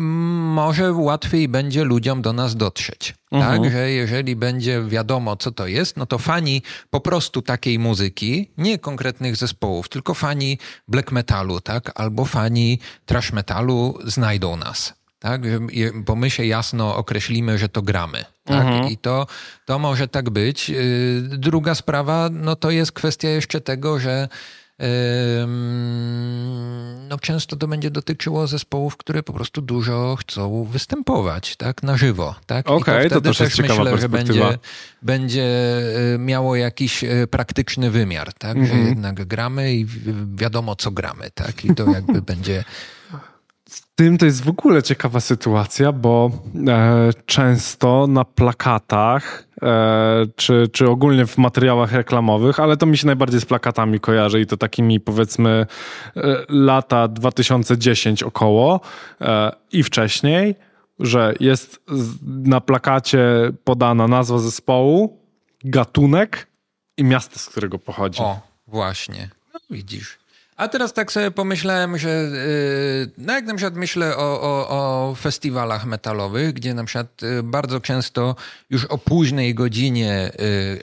może 0.53 0.93
łatwiej 0.93 1.47
będzie 1.47 1.83
ludziom 1.83 2.21
do 2.21 2.33
nas 2.33 2.55
dotrzeć. 2.55 3.15
Tak, 3.31 3.71
że 3.71 3.91
jeżeli 3.91 4.35
będzie 4.35 4.83
wiadomo, 4.83 5.35
co 5.35 5.51
to 5.51 5.67
jest, 5.67 5.97
no 5.97 6.05
to 6.05 6.17
fani 6.17 6.61
po 6.89 6.99
prostu 6.99 7.41
takiej 7.41 7.79
muzyki, 7.79 8.51
nie 8.57 8.79
konkretnych 8.79 9.35
zespołów, 9.35 9.89
tylko 9.89 10.13
fani 10.13 10.57
black 10.87 11.11
metalu, 11.11 11.61
tak, 11.61 11.91
albo 11.95 12.25
fani 12.25 12.79
trash 13.05 13.33
metalu 13.33 13.97
znajdą 14.05 14.57
nas. 14.57 14.93
Tak, 15.19 15.41
bo 15.93 16.15
my 16.15 16.29
się 16.29 16.45
jasno 16.45 16.95
określimy, 16.95 17.57
że 17.57 17.69
to 17.69 17.81
gramy. 17.81 18.25
Tak? 18.43 18.91
I 18.91 18.97
to, 18.97 19.27
to 19.65 19.79
może 19.79 20.07
tak 20.07 20.29
być. 20.29 20.69
Yy, 20.69 20.77
Druga 21.21 21.75
sprawa, 21.75 22.29
no 22.31 22.55
to 22.55 22.71
jest 22.71 22.91
kwestia 22.91 23.27
jeszcze 23.29 23.61
tego, 23.61 23.99
że 23.99 24.27
no 27.09 27.19
często 27.19 27.55
to 27.55 27.67
będzie 27.67 27.91
dotyczyło 27.91 28.47
zespołów, 28.47 28.97
które 28.97 29.23
po 29.23 29.33
prostu 29.33 29.61
dużo 29.61 30.15
chcą 30.19 30.63
występować, 30.63 31.55
tak, 31.55 31.83
na 31.83 31.97
żywo, 31.97 32.35
tak? 32.45 32.69
Okej, 32.69 33.03
to 33.03 33.15
wtedy 33.15 33.29
też 33.29 33.39
jest 33.39 33.55
ciekawa 33.55 33.83
myślę, 33.83 33.97
że 34.01 34.09
będzie, 34.09 34.57
będzie 35.01 35.43
y, 36.15 36.17
miało 36.19 36.55
jakiś 36.55 37.03
y, 37.03 37.27
praktyczny 37.29 37.91
wymiar, 37.91 38.33
tak, 38.33 38.57
że 38.57 38.63
Mhm. 38.73 38.85
jednak 38.87 39.25
gramy 39.25 39.73
i 39.73 39.85
wi- 39.85 40.13
wiadomo, 40.35 40.75
co 40.75 40.91
gramy, 40.91 41.31
tak, 41.33 41.65
i 41.65 41.75
to 41.75 41.85
jakby 41.91 42.21
będzie 42.31 42.63
tym 43.95 44.17
to 44.17 44.25
jest 44.25 44.43
w 44.43 44.49
ogóle 44.49 44.83
ciekawa 44.83 45.19
sytuacja, 45.19 45.91
bo 45.91 46.31
e, 46.67 47.09
często 47.25 48.07
na 48.07 48.25
plakatach 48.25 49.47
e, 49.61 50.25
czy, 50.35 50.67
czy 50.71 50.89
ogólnie 50.89 51.25
w 51.25 51.37
materiałach 51.37 51.91
reklamowych, 51.91 52.59
ale 52.59 52.77
to 52.77 52.85
mi 52.85 52.97
się 52.97 53.05
najbardziej 53.05 53.41
z 53.41 53.45
plakatami 53.45 53.99
kojarzy 53.99 54.41
i 54.41 54.45
to 54.45 54.57
takimi 54.57 54.99
powiedzmy 54.99 55.65
e, 56.15 56.45
lata 56.49 57.07
2010 57.07 58.23
około 58.23 58.81
e, 59.21 59.51
i 59.71 59.83
wcześniej, 59.83 60.55
że 60.99 61.33
jest 61.39 61.81
na 62.23 62.61
plakacie 62.61 63.51
podana 63.63 64.07
nazwa 64.07 64.37
zespołu, 64.37 65.19
gatunek 65.63 66.47
i 66.97 67.03
miasto, 67.03 67.39
z 67.39 67.45
którego 67.45 67.79
pochodzi. 67.79 68.21
O, 68.21 68.39
właśnie. 68.67 69.29
No, 69.53 69.59
widzisz. 69.69 70.22
A 70.57 70.67
teraz 70.67 70.93
tak 70.93 71.11
sobie 71.11 71.31
pomyślałem, 71.31 71.97
że 71.97 72.09
yy, 72.09 73.11
no 73.17 73.33
jak 73.33 73.45
na 73.45 73.55
przykład 73.55 73.75
myślę 73.75 74.17
o, 74.17 74.41
o, 74.41 74.69
o, 74.69 75.15
festiwalach 75.15 75.85
metalowych, 75.85 76.53
gdzie 76.53 76.73
na 76.73 76.83
przykład 76.83 77.21
yy, 77.21 77.43
bardzo 77.43 77.79
często 77.79 78.35
już 78.69 78.85
o 78.85 78.97
późnej 78.97 79.55
godzinie 79.55 80.31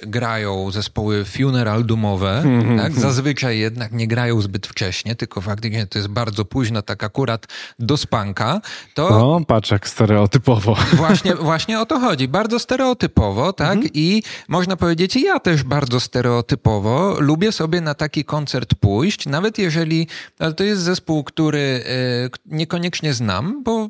yy, 0.02 0.10
grają 0.10 0.70
zespoły 0.70 1.24
funeral 1.24 1.84
doomowe, 1.84 2.42
mm-hmm. 2.44 2.78
tak? 2.78 2.92
zazwyczaj 2.92 3.58
jednak 3.58 3.92
nie 3.92 4.08
grają 4.08 4.40
zbyt 4.40 4.66
wcześnie, 4.66 5.14
tylko 5.14 5.40
faktycznie 5.40 5.86
to 5.86 5.98
jest 5.98 6.08
bardzo 6.08 6.44
późno, 6.44 6.82
tak 6.82 7.04
akurat 7.04 7.46
do 7.78 7.96
spanka, 7.96 8.60
to... 8.94 9.10
No, 9.10 9.40
patrz 9.46 9.70
jak 9.70 9.88
stereotypowo. 9.88 10.76
Właśnie, 10.92 11.34
właśnie 11.34 11.80
o 11.80 11.86
to 11.86 12.00
chodzi, 12.00 12.28
bardzo 12.28 12.58
stereotypowo, 12.58 13.52
tak? 13.52 13.78
Mm-hmm. 13.78 13.90
I 13.94 14.22
można 14.48 14.76
powiedzieć, 14.76 15.16
ja 15.16 15.40
też 15.40 15.62
bardzo 15.62 16.00
stereotypowo 16.00 17.16
lubię 17.18 17.52
sobie 17.52 17.80
na 17.80 17.94
taki 17.94 18.24
koncert 18.24 18.74
pójść, 18.74 19.26
nawet 19.26 19.59
jeżeli 19.61 20.06
ale 20.38 20.54
to 20.54 20.64
jest 20.64 20.82
zespół, 20.82 21.24
który 21.24 21.84
e, 21.86 22.56
niekoniecznie 22.56 23.14
znam, 23.14 23.62
bo 23.62 23.88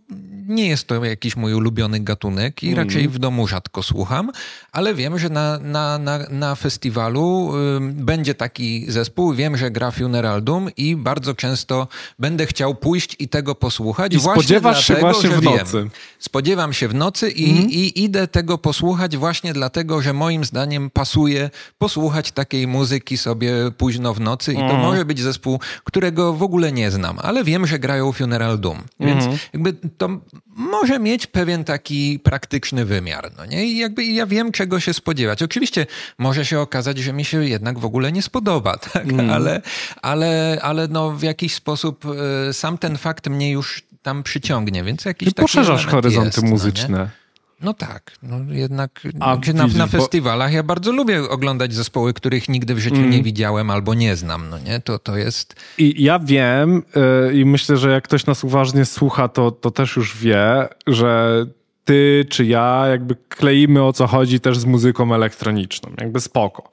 nie 0.49 0.69
jest 0.69 0.87
to 0.87 1.05
jakiś 1.05 1.37
mój 1.37 1.55
ulubiony 1.55 2.01
gatunek 2.01 2.63
i 2.63 2.75
raczej 2.75 3.09
w 3.09 3.19
domu 3.19 3.47
rzadko 3.47 3.83
słucham, 3.83 4.31
ale 4.73 4.95
wiem, 4.95 5.19
że 5.19 5.29
na, 5.29 5.59
na, 5.59 5.99
na, 5.99 6.19
na 6.31 6.55
festiwalu 6.55 7.53
będzie 7.81 8.35
taki 8.35 8.85
zespół, 8.89 9.35
wiem, 9.35 9.57
że 9.57 9.71
gra 9.71 9.91
Funeral 9.91 10.45
Doom 10.45 10.69
i 10.77 10.97
bardzo 10.97 11.35
często 11.35 11.89
będę 12.19 12.47
chciał 12.47 12.75
pójść 12.75 13.17
i 13.19 13.29
tego 13.29 13.55
posłuchać. 13.55 14.15
I 14.15 14.19
właśnie 14.19 14.43
spodziewasz 14.43 14.87
dlatego, 14.87 15.13
się 15.13 15.21
właśnie 15.21 15.41
w 15.41 15.43
nocy. 15.43 15.77
Wiem. 15.77 15.91
Spodziewam 16.19 16.73
się 16.73 16.89
w 16.89 16.95
nocy 16.95 17.31
i, 17.31 17.51
mm. 17.51 17.71
i 17.71 18.05
idę 18.05 18.29
tego 18.29 18.59
posłuchać 18.59 19.17
właśnie 19.17 19.53
dlatego, 19.53 20.03
że 20.03 20.13
moim 20.13 20.45
zdaniem 20.45 20.91
pasuje 20.91 21.51
posłuchać 21.79 22.33
takiej 22.33 22.67
muzyki 22.67 23.17
sobie 23.17 23.53
późno 23.77 24.15
w 24.15 24.21
nocy 24.21 24.53
i 24.53 24.57
to 24.57 24.63
mm. 24.63 24.81
może 24.81 25.05
być 25.05 25.21
zespół 25.21 25.60
którego 25.85 26.33
w 26.33 26.43
ogóle 26.43 26.73
nie 26.73 26.91
znam, 26.91 27.19
ale 27.23 27.45
wiem, 27.45 27.67
że 27.67 27.79
grają 27.79 28.13
Funeral 28.13 28.61
Doom. 28.61 28.79
Więc 29.01 29.21
mhm. 29.25 29.39
jakby 29.53 29.73
to 29.99 30.09
może 30.47 30.99
mieć 30.99 31.27
pewien 31.27 31.65
taki 31.65 32.19
praktyczny 32.19 32.85
wymiar. 32.85 33.31
No 33.39 33.47
nie? 33.47 33.67
I 33.67 33.79
jakby 33.79 34.05
ja 34.05 34.27
wiem, 34.27 34.53
czego 34.53 34.81
się 34.81 34.95
spodziewać. 34.95 35.43
Oczywiście 35.43 35.87
może 36.19 36.45
się 36.45 36.61
okazać, 36.61 36.99
że 36.99 37.13
mi 37.13 37.25
się 37.25 37.49
jednak 37.49 37.79
w 37.79 37.85
ogóle 37.85 38.13
nie 38.13 38.23
spodoba, 38.23 38.77
tak? 38.93 39.05
Mhm. 39.05 39.31
ale, 39.31 39.63
ale, 40.03 40.59
ale 40.63 40.89
no 40.89 41.11
w 41.11 41.23
jakiś 41.23 41.55
sposób 41.55 42.05
e, 42.49 42.53
sam 42.53 42.79
ten 42.79 42.99
fakt 42.99 43.29
mnie 43.29 43.51
już 43.51 43.83
tam 44.03 44.23
przyciągnie, 44.23 44.85
więc 44.85 45.05
jakiś 45.05 45.29
Ty 45.29 45.43
poszerzasz 45.43 45.87
horyzonty 45.87 46.41
jest, 46.41 46.43
muzyczne. 46.43 46.99
No 46.99 47.20
no 47.63 47.75
tak, 47.75 48.13
no 48.23 48.37
jednak 48.49 49.01
A, 49.21 49.39
na, 49.55 49.67
na, 49.67 49.87
festiwalach 49.87 50.53
ja 50.53 50.63
bardzo 50.63 50.93
lubię 50.93 51.29
oglądać 51.29 51.75
zespoły, 51.75 52.15
których 52.15 52.49
nigdy 52.49 52.75
w 52.75 52.79
życiu 52.79 52.97
mm. 52.97 53.11
nie 53.11 53.23
widziałem 53.23 53.71
albo 53.71 53.95
nie 53.95 54.17
znam, 54.17 54.51
no 54.51 54.59
nie? 54.59 54.81
To, 54.81 54.99
to 54.99 55.17
jest... 55.17 55.55
I 55.79 56.05
ja 56.05 56.19
wiem 56.19 56.83
yy, 57.27 57.41
i 57.41 57.45
myślę, 57.45 57.77
że 57.77 57.91
jak 57.91 58.05
ktoś 58.05 58.27
nas 58.27 58.45
uważnie 58.45 58.85
słucha, 58.85 59.29
to, 59.29 59.51
to 59.51 59.71
też 59.71 59.97
już 59.97 60.17
wie, 60.17 60.69
że 60.87 61.47
ty 61.85 62.27
czy 62.31 62.45
ja 62.45 62.87
jakby 62.87 63.17
kleimy 63.29 63.85
o 63.85 63.93
co 63.93 64.07
chodzi 64.07 64.41
też 64.41 64.59
z 64.59 64.65
muzyką 64.65 65.15
elektroniczną, 65.15 65.91
jakby 66.01 66.21
spoko 66.21 66.71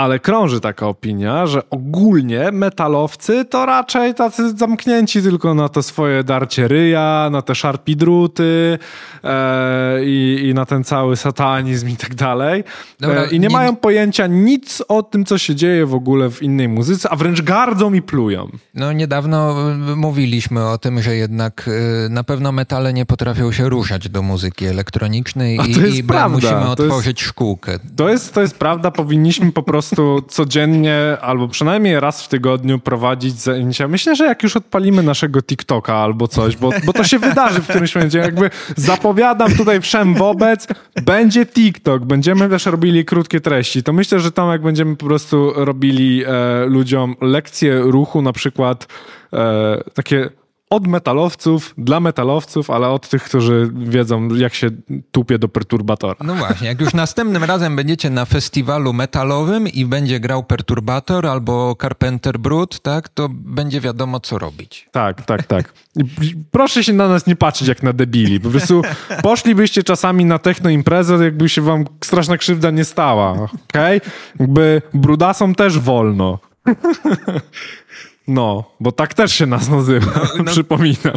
ale 0.00 0.18
krąży 0.18 0.60
taka 0.60 0.86
opinia, 0.86 1.46
że 1.46 1.70
ogólnie 1.70 2.52
metalowcy 2.52 3.44
to 3.44 3.66
raczej 3.66 4.14
tacy 4.14 4.56
zamknięci 4.56 5.22
tylko 5.22 5.54
na 5.54 5.68
to 5.68 5.82
swoje 5.82 6.24
darcie 6.24 6.68
ryja, 6.68 7.28
na 7.32 7.42
te 7.42 7.54
szarpi 7.54 7.96
druty 7.96 8.78
e, 9.24 10.04
i, 10.04 10.48
i, 10.48 10.54
na 10.54 10.66
ten 10.66 10.84
cały 10.84 11.16
satanizm 11.16 11.88
i 11.88 11.96
tak 11.96 12.14
dalej. 12.14 12.64
Dobra, 13.00 13.22
e, 13.22 13.26
I 13.26 13.32
nie, 13.32 13.38
nie, 13.38 13.48
mają 13.48 13.76
pojęcia 13.76 14.26
nic 14.26 14.82
o 14.88 15.02
tym, 15.02 15.24
co 15.24 15.38
się 15.38 15.54
dzieje 15.54 15.86
w 15.86 15.94
ogóle 15.94 16.30
w 16.30 16.42
innej 16.42 16.68
muzyce, 16.68 17.10
a 17.10 17.16
wręcz 17.16 17.42
gardzą 17.42 17.92
i 17.92 18.02
plują. 18.02 18.48
No 18.74 18.92
niedawno 18.92 19.56
mówiliśmy 19.96 20.68
o 20.68 20.78
tym, 20.78 21.02
że 21.02 21.16
jednak 21.16 21.70
e, 22.06 22.08
na 22.08 22.24
pewno 22.24 22.52
metale 22.52 22.92
nie 22.92 23.06
potrafią 23.06 23.52
się 23.52 23.68
ruszać 23.68 24.08
do 24.08 24.22
muzyki 24.22 24.66
elektronicznej 24.66 25.56
i, 25.56 25.98
i 25.98 26.04
musimy 26.30 26.68
otworzyć 26.68 27.16
to 27.16 27.22
jest, 27.22 27.30
szkółkę. 27.30 27.78
To 27.96 28.08
jest, 28.08 28.34
to 28.34 28.40
jest 28.40 28.58
prawda, 28.58 28.90
powinniśmy 28.90 29.52
po 29.52 29.62
prostu 29.62 29.89
prostu 29.96 30.22
codziennie 30.28 31.16
albo 31.20 31.48
przynajmniej 31.48 32.00
raz 32.00 32.24
w 32.24 32.28
tygodniu 32.28 32.78
prowadzić 32.78 33.34
zajęcia. 33.40 33.88
Myślę, 33.88 34.16
że 34.16 34.26
jak 34.26 34.42
już 34.42 34.56
odpalimy 34.56 35.02
naszego 35.02 35.42
TikToka 35.42 35.94
albo 35.94 36.28
coś, 36.28 36.56
bo, 36.56 36.70
bo 36.84 36.92
to 36.92 37.04
się 37.04 37.18
wydarzy 37.18 37.60
w 37.60 37.68
którymś 37.68 37.94
momencie. 37.94 38.18
Jakby 38.18 38.50
zapowiadam 38.76 39.56
tutaj 39.56 39.80
wszem 39.80 40.14
wobec, 40.14 40.66
będzie 41.02 41.46
TikTok, 41.46 42.04
będziemy 42.04 42.48
też 42.48 42.66
robili 42.66 43.04
krótkie 43.04 43.40
treści. 43.40 43.82
To 43.82 43.92
myślę, 43.92 44.20
że 44.20 44.32
tam 44.32 44.50
jak 44.50 44.62
będziemy 44.62 44.96
po 44.96 45.06
prostu 45.06 45.52
robili 45.56 46.24
e, 46.24 46.30
ludziom 46.66 47.16
lekcje 47.20 47.78
ruchu, 47.78 48.22
na 48.22 48.32
przykład 48.32 48.86
e, 49.32 49.80
takie 49.94 50.30
od 50.70 50.86
metalowców, 50.86 51.74
dla 51.78 52.00
metalowców, 52.00 52.70
ale 52.70 52.88
od 52.88 53.08
tych, 53.08 53.22
którzy 53.22 53.70
wiedzą, 53.74 54.28
jak 54.34 54.54
się 54.54 54.70
tupie 55.12 55.38
do 55.38 55.48
perturbatora. 55.48 56.14
No 56.24 56.34
właśnie, 56.34 56.68
jak 56.68 56.80
już 56.80 56.94
następnym 56.94 57.44
razem 57.44 57.76
będziecie 57.76 58.10
na 58.10 58.24
festiwalu 58.24 58.92
metalowym 58.92 59.68
i 59.68 59.84
będzie 59.84 60.20
grał 60.20 60.44
perturbator 60.44 61.26
albo 61.26 61.76
Carpenter 61.82 62.38
Brut, 62.38 62.80
tak, 62.80 63.08
to 63.08 63.28
będzie 63.32 63.80
wiadomo, 63.80 64.20
co 64.20 64.38
robić. 64.38 64.88
Tak, 64.92 65.24
tak, 65.24 65.42
tak. 65.42 65.72
Proszę 66.50 66.84
się 66.84 66.92
na 66.92 67.08
nas 67.08 67.26
nie 67.26 67.36
patrzeć 67.36 67.68
jak 67.68 67.82
na 67.82 67.92
debili. 67.92 68.40
Po 68.40 68.50
prostu 68.50 68.82
poszlibyście 69.22 69.82
czasami 69.82 70.24
na 70.24 70.38
techno 70.38 70.70
imprezę, 70.70 71.24
jakby 71.24 71.48
się 71.48 71.62
wam 71.62 71.84
straszna 72.04 72.38
krzywda 72.38 72.70
nie 72.70 72.84
stała, 72.84 73.32
okej? 73.32 73.50
Okay? 73.96 74.00
Jakby 74.40 74.82
brudasom 74.94 75.54
też 75.54 75.78
wolno. 75.78 76.38
No, 78.30 78.64
bo 78.80 78.92
tak 78.92 79.14
też 79.14 79.32
się 79.32 79.46
nas 79.46 79.68
nazywa, 79.68 80.12
no, 80.14 80.44
no, 80.44 80.44
przypominam. 80.44 81.14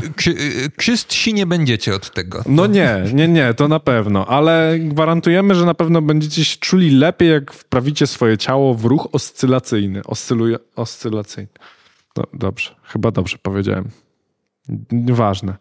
Czystsi 0.78 1.34
nie 1.34 1.46
będziecie 1.46 1.96
od 1.96 2.12
tego. 2.12 2.44
No 2.46 2.68
nie, 2.68 3.04
nie, 3.14 3.28
nie, 3.28 3.54
to 3.54 3.68
na 3.68 3.80
pewno, 3.80 4.26
ale 4.26 4.76
gwarantujemy, 4.80 5.56
że 5.56 5.66
na 5.66 5.74
pewno 5.74 6.02
będziecie 6.02 6.46
się 6.46 6.58
czuli 6.58 6.90
lepiej, 6.90 7.30
jak 7.30 7.54
wprawicie 7.54 8.08
swoje 8.08 8.38
ciało 8.38 8.74
w 8.74 8.86
ruch 8.86 9.08
oscylacyjny. 9.12 10.02
Oscyluje, 10.04 10.58
oscylacyjny. 10.76 11.50
No, 12.18 12.24
dobrze, 12.34 12.76
chyba 12.84 13.12
dobrze 13.12 13.38
powiedziałem. 13.42 13.90
Nieważne. 14.92 15.56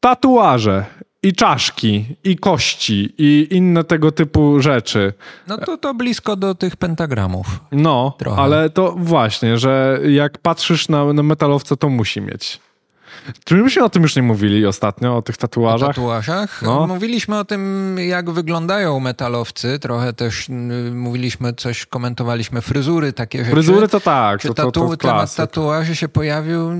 Tatuaże 0.00 0.84
i 1.26 1.32
czaszki, 1.32 2.04
i 2.24 2.36
kości, 2.36 3.14
i 3.18 3.48
inne 3.50 3.84
tego 3.84 4.12
typu 4.12 4.60
rzeczy. 4.60 5.12
No 5.48 5.58
to 5.58 5.76
to 5.76 5.94
blisko 5.94 6.36
do 6.36 6.54
tych 6.54 6.76
pentagramów. 6.76 7.46
No, 7.72 8.14
Trochę. 8.18 8.42
ale 8.42 8.70
to 8.70 8.94
właśnie, 8.98 9.58
że 9.58 10.00
jak 10.08 10.38
patrzysz 10.38 10.88
na, 10.88 11.12
na 11.12 11.22
metalowca, 11.22 11.76
to 11.76 11.88
musi 11.88 12.20
mieć. 12.20 12.60
Czy 13.44 13.54
myśmy 13.54 13.84
o 13.84 13.88
tym 13.88 14.02
już 14.02 14.16
nie 14.16 14.22
mówili 14.22 14.66
ostatnio, 14.66 15.16
o 15.16 15.22
tych 15.22 15.36
tatuażach? 15.36 15.88
O 15.90 15.92
tatuażach? 15.92 16.62
No. 16.62 16.86
Mówiliśmy 16.86 17.38
o 17.38 17.44
tym, 17.44 17.96
jak 17.98 18.30
wyglądają 18.30 19.00
metalowcy. 19.00 19.78
Trochę 19.78 20.12
też 20.12 20.46
mówiliśmy 20.92 21.52
coś, 21.52 21.86
komentowaliśmy 21.86 22.60
fryzury, 22.60 23.12
takie 23.12 23.38
rzeczy. 23.38 23.50
Fryzury 23.50 23.88
to 23.88 24.00
tak. 24.00 24.40
Czy 24.40 24.48
to, 24.48 24.54
tatu 24.54 24.70
to, 24.70 24.88
to 24.88 24.96
temat 24.96 25.34
tatuaży 25.34 25.96
się 25.96 26.08
pojawił? 26.08 26.70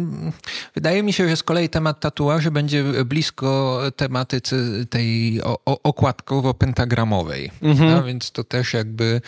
Wydaje 0.74 1.02
mi 1.02 1.12
się, 1.12 1.28
że 1.28 1.36
z 1.36 1.42
kolei 1.42 1.68
temat 1.68 2.00
tatuaży 2.00 2.50
będzie 2.50 2.84
blisko 3.04 3.80
tematyce 3.96 4.56
tej 4.90 5.40
okładkowo-pentagramowej. 5.64 7.50
Mhm. 7.62 7.90
No, 7.90 8.02
więc 8.02 8.30
to 8.30 8.44
też 8.44 8.74
jakby 8.74 9.20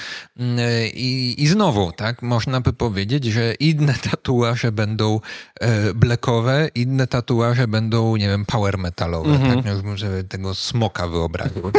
i, 0.95 1.35
i 1.39 1.47
znowu, 1.47 1.93
tak, 1.93 2.23
można 2.23 2.61
by 2.61 2.73
powiedzieć, 2.73 3.25
że 3.25 3.55
inne 3.55 3.95
tatuaże 4.11 4.73
będą 4.73 5.21
e, 5.61 5.95
blackowe, 5.95 6.69
inne 6.99 7.07
tatuaże 7.07 7.69
będą, 7.69 8.17
nie 8.17 8.29
wiem, 8.29 8.45
power 8.45 8.79
metalowe. 8.79 9.31
Mm 9.31 9.43
-hmm. 9.43 9.63
Tak, 9.63 9.73
już 9.73 9.83
bym 9.83 9.99
sobie 9.99 10.25
tego 10.25 10.55
smoka 10.55 11.09
wyobraził. 11.09 11.63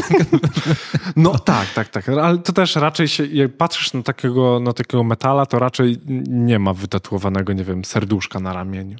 No 1.16 1.40
tak, 1.40 1.74
tak, 1.74 1.90
tak. 1.90 2.10
Ale 2.10 2.38
to 2.38 2.54
też 2.54 2.76
raczej 2.76 3.08
się, 3.08 3.26
jak 3.26 3.58
patrzysz 3.58 3.94
na 3.94 4.04
takiego, 4.04 4.60
na 4.60 4.74
takiego 4.74 5.04
metala, 5.04 5.46
to 5.46 5.60
raczej 5.60 5.98
nie 6.28 6.60
ma 6.60 6.74
wytatuowanego, 6.74 7.54
nie 7.54 7.64
wiem, 7.64 7.86
serduszka 7.86 8.40
na 8.40 8.54
ramieniu. 8.54 8.98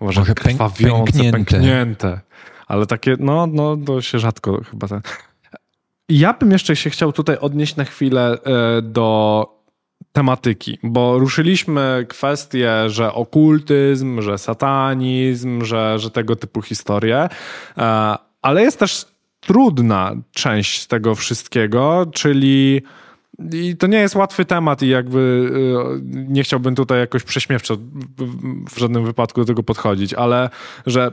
Może, 0.00 0.20
Może 0.20 0.34
krwawiące, 0.34 1.12
pęknięte. 1.12 1.32
pęknięte. 1.32 2.20
Ale 2.66 2.86
takie, 2.86 3.16
no, 3.18 3.46
no, 3.46 3.76
to 3.76 4.02
się 4.02 4.18
rzadko 4.18 4.60
chyba... 4.70 4.86
Ja 6.08 6.32
bym 6.32 6.50
jeszcze 6.50 6.76
się 6.76 6.90
chciał 6.90 7.12
tutaj 7.12 7.36
odnieść 7.40 7.76
na 7.76 7.84
chwilę 7.84 8.38
e, 8.44 8.82
do 8.82 9.46
tematyki, 10.12 10.78
bo 10.82 11.18
ruszyliśmy 11.18 12.06
kwestie, 12.08 12.72
że 12.86 13.12
okultyzm, 13.12 14.22
że 14.22 14.38
satanizm, 14.38 15.64
że, 15.64 15.98
że 15.98 16.10
tego 16.10 16.36
typu 16.36 16.62
historie, 16.62 17.28
e, 17.78 18.16
ale 18.42 18.62
jest 18.62 18.78
też 18.78 19.06
trudna 19.40 20.12
część 20.32 20.86
tego 20.86 21.14
wszystkiego, 21.14 22.06
czyli 22.12 22.82
I 23.38 23.76
to 23.76 23.86
nie 23.86 23.98
jest 23.98 24.14
łatwy 24.14 24.44
temat 24.44 24.82
i 24.82 24.88
jakby 24.88 25.18
y, 25.18 26.00
nie 26.04 26.42
chciałbym 26.42 26.74
tutaj 26.74 26.98
jakoś 26.98 27.22
prześmiewczo 27.22 27.76
w 28.70 28.78
żadnym 28.78 29.04
wypadku 29.04 29.40
do 29.40 29.46
tego 29.46 29.62
podchodzić, 29.62 30.14
ale 30.14 30.50
że 30.86 31.12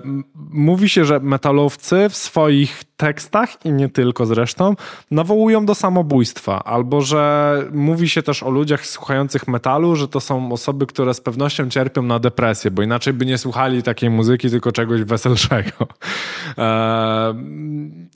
mówi 0.51 0.89
się, 0.89 1.05
że 1.05 1.20
metalowcy 1.20 2.09
w 2.09 2.15
swoich 2.15 2.84
tekstach 2.97 3.65
i 3.65 3.72
nie 3.72 3.89
tylko 3.89 4.26
zresztą 4.26 4.76
nawołują 5.11 5.65
do 5.65 5.76
samobójstwa, 5.76 6.63
albo 6.63 7.01
że 7.01 7.63
mówi 7.72 8.09
się 8.09 8.24
też 8.24 8.43
o 8.43 8.49
ludziach 8.49 8.86
słuchających 8.86 9.47
metalu, 9.47 9.95
że 9.95 10.07
to 10.07 10.20
są 10.20 10.51
osoby, 10.51 10.86
które 10.86 11.13
z 11.13 11.22
pewnością 11.22 11.70
cierpią 11.70 12.01
na 12.01 12.20
depresję, 12.20 12.72
bo 12.72 12.82
inaczej 12.82 13.13
by 13.13 13.26
nie 13.26 13.38
słuchali 13.38 13.84
takiej 13.84 14.09
muzyki, 14.09 14.49
tylko 14.49 14.72
czegoś 14.72 15.03
weselszego. 15.03 15.88
Eee, 16.57 17.36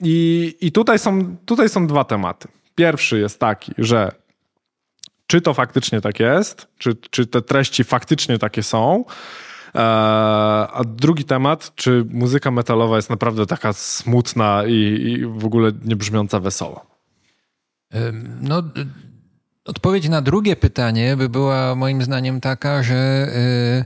I, 0.02 0.54
i 0.60 0.72
tutaj, 0.72 0.98
są, 0.98 1.36
tutaj 1.46 1.68
są 1.68 1.86
dwa 1.86 2.04
tematy. 2.04 2.48
Pierwszy 2.74 3.18
jest 3.18 3.40
taki, 3.40 3.72
że 3.78 4.12
czy 5.26 5.40
to 5.40 5.54
faktycznie 5.54 6.00
tak 6.00 6.20
jest, 6.20 6.68
czy, 6.78 6.96
czy 7.10 7.26
te 7.26 7.42
treści 7.42 7.84
faktycznie 7.84 8.38
takie 8.38 8.62
są. 8.62 9.04
E, 9.74 9.80
a 10.72 10.82
drugi 10.86 11.24
temat, 11.24 11.74
czy 11.74 12.04
muzyka 12.10 12.50
metalowa 12.50 12.96
jest 12.96 13.10
naprawdę 13.10 13.46
taka 13.46 13.72
smutna 13.72 14.62
i, 14.66 14.72
i 14.72 15.26
w 15.26 15.44
ogóle 15.44 15.72
nie 15.84 15.96
brzmiąca 15.96 16.40
wesoło? 16.40 16.86
No, 18.40 18.62
odpowiedź 19.64 20.08
na 20.08 20.22
drugie 20.22 20.56
pytanie 20.56 21.16
by 21.16 21.28
była 21.28 21.74
moim 21.74 22.02
zdaniem 22.02 22.40
taka, 22.40 22.82
że 22.82 23.28
y, 23.28 23.84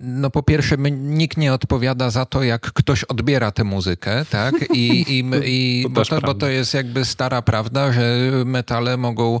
no 0.00 0.30
po 0.30 0.42
pierwsze, 0.42 0.76
nikt 0.90 1.36
nie 1.36 1.52
odpowiada 1.52 2.10
za 2.10 2.26
to, 2.26 2.42
jak 2.42 2.72
ktoś 2.72 3.04
odbiera 3.04 3.50
tę 3.50 3.64
muzykę, 3.64 4.24
tak? 4.30 4.54
I, 4.74 5.18
i, 5.18 5.24
i 5.44 5.86
bo, 5.90 6.04
to, 6.04 6.20
bo, 6.20 6.34
to, 6.34 6.48
jest 6.48 6.74
jakby 6.74 7.04
stara 7.04 7.42
prawda, 7.42 7.92
że 7.92 8.16
metale 8.44 8.96
mogą 8.96 9.40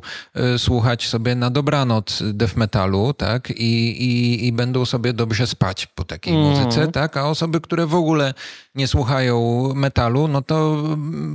y, 0.54 0.58
słuchać 0.58 1.08
sobie 1.08 1.34
na 1.34 1.50
dobranoc 1.50 2.22
death 2.32 2.56
metalu, 2.56 3.14
tak? 3.14 3.50
I, 3.50 3.90
i, 4.04 4.46
i 4.46 4.52
będą 4.52 4.84
sobie 4.84 5.12
dobrze 5.12 5.46
spać 5.46 5.86
po 5.86 6.04
takiej 6.04 6.34
mm. 6.34 6.46
muzyce, 6.46 6.88
tak? 6.88 7.16
A 7.16 7.28
osoby, 7.28 7.60
które 7.60 7.86
w 7.86 7.94
ogóle 7.94 8.34
nie 8.74 8.88
słuchają 8.88 9.68
metalu, 9.74 10.28
no 10.28 10.42
to 10.42 10.82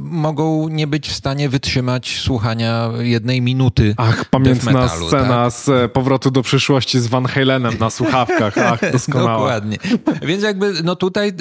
mogą 0.02 0.68
nie 0.70 0.88
być 0.88 1.10
w 1.10 1.14
stanie 1.14 1.50
wytrzymać 1.50 2.20
słuchania 2.20 2.90
jednej 3.00 3.42
minuty 3.42 3.94
Ach, 3.98 4.26
pamiętna 4.26 4.72
metalu, 4.72 5.08
scena 5.08 5.44
tak? 5.44 5.54
z 5.54 5.70
e, 5.70 5.90
powrotu 5.90 6.32
do 6.32 6.42
przyszłości 6.42 7.00
z 7.00 7.08
Van 7.08 7.26
Halenem 7.26 7.78
na 7.80 7.90
słuchawkach. 7.90 8.56
Ach, 8.68 8.92
doskonałe. 8.92 9.34
Dokładnie. 9.34 9.78
Więc 10.22 10.44
jakby 10.44 10.74
no 10.84 10.96
tutaj 10.96 11.32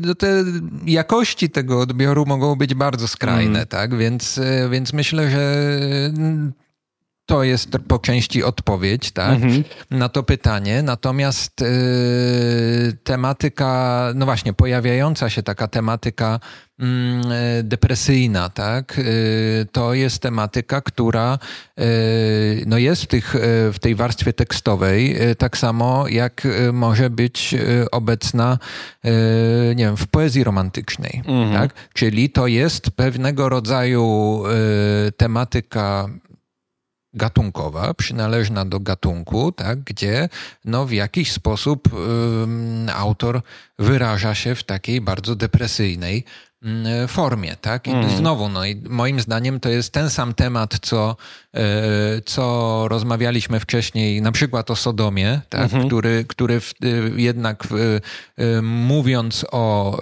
no 0.00 0.14
te 0.14 0.44
jakości 0.86 1.50
tego 1.50 1.80
odbioru 1.80 2.26
mogą 2.26 2.56
być 2.56 2.74
bardzo 2.74 3.08
skrajne, 3.08 3.58
mm. 3.58 3.66
tak? 3.66 3.96
Więc, 3.96 4.38
y, 4.38 4.68
więc 4.70 4.92
myślę, 4.92 5.30
że 5.30 5.70
to 7.28 7.42
jest 7.42 7.70
po 7.88 7.98
części 7.98 8.42
odpowiedź 8.44 9.10
tak, 9.10 9.38
-hmm. 9.38 9.64
na 9.90 10.08
to 10.08 10.22
pytanie. 10.22 10.82
Natomiast 10.82 11.62
y, 11.62 12.96
tematyka, 13.04 14.12
no 14.14 14.24
właśnie, 14.24 14.52
pojawiająca 14.52 15.30
się 15.30 15.42
taka 15.42 15.68
tematyka 15.68 16.40
Mm, 16.78 17.32
e, 17.32 17.62
depresyjna, 17.62 18.48
tak? 18.48 18.98
E, 18.98 19.02
to 19.64 19.94
jest 19.94 20.22
tematyka, 20.22 20.80
która 20.80 21.38
e, 21.78 21.84
no 22.66 22.78
jest 22.78 23.02
w, 23.02 23.06
tych, 23.06 23.34
w 23.72 23.76
tej 23.80 23.94
warstwie 23.94 24.32
tekstowej, 24.32 25.16
tak 25.38 25.58
samo 25.58 26.08
jak 26.08 26.48
może 26.72 27.10
być 27.10 27.54
obecna, 27.92 28.58
nie 29.76 29.84
wiem, 29.84 29.96
w 29.96 30.06
poezji 30.06 30.44
romantycznej, 30.44 31.22
mhm. 31.26 31.52
tak? 31.52 31.74
Czyli 31.94 32.30
to 32.30 32.46
jest 32.46 32.90
pewnego 32.90 33.48
rodzaju 33.48 34.42
tematyka 35.16 36.08
gatunkowa, 37.14 37.94
przynależna 37.94 38.64
do 38.64 38.80
gatunku, 38.80 39.52
tak, 39.52 39.80
gdzie 39.80 40.28
no, 40.64 40.86
w 40.86 40.92
jakiś 40.92 41.32
sposób 41.32 41.88
autor 42.94 43.42
wyraża 43.78 44.34
się 44.34 44.54
w 44.54 44.64
takiej 44.64 45.00
bardzo 45.00 45.36
depresyjnej 45.36 46.24
formie, 47.08 47.56
tak? 47.60 47.86
I 47.86 47.90
mm. 47.90 48.10
znowu, 48.10 48.48
no 48.48 48.64
i 48.64 48.82
moim 48.88 49.20
zdaniem 49.20 49.60
to 49.60 49.68
jest 49.68 49.92
ten 49.92 50.10
sam 50.10 50.34
temat, 50.34 50.78
co, 50.82 51.16
e, 51.54 51.60
co 52.24 52.84
rozmawialiśmy 52.88 53.60
wcześniej, 53.60 54.22
na 54.22 54.32
przykład 54.32 54.70
o 54.70 54.76
Sodomie, 54.76 55.40
tak? 55.48 55.72
Mm 55.72 55.84
-hmm. 55.84 55.86
który, 55.86 56.24
który 56.28 56.60
w, 56.60 56.74
e, 56.82 56.86
jednak 57.20 57.64
e, 58.38 58.62
mówiąc 58.62 59.46
o, 59.50 60.00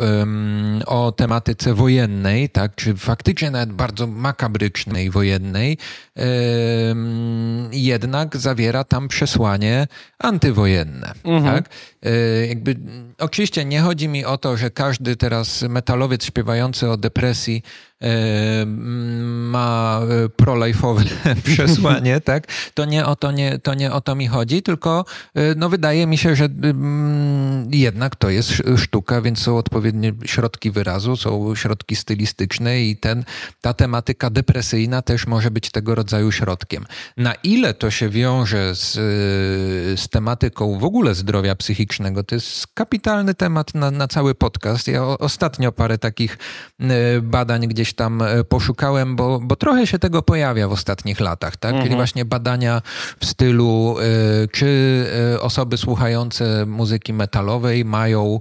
o 0.86 1.12
tematyce 1.12 1.74
wojennej, 1.74 2.48
tak? 2.48 2.74
Czy 2.74 2.96
faktycznie 2.96 3.50
nawet 3.50 3.72
bardzo 3.72 4.07
makabrycznej 4.07 5.11
wojennej, 5.11 5.78
jednak 7.72 8.36
zawiera 8.36 8.84
tam 8.84 9.09
przesłanie 9.09 9.86
antywojenne, 10.18 11.12
mm 11.24 11.42
-hmm. 11.42 11.54
tak? 11.54 11.68
Jakby, 12.48 12.76
oczywiście 13.18 13.64
nie 13.64 13.80
chodzi 13.80 14.09
mi 14.09 14.24
o 14.24 14.38
to, 14.38 14.57
że 14.57 14.70
każdy 14.70 15.16
teraz 15.16 15.62
metalowiec 15.62 16.24
śpiewający 16.24 16.90
o 16.90 16.96
depresji 16.96 17.62
ma 19.51 20.01
e, 20.03 20.28
prolife'owe 20.28 21.05
przesłanie, 21.55 22.20
tak? 22.30 22.47
To 22.74 22.84
nie 22.84 23.07
o 23.07 23.16
to, 23.16 23.32
nie, 23.32 23.59
to 23.59 23.74
nie 23.74 23.92
o 23.92 24.01
to 24.01 24.14
mi 24.14 24.26
chodzi, 24.26 24.62
tylko 24.62 25.05
e, 25.34 25.55
no 25.55 25.68
wydaje 25.68 26.07
mi 26.07 26.18
się, 26.18 26.36
że 26.36 26.49
jednak 27.70 28.16
to 28.16 28.30
jest 28.30 28.62
sztuka, 28.76 29.20
więc 29.20 29.38
są 29.38 29.59
odpowiednie 29.59 30.12
środki 30.24 30.70
wyrazu, 30.70 31.16
są 31.16 31.55
środki 31.55 31.97
stylistyczne 31.97 32.80
i 32.80 32.97
ten, 32.97 33.24
ta 33.61 33.74
tematyka 33.74 34.30
depresyjna 34.30 35.03
też 35.03 35.26
może 35.26 35.51
być 35.51 35.70
tego 35.70 35.94
rodzaju 35.94 36.32
środkiem. 36.32 36.86
Na 37.16 37.34
ile 37.34 37.74
to 37.74 37.90
się 37.90 38.09
wiąże 38.09 38.74
z, 38.74 38.92
z 40.01 40.09
tematyką 40.09 40.78
w 40.78 40.84
ogóle 40.84 41.14
zdrowia 41.14 41.55
psychicznego, 41.55 42.24
to 42.24 42.34
jest 42.34 42.66
kapitalny 42.66 43.34
temat 43.34 43.74
na, 43.74 43.90
na 43.90 44.09
cały 44.09 44.34
podcast. 44.34 44.88
Ja 44.88 45.05
ostatnio 45.05 45.72
parę 45.72 45.99
takich 45.99 46.38
e, 46.80 47.20
badań 47.20 47.68
gdzieś 47.68 47.86
gdzieś 47.87 47.95
tam 47.95 48.22
e, 48.22 48.45
poszukałem, 48.45 49.16
bo, 49.16 49.41
bo 49.43 49.57
trochę 49.57 49.87
się 49.87 49.99
tego 49.99 50.22
pojawia 50.22 50.68
w 50.68 50.72
ostatnich 50.72 51.20
latach, 51.20 51.57
tak? 51.57 51.70
Mhm. 51.70 51.84
Czyli 51.84 51.97
właśnie 51.97 52.24
badania 52.24 52.82
w 53.20 53.26
stylu, 53.26 53.97
e, 53.99 54.49
czy 54.49 55.05
e, 55.34 55.41
osoby 55.41 55.76
słuchające 55.76 56.66
muzyki 56.66 57.12
metalowej 57.12 57.84
mają 57.84 58.41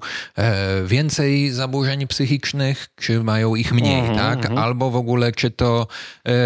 więcej 0.86 1.52
zaburzeń 1.52 2.08
psychicznych, 2.08 2.88
czy 2.96 3.24
mają 3.24 3.56
ich 3.56 3.74
mniej, 3.74 4.00
mhm, 4.00 4.18
tak? 4.18 4.38
Mhm. 4.38 4.58
Albo 4.58 4.92
w 4.92 4.96
ogóle, 4.96 5.32
czy 5.32 5.52
to 5.52 5.88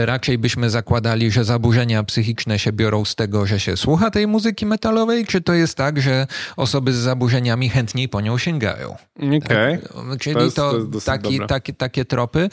raczej 0.06 0.38
byśmy 0.38 0.70
zakładali, 0.70 1.32
że 1.32 1.44
zaburzenia 1.44 2.04
psychiczne 2.04 2.60
się 2.60 2.72
biorą 2.72 3.06
z 3.06 3.16
tego, 3.16 3.46
że 3.46 3.60
się 3.60 3.78
słucha 3.78 4.12
tej 4.12 4.28
muzyki 4.28 4.66
metalowej, 4.66 5.26
czy 5.26 5.42
to 5.42 5.54
jest 5.54 5.78
tak, 5.78 6.02
że 6.02 6.28
osoby 6.58 6.94
z 6.94 6.96
zaburzeniami 6.96 7.70
chętniej 7.70 8.10
po 8.10 8.22
nią 8.22 8.38
sięgają? 8.38 8.96
Okay. 9.18 9.40
Tak? 9.40 10.20
Czyli 10.20 10.36
to, 10.36 10.44
jest, 10.44 10.56
to, 10.56 10.72
to 10.72 11.02
taki, 11.02 11.40
taki, 11.48 11.74
takie 11.74 12.06
tropy. 12.06 12.50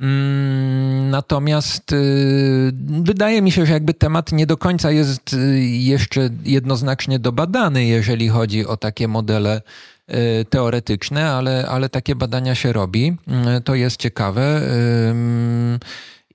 Mm, 0.00 1.10
natomiast 1.10 1.92
y, 1.92 2.72
wydaje 3.02 3.42
mi 3.42 3.52
się, 3.52 3.66
że 3.66 3.72
jakby 3.72 3.94
temat 3.94 4.32
nie 4.32 4.46
do 4.46 4.56
końca 4.56 4.90
jest 4.90 5.32
y, 5.32 5.60
jeszcze 5.64 6.30
jednoznacznie 6.44 7.18
dobadany, 7.18 7.84
jeżeli 7.84 8.28
chodzi 8.28 8.66
o 8.66 8.76
takie 8.76 9.08
modele 9.08 9.62
y, 10.10 10.44
teoretyczne, 10.44 11.30
ale, 11.30 11.68
ale 11.68 11.88
takie 11.88 12.14
badania 12.14 12.54
się 12.54 12.72
robi. 12.72 13.16
To 13.64 13.74
jest 13.74 13.96
ciekawe. 13.96 14.60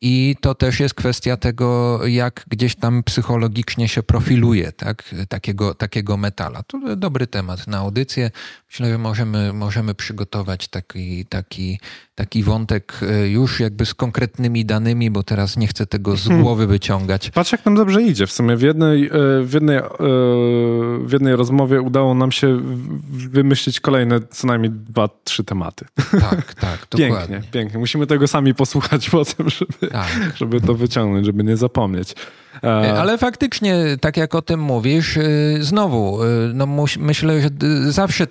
I 0.01 0.36
to 0.41 0.55
też 0.55 0.80
jest 0.80 0.93
kwestia 0.93 1.38
tego, 1.38 1.99
jak 2.07 2.45
gdzieś 2.47 2.76
tam 2.76 3.03
psychologicznie 3.03 3.88
się 3.88 4.03
profiluje 4.03 4.72
tak? 4.72 5.16
takiego, 5.30 5.74
takiego 5.74 6.18
metala. 6.18 6.63
To 6.63 6.95
dobry 6.95 7.28
temat 7.28 7.68
na 7.68 7.78
audycję. 7.78 8.32
Myślę, 8.70 8.89
że 8.89 8.97
możemy, 8.97 9.53
możemy 9.53 9.95
przygotować 9.95 10.68
taki, 10.68 11.26
taki, 11.26 11.80
taki 12.16 12.43
wątek 12.43 12.99
e, 13.01 13.30
już 13.30 13.59
jakby 13.59 13.86
z 13.86 13.93
konkretnymi 13.93 14.66
danymi, 14.66 15.11
bo 15.11 15.24
teraz 15.24 15.57
nie 15.57 15.68
chcę 15.68 15.86
tego 15.86 16.18
z 16.18 16.26
mhm. 16.26 16.41
głowy 16.43 16.68
wyciągać. 16.68 17.30
Patrz, 17.30 17.51
jak 17.51 17.66
nam 17.66 17.76
dobrze 17.76 18.03
idzie. 18.03 18.28
W 18.28 18.32
sumie 18.32 18.57
w 18.57 18.61
jednej, 18.61 19.05
e, 19.05 19.09
w 19.43 19.53
jednej, 19.53 19.78
e, 19.78 19.84
w 20.99 21.09
jednej 21.11 21.36
rozmowie 21.36 21.82
udało 21.82 22.13
nam 22.13 22.32
się 22.32 22.59
wymyślić 23.09 23.80
kolejne 23.80 24.20
co 24.30 24.47
najmniej 24.47 24.72
dwa, 24.72 25.09
trzy 25.24 25.43
tematy. 25.43 25.86
Tak, 26.11 26.53
tak, 26.53 26.88
dokładnie. 26.91 27.07
Pięknie, 27.07 27.41
pięknie. 27.51 27.80
Musimy 27.80 28.07
tego 28.07 28.28
sami 28.28 28.53
posłuchać 28.53 29.09
potem, 29.20 29.49
żeby, 29.49 29.88
tak. 29.91 30.07
żeby 30.36 30.61
to 30.61 30.76
wyciągnąć, 30.76 31.26
żeby 31.26 31.43
nie 31.43 31.57
zapomnieć. 31.57 32.16
Ale 32.97 33.18
faktycznie, 33.18 33.97
tak 34.01 34.18
jak 34.18 34.36
o 34.36 34.41
tym 34.41 34.59
mówisz, 34.59 35.20
znowu, 35.59 36.20
no 36.53 36.68
myślę, 36.99 37.41
że 37.41 37.49
zawsze 37.91 38.28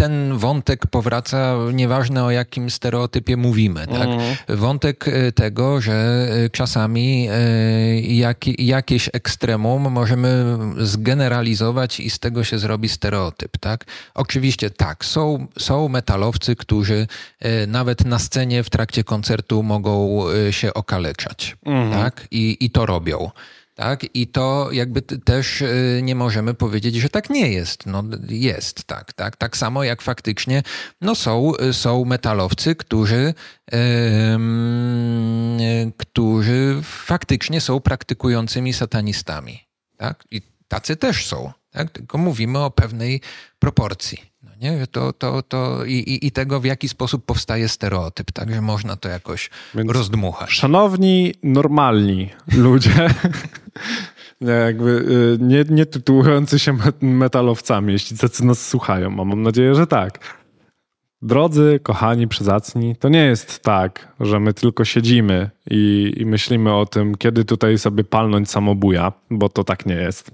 ten 0.00 0.38
wątek 0.38 0.86
powraca, 0.86 1.56
nieważne 1.72 2.24
o 2.24 2.30
jakim 2.30 2.70
stereotypie 2.70 3.36
mówimy. 3.36 3.86
Tak? 3.86 4.08
Mhm. 4.08 4.36
Wątek 4.48 5.08
e, 5.08 5.32
tego, 5.32 5.80
że 5.80 6.28
e, 6.44 6.50
czasami 6.50 7.28
e, 7.30 8.00
jak, 8.00 8.60
jakieś 8.60 9.10
ekstremum 9.12 9.92
możemy 9.92 10.58
zgeneralizować 10.78 12.00
i 12.00 12.10
z 12.10 12.18
tego 12.18 12.44
się 12.44 12.58
zrobi 12.58 12.88
stereotyp. 12.88 13.58
Tak? 13.58 13.84
Oczywiście 14.14 14.70
tak, 14.70 15.04
są, 15.04 15.46
są 15.58 15.88
metalowcy, 15.88 16.56
którzy 16.56 17.06
nawet 17.66 18.04
na 18.04 18.18
scenie 18.18 18.62
w 18.62 18.70
trakcie 18.70 19.04
koncertu 19.04 19.62
mogą 19.62 20.24
się 20.50 20.74
okaleczać. 20.74 21.56
Tak? 21.92 22.28
I, 22.30 22.56
I 22.60 22.70
to 22.70 22.86
robią. 22.86 23.30
Tak? 23.80 24.06
I 24.14 24.26
to 24.26 24.68
jakby 24.72 25.02
też 25.02 25.60
y, 25.60 26.00
nie 26.02 26.14
możemy 26.14 26.54
powiedzieć, 26.54 26.94
że 26.94 27.08
tak 27.08 27.30
nie 27.30 27.52
jest. 27.52 27.86
No, 27.86 28.04
jest 28.28 28.84
tak, 28.84 29.12
tak. 29.12 29.36
Tak 29.36 29.56
samo 29.56 29.84
jak 29.84 30.02
faktycznie 30.02 30.62
no, 31.00 31.14
są, 31.14 31.52
są 31.72 32.04
metalowcy, 32.04 32.76
którzy, 32.76 33.34
ym, 34.34 35.60
y, 35.60 35.92
którzy 35.96 36.80
faktycznie 36.82 37.60
są 37.60 37.80
praktykującymi 37.80 38.72
satanistami. 38.72 39.60
Tak? 39.96 40.24
I 40.30 40.42
tacy 40.68 40.96
też 40.96 41.26
są. 41.26 41.52
Tak? 41.70 41.90
Tylko 41.90 42.18
mówimy 42.18 42.58
o 42.58 42.70
pewnej 42.70 43.20
proporcji. 43.58 44.18
Nie? 44.60 44.86
To, 44.86 45.12
to, 45.12 45.42
to 45.42 45.84
i, 45.84 45.92
i, 45.92 46.26
I 46.26 46.30
tego, 46.30 46.60
w 46.60 46.64
jaki 46.64 46.88
sposób 46.88 47.24
powstaje 47.24 47.68
stereotyp. 47.68 48.32
Także 48.32 48.60
można 48.60 48.96
to 48.96 49.08
jakoś 49.08 49.50
Więc- 49.74 49.90
rozdmuchać. 49.92 50.50
Szanowni, 50.50 51.34
normalni 51.42 52.28
ludzie, 52.56 53.10
jakby 54.40 54.90
y, 54.90 55.44
nie, 55.44 55.64
nie 55.70 55.86
tytułujący 55.86 56.58
się 56.58 56.72
met- 56.72 57.02
metalowcami, 57.02 57.92
jeśli 57.92 58.18
tacy 58.18 58.44
nas 58.44 58.68
słuchają, 58.68 59.20
a 59.20 59.24
mam 59.24 59.42
nadzieję, 59.42 59.74
że 59.74 59.86
tak. 59.86 60.40
Drodzy, 61.22 61.80
kochani, 61.82 62.28
przyzacni, 62.28 62.96
to 62.96 63.08
nie 63.08 63.24
jest 63.24 63.62
tak, 63.62 64.12
że 64.20 64.40
my 64.40 64.54
tylko 64.54 64.84
siedzimy 64.84 65.50
i, 65.70 66.12
i 66.16 66.26
myślimy 66.26 66.74
o 66.74 66.86
tym, 66.86 67.14
kiedy 67.14 67.44
tutaj 67.44 67.78
sobie 67.78 68.04
palnąć 68.04 68.50
samobuja, 68.50 69.12
bo 69.30 69.48
to 69.48 69.64
tak 69.64 69.86
nie 69.86 69.94
jest. 69.94 70.30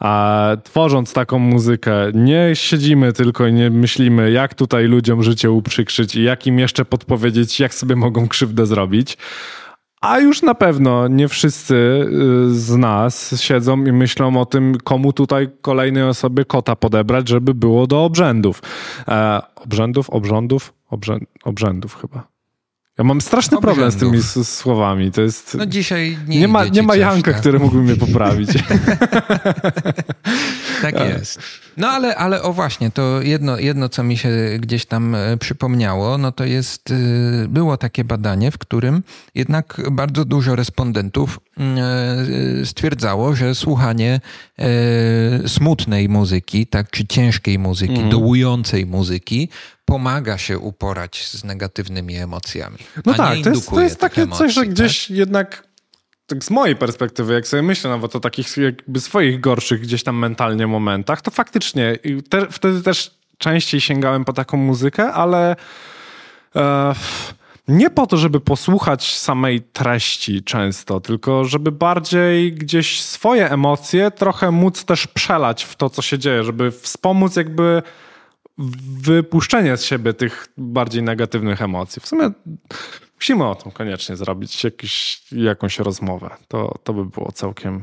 A 0.00 0.48
tworząc 0.64 1.12
taką 1.12 1.38
muzykę, 1.38 1.92
nie 2.14 2.50
siedzimy 2.54 3.12
tylko 3.12 3.46
i 3.46 3.52
nie 3.52 3.70
myślimy, 3.70 4.30
jak 4.30 4.54
tutaj 4.54 4.84
ludziom 4.84 5.22
życie 5.22 5.50
uprzykrzyć 5.50 6.16
i 6.16 6.22
jak 6.22 6.46
im 6.46 6.58
jeszcze 6.58 6.84
podpowiedzieć, 6.84 7.60
jak 7.60 7.74
sobie 7.74 7.96
mogą 7.96 8.28
krzywdę 8.28 8.66
zrobić. 8.66 9.16
A 10.00 10.18
już 10.18 10.42
na 10.42 10.54
pewno 10.54 11.08
nie 11.08 11.28
wszyscy 11.28 11.74
y, 11.74 12.54
z 12.54 12.76
nas 12.76 13.42
siedzą 13.42 13.84
i 13.84 13.92
myślą 13.92 14.40
o 14.40 14.46
tym, 14.46 14.78
komu 14.84 15.12
tutaj 15.12 15.48
kolejnej 15.60 16.02
osobie 16.02 16.44
kota 16.44 16.76
podebrać, 16.76 17.28
żeby 17.28 17.54
było 17.54 17.86
do 17.86 18.04
obrzędów. 18.04 18.62
E, 19.08 19.42
obrzędów, 19.56 20.10
obrządów, 20.10 20.72
obrzę, 20.90 21.18
obrzędów 21.44 21.94
chyba. 22.00 22.39
Ja 23.00 23.04
mam 23.04 23.20
straszny 23.20 23.58
problem 23.60 23.90
z 23.90 23.96
tymi 23.96 24.22
słowami. 24.44 25.12
To 25.12 25.20
jest. 25.22 25.54
No 25.58 25.66
dzisiaj 25.66 26.18
nie, 26.28 26.40
nie, 26.40 26.48
ma, 26.48 26.64
nie 26.64 26.82
ma 26.82 26.96
Janka, 26.96 27.32
tak? 27.32 27.40
który 27.40 27.58
mógłby 27.58 27.82
mnie 27.82 27.96
poprawić. 27.96 28.50
Tak 30.82 31.00
jest. 31.00 31.38
No 31.80 31.88
ale, 31.88 32.16
ale 32.16 32.42
o 32.42 32.52
właśnie, 32.52 32.90
to 32.90 33.22
jedno, 33.22 33.58
jedno, 33.58 33.88
co 33.88 34.02
mi 34.02 34.16
się 34.16 34.30
gdzieś 34.58 34.86
tam 34.86 35.14
e, 35.14 35.36
przypomniało, 35.36 36.18
no 36.18 36.32
to 36.32 36.44
jest, 36.44 36.90
e, 36.90 37.48
było 37.48 37.76
takie 37.76 38.04
badanie, 38.04 38.50
w 38.50 38.58
którym 38.58 39.02
jednak 39.34 39.80
bardzo 39.90 40.24
dużo 40.24 40.56
respondentów 40.56 41.40
mm, 41.56 41.78
e, 42.62 42.66
stwierdzało, 42.66 43.34
że 43.36 43.54
słuchanie 43.54 44.20
smutnej 45.46 46.08
muzyki, 46.08 46.66
tak, 46.66 46.90
czy 46.90 47.06
ciężkiej 47.06 47.58
muzyki, 47.58 47.92
Mhm. 47.92 48.10
dołującej 48.10 48.86
muzyki, 48.86 49.48
pomaga 49.84 50.38
się 50.38 50.58
uporać 50.58 51.26
z 51.26 51.44
negatywnymi 51.44 52.16
emocjami. 52.16 52.78
No 53.06 53.14
tak, 53.14 53.38
to 53.44 53.50
jest, 53.50 53.70
to 53.70 53.80
jest 53.80 54.00
takie 54.00 54.22
emocji, 54.22 54.44
coś, 54.46 54.54
że 54.54 54.60
tak? 54.60 54.70
gdzieś 54.70 55.10
jednak 55.10 55.69
tak 56.30 56.44
z 56.44 56.50
mojej 56.50 56.76
perspektywy, 56.76 57.32
jak 57.32 57.48
sobie 57.48 57.62
myślę 57.62 57.90
nawet 57.90 58.16
o 58.16 58.20
takich 58.20 58.56
jakby 58.56 59.00
swoich 59.00 59.40
gorszych 59.40 59.80
gdzieś 59.80 60.02
tam 60.02 60.16
mentalnie 60.16 60.66
momentach, 60.66 61.22
to 61.22 61.30
faktycznie 61.30 61.98
te, 62.28 62.46
wtedy 62.50 62.82
też 62.82 63.14
częściej 63.38 63.80
sięgałem 63.80 64.24
po 64.24 64.32
taką 64.32 64.56
muzykę, 64.56 65.12
ale 65.12 65.56
e, 66.56 66.94
nie 67.68 67.90
po 67.90 68.06
to, 68.06 68.16
żeby 68.16 68.40
posłuchać 68.40 69.16
samej 69.16 69.60
treści 69.60 70.42
często, 70.42 71.00
tylko 71.00 71.44
żeby 71.44 71.72
bardziej 71.72 72.52
gdzieś 72.52 73.02
swoje 73.02 73.50
emocje 73.50 74.10
trochę 74.10 74.50
móc 74.50 74.84
też 74.84 75.06
przelać 75.06 75.64
w 75.64 75.76
to, 75.76 75.90
co 75.90 76.02
się 76.02 76.18
dzieje, 76.18 76.44
żeby 76.44 76.70
wspomóc 76.70 77.36
jakby 77.36 77.82
wypuszczenie 79.02 79.76
z 79.76 79.84
siebie 79.84 80.14
tych 80.14 80.48
bardziej 80.56 81.02
negatywnych 81.02 81.62
emocji. 81.62 82.02
W 82.02 82.06
sumie 82.06 82.30
musimy 83.20 83.44
o 83.48 83.54
tym 83.54 83.72
koniecznie 83.72 84.16
zrobić 84.16 84.64
jakiś, 84.64 85.22
jakąś 85.32 85.78
rozmowę. 85.78 86.30
To, 86.48 86.78
to 86.84 86.92
by 86.92 87.04
było 87.04 87.32
całkiem, 87.32 87.82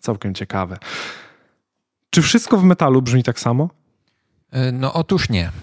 całkiem 0.00 0.34
ciekawe. 0.34 0.78
Czy 2.10 2.22
wszystko 2.22 2.58
w 2.58 2.64
metalu 2.64 3.02
brzmi 3.02 3.22
tak 3.22 3.40
samo? 3.40 3.70
E, 4.50 4.72
No 4.72 4.92
otóż 4.92 5.28
nie. 5.28 5.50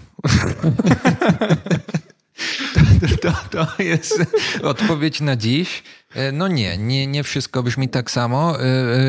To, 3.22 3.32
to, 3.32 3.66
to 3.66 3.84
jest 3.84 4.26
odpowiedź 4.64 5.22
na 5.22 5.36
dziś. 5.36 5.84
E, 6.16 6.32
No 6.32 6.48
nie, 6.48 6.78
nie, 6.78 7.08
nie 7.08 7.24
wszystko 7.24 7.64
brzmi 7.64 7.90
tak 7.90 8.12
samo 8.12 8.62
e, 8.62 8.66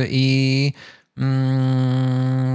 i 0.09 0.73
mm, 1.19 2.47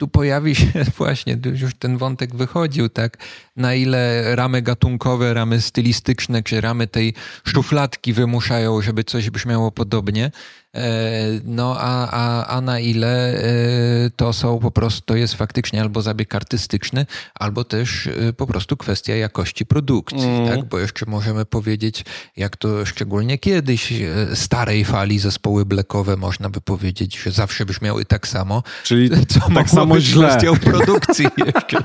tu 0.00 0.08
pojawi 0.08 0.54
się 0.54 0.66
właśnie, 0.98 1.36
już 1.60 1.74
ten 1.74 1.98
wątek 1.98 2.34
wychodził, 2.34 2.88
tak, 2.88 3.18
na 3.56 3.74
ile 3.74 4.36
ramy 4.36 4.62
gatunkowe, 4.62 5.34
ramy 5.34 5.60
stylistyczne, 5.60 6.42
czy 6.42 6.60
ramy 6.60 6.86
tej 6.86 7.14
szufladki 7.44 8.12
wymuszają, 8.12 8.82
żeby 8.82 9.04
coś 9.04 9.30
brzmiało 9.30 9.72
podobnie. 9.72 10.30
E, 10.74 11.40
No 11.44 11.76
a, 11.78 12.08
a, 12.10 12.46
a 12.46 12.60
na 12.60 12.80
ile 12.80 13.34
e, 13.34 14.10
to 14.16 14.32
są 14.32 14.58
po 14.58 14.70
prostu, 14.70 15.02
to 15.04 15.16
jest 15.16 15.34
faktycznie 15.34 15.80
albo 15.80 16.02
zabieg 16.02 16.34
artystyczny, 16.34 17.06
albo 17.34 17.64
też 17.64 18.06
e, 18.06 18.32
po 18.32 18.46
prostu 18.46 18.76
kwestia 18.76 19.14
jakości 19.14 19.66
produkcji, 19.66 20.28
tak? 20.48 20.64
Bo 20.64 20.78
jeszcze 20.78 21.06
możemy 21.06 21.44
powiedzieć, 21.44 22.04
jak 22.36 22.56
to 22.56 22.86
szczególnie 22.86 23.38
kiedyś 23.38 23.92
starej 24.34 24.84
fali 24.84 25.18
zespoły 25.18 25.66
blackowe 25.66 26.16
można 26.16 26.50
by 26.50 26.60
powiedzieć, 26.60 27.18
że 27.18 27.30
zawsze 27.30 27.66
brzmiały 27.66 28.04
tak 28.04 28.28
samo. 28.28 28.62
Czyli 28.84 29.10
Co 29.28 29.40
tak 29.54 29.70
samo 29.70 29.94
być 29.94 30.04
źle. 30.04 30.28
kwestią 30.28 30.56
produkcji 30.56 31.26
jeszcze. 31.46 31.78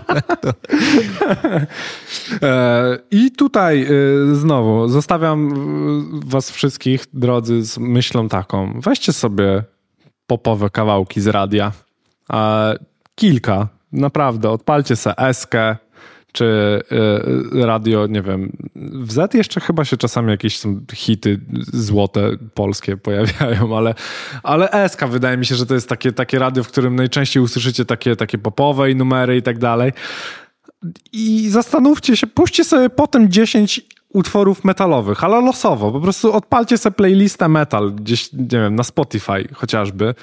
E, 2.41 2.97
I 3.11 3.31
tutaj 3.31 3.87
znowu 4.33 4.87
zostawiam 4.87 5.53
was 6.25 6.51
wszystkich, 6.51 7.05
drodzy, 7.13 7.65
z 7.65 7.77
myślą 7.77 8.29
taką. 8.29 8.74
Weźcie 8.81 9.13
sobie 9.13 9.63
popowe 10.27 10.69
kawałki 10.69 11.21
z 11.21 11.27
radia. 11.27 11.71
E, 12.33 12.75
Kilka, 13.15 13.67
naprawdę. 13.91 14.49
Odpalcie 14.49 14.95
se 14.95 15.17
Eskę, 15.17 15.75
czy 16.35 16.81
e, 17.61 17.65
radio, 17.65 18.07
nie 18.07 18.21
wiem, 18.21 18.51
w 18.75 19.11
Z 19.11 19.33
jeszcze 19.33 19.59
chyba 19.59 19.85
się 19.85 19.97
czasami 19.97 20.31
jakieś 20.31 20.59
są 20.59 20.81
hity 20.93 21.39
złote 21.73 22.31
polskie 22.53 22.97
pojawiają, 22.97 23.77
ale, 23.77 23.93
ale 24.43 24.89
SK 24.89 25.07
wydaje 25.07 25.37
mi 25.37 25.45
się, 25.45 25.55
że 25.55 25.65
to 25.65 25.73
jest 25.73 25.89
takie, 25.89 26.11
takie 26.11 26.39
radio, 26.39 26.63
w 26.63 26.67
którym 26.67 26.95
najczęściej 26.95 27.43
usłyszycie 27.43 27.85
takie, 27.85 28.15
takie 28.15 28.37
popowe 28.37 28.95
numery 28.95 29.37
i 29.37 29.41
tak 29.41 29.57
dalej. 29.57 29.91
I 31.13 31.49
zastanówcie 31.49 32.17
się, 32.17 32.27
puśćcie 32.27 32.63
sobie 32.63 32.89
potem 32.89 33.31
10 33.31 33.81
utworów 34.15 34.63
metalowych, 34.63 35.23
ale 35.23 35.41
losowo. 35.41 35.91
Po 35.91 36.01
prostu 36.01 36.33
odpalcie 36.33 36.77
sobie 36.77 36.93
playlistę 36.95 37.47
metal 37.47 37.91
gdzieś, 37.91 38.33
nie 38.33 38.59
wiem, 38.59 38.75
na 38.75 38.83
Spotify 38.83 39.47
chociażby 39.53 40.15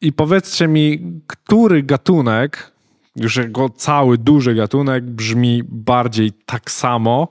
i 0.00 0.12
powiedzcie 0.12 0.68
mi, 0.68 1.00
który 1.26 1.82
gatunek, 1.82 2.72
już 3.16 3.36
jego 3.36 3.68
cały 3.68 4.18
duży 4.18 4.54
gatunek 4.54 5.04
brzmi 5.04 5.62
bardziej 5.68 6.32
tak 6.46 6.70
samo, 6.70 7.28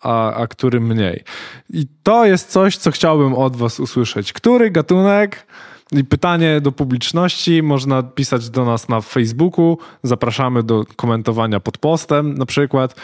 a, 0.00 0.34
a 0.34 0.46
który 0.46 0.80
mniej. 0.80 1.24
I 1.70 1.86
to 2.02 2.26
jest 2.26 2.50
coś, 2.50 2.76
co 2.76 2.90
chciałbym 2.90 3.34
od 3.34 3.56
was 3.56 3.80
usłyszeć. 3.80 4.32
Który 4.32 4.70
gatunek 4.70 5.46
i 5.92 6.04
pytanie 6.04 6.60
do 6.60 6.72
publiczności 6.72 7.62
można 7.62 8.02
pisać 8.02 8.50
do 8.50 8.64
nas 8.64 8.88
na 8.88 9.00
Facebooku. 9.00 9.78
Zapraszamy 10.02 10.62
do 10.62 10.84
komentowania 10.96 11.60
pod 11.60 11.78
postem 11.78 12.34
na 12.34 12.46
przykład. 12.46 12.94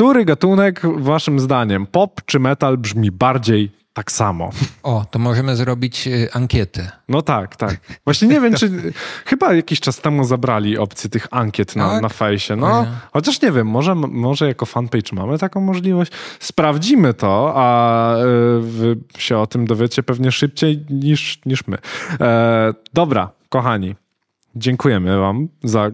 Który 0.00 0.24
gatunek 0.24 0.82
waszym 0.96 1.40
zdaniem, 1.40 1.86
pop 1.86 2.20
czy 2.26 2.38
metal, 2.38 2.78
brzmi 2.78 3.10
bardziej 3.10 3.72
tak 3.92 4.12
samo? 4.12 4.50
o, 4.82 5.06
to 5.10 5.18
możemy 5.18 5.56
zrobić 5.56 6.08
e, 6.08 6.34
ankietę. 6.36 6.90
No 7.08 7.22
tak, 7.22 7.56
tak. 7.56 7.76
Właśnie 8.04 8.28
nie 8.28 8.40
wiem, 8.40 8.54
czy 8.54 8.92
chyba 9.24 9.54
jakiś 9.54 9.80
czas 9.80 10.00
temu 10.00 10.24
zabrali 10.24 10.78
opcję 10.78 11.10
tych 11.10 11.26
ankiet 11.30 11.76
na, 11.76 11.90
Tak? 11.90 12.02
na 12.02 12.08
fejsie. 12.08 12.56
No, 12.56 12.86
chociaż 13.12 13.42
nie 13.42 13.52
wiem, 13.52 13.66
może, 13.66 13.94
może 13.94 14.46
jako 14.46 14.66
fanpage 14.66 15.12
mamy 15.12 15.38
taką 15.38 15.60
możliwość. 15.60 16.12
Sprawdzimy 16.40 17.14
to, 17.14 17.52
a 17.56 18.16
y, 18.16 18.60
wy 18.60 18.96
się 19.18 19.38
o 19.38 19.46
tym 19.46 19.66
dowiecie 19.66 20.02
pewnie 20.02 20.32
szybciej 20.32 20.84
niż, 20.90 21.40
niż 21.46 21.66
my. 21.66 21.78
E, 22.20 22.74
dobra, 22.92 23.30
kochani, 23.48 23.94
dziękujemy 24.56 25.18
wam 25.18 25.48
za 25.64 25.90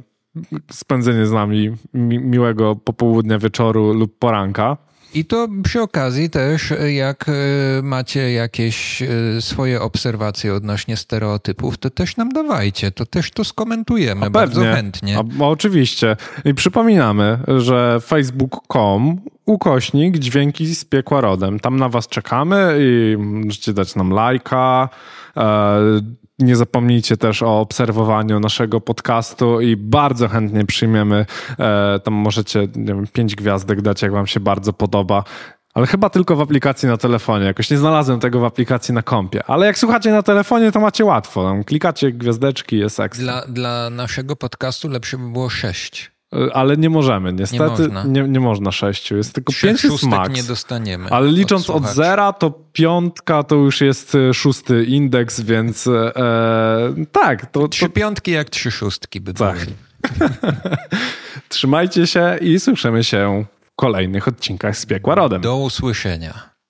spędzenie 0.73 1.27
z 1.27 1.33
nami 1.33 1.71
mi 1.95 2.19
miłego 2.19 2.77
popołudnia, 2.77 3.39
wieczoru 3.39 3.93
lub 3.93 4.19
poranka. 4.19 4.77
I 5.15 5.25
to 5.25 5.49
przy 5.63 5.81
okazji 5.83 6.31
też, 6.31 6.73
jak 6.95 7.29
e, 7.29 7.33
macie 7.83 8.33
jakieś 8.33 9.03
e, 9.03 9.09
swoje 9.41 9.81
obserwacje 9.81 10.55
odnośnie 10.55 10.97
stereotypów, 10.97 11.79
to 11.79 11.91
też 11.91 12.17
nam 12.17 12.29
dawajcie, 12.29 12.91
to 12.91 13.07
też 13.07 13.31
to 13.31 13.45
skomentujemy 13.45 14.27
A 14.27 14.31
bardzo 14.31 14.61
pewnie. 14.61 14.77
chętnie. 14.77 15.19
A, 15.19 15.45
oczywiście. 15.45 16.17
I 16.45 16.55
przypominamy, 16.55 17.39
że 17.59 17.99
facebook.com 18.01 19.21
ukośnik 19.47 20.19
dźwięki 20.19 20.75
z 20.75 20.85
piekła 20.85 21.21
rodem. 21.21 21.61
Tam 21.61 21.77
na 21.77 21.89
was 21.89 22.09
czekamy 22.09 22.77
i 22.81 23.17
możecie 23.19 23.73
dać 23.73 23.95
nam 23.95 24.11
lajka. 24.11 24.89
E, 25.37 25.81
nie 26.39 26.57
zapomnijcie 26.57 27.17
też 27.17 27.43
o 27.43 27.61
obserwowaniu 27.61 28.41
naszego 28.41 28.81
podcastu 28.81 29.61
i 29.61 29.77
bardzo 29.77 30.29
chętnie 30.29 30.65
przyjmiemy. 30.65 31.27
E, 31.59 32.01
tam 32.05 32.15
możecie 32.15 32.61
nie 32.61 32.95
wiem, 32.95 33.07
pięć 33.13 33.37
gwiazdek 33.37 33.83
dać, 33.83 34.03
jak 34.03 34.13
wam 34.13 34.27
się 34.27 34.41
bardzo 34.41 34.73
podoba. 34.73 35.25
Ale 35.75 35.87
chyba 35.87 36.11
tylko 36.11 36.37
w 36.37 36.41
aplikacji 36.41 36.89
na 36.89 36.97
telefonie. 36.97 37.45
Jakoś 37.45 37.71
nie 37.71 37.79
znalazłem 37.79 38.21
tego 38.21 38.41
w 38.41 38.45
aplikacji 38.45 38.95
na 38.95 39.03
kompie. 39.03 39.45
Ale 39.47 39.67
jak 39.67 39.79
słuchacie 39.79 40.11
na 40.11 40.23
telefonie, 40.23 40.73
to 40.73 40.81
macie 40.81 41.05
łatwo. 41.05 41.45
Tam 41.45 41.65
klikacie 41.65 42.13
gwiazdeczki, 42.13 42.79
jest 42.79 43.01
ekstra. 43.01 43.25
Dla, 43.25 43.47
dla 43.47 43.91
naszego 43.91 44.37
podcastu 44.37 44.89
lepsze 44.89 45.19
by 45.19 45.29
było 45.29 45.49
sześć. 45.49 46.16
Y, 46.35 46.53
Ale 46.55 46.77
nie 46.77 46.91
możemy, 46.91 47.33
niestety. 47.33 47.83
Nie 47.83 47.89
można. 47.89 48.05
Nie, 48.05 48.23
nie 48.23 48.41
można 48.41 48.73
sześciu. 48.73 49.17
Jest 49.17 49.33
tylko 49.35 49.53
Trzech 49.53 49.71
pięć 49.71 49.85
jest 49.85 50.03
max. 50.05 50.35
nie 50.37 50.43
dostaniemy. 50.43 51.11
Ale 51.11 51.29
licząc 51.33 51.71
od 51.71 51.77
słuchaczy. 51.77 51.95
zera, 51.95 52.33
to 52.33 52.51
piątka 52.73 53.43
to 53.43 53.55
już 53.55 53.81
jest 53.81 54.15
y, 54.15 54.35
szósty 54.35 54.85
indeks, 54.85 55.41
więc 55.41 55.87
e, 55.87 56.13
tak, 57.13 57.47
to, 57.51 57.61
to 57.61 57.69
Trzy 57.69 57.89
piątki 57.89 58.31
jak 58.31 58.51
trzy 58.51 58.71
szóstki 58.71 59.21
by 59.21 59.35
Tak. 59.35 59.57
były. 59.57 59.67
trzymajcie 61.49 62.07
się 62.07 62.39
i 62.41 62.61
słyszymy 62.61 63.05
się 63.05 63.45
w 63.61 63.77
kolejnych 63.77 64.29
odcinkach 64.29 64.77
z 64.77 64.87
Piekła 64.87 65.15
Rodem. 65.15 65.41
Do 65.43 65.57
usłyszenia. 65.57 66.56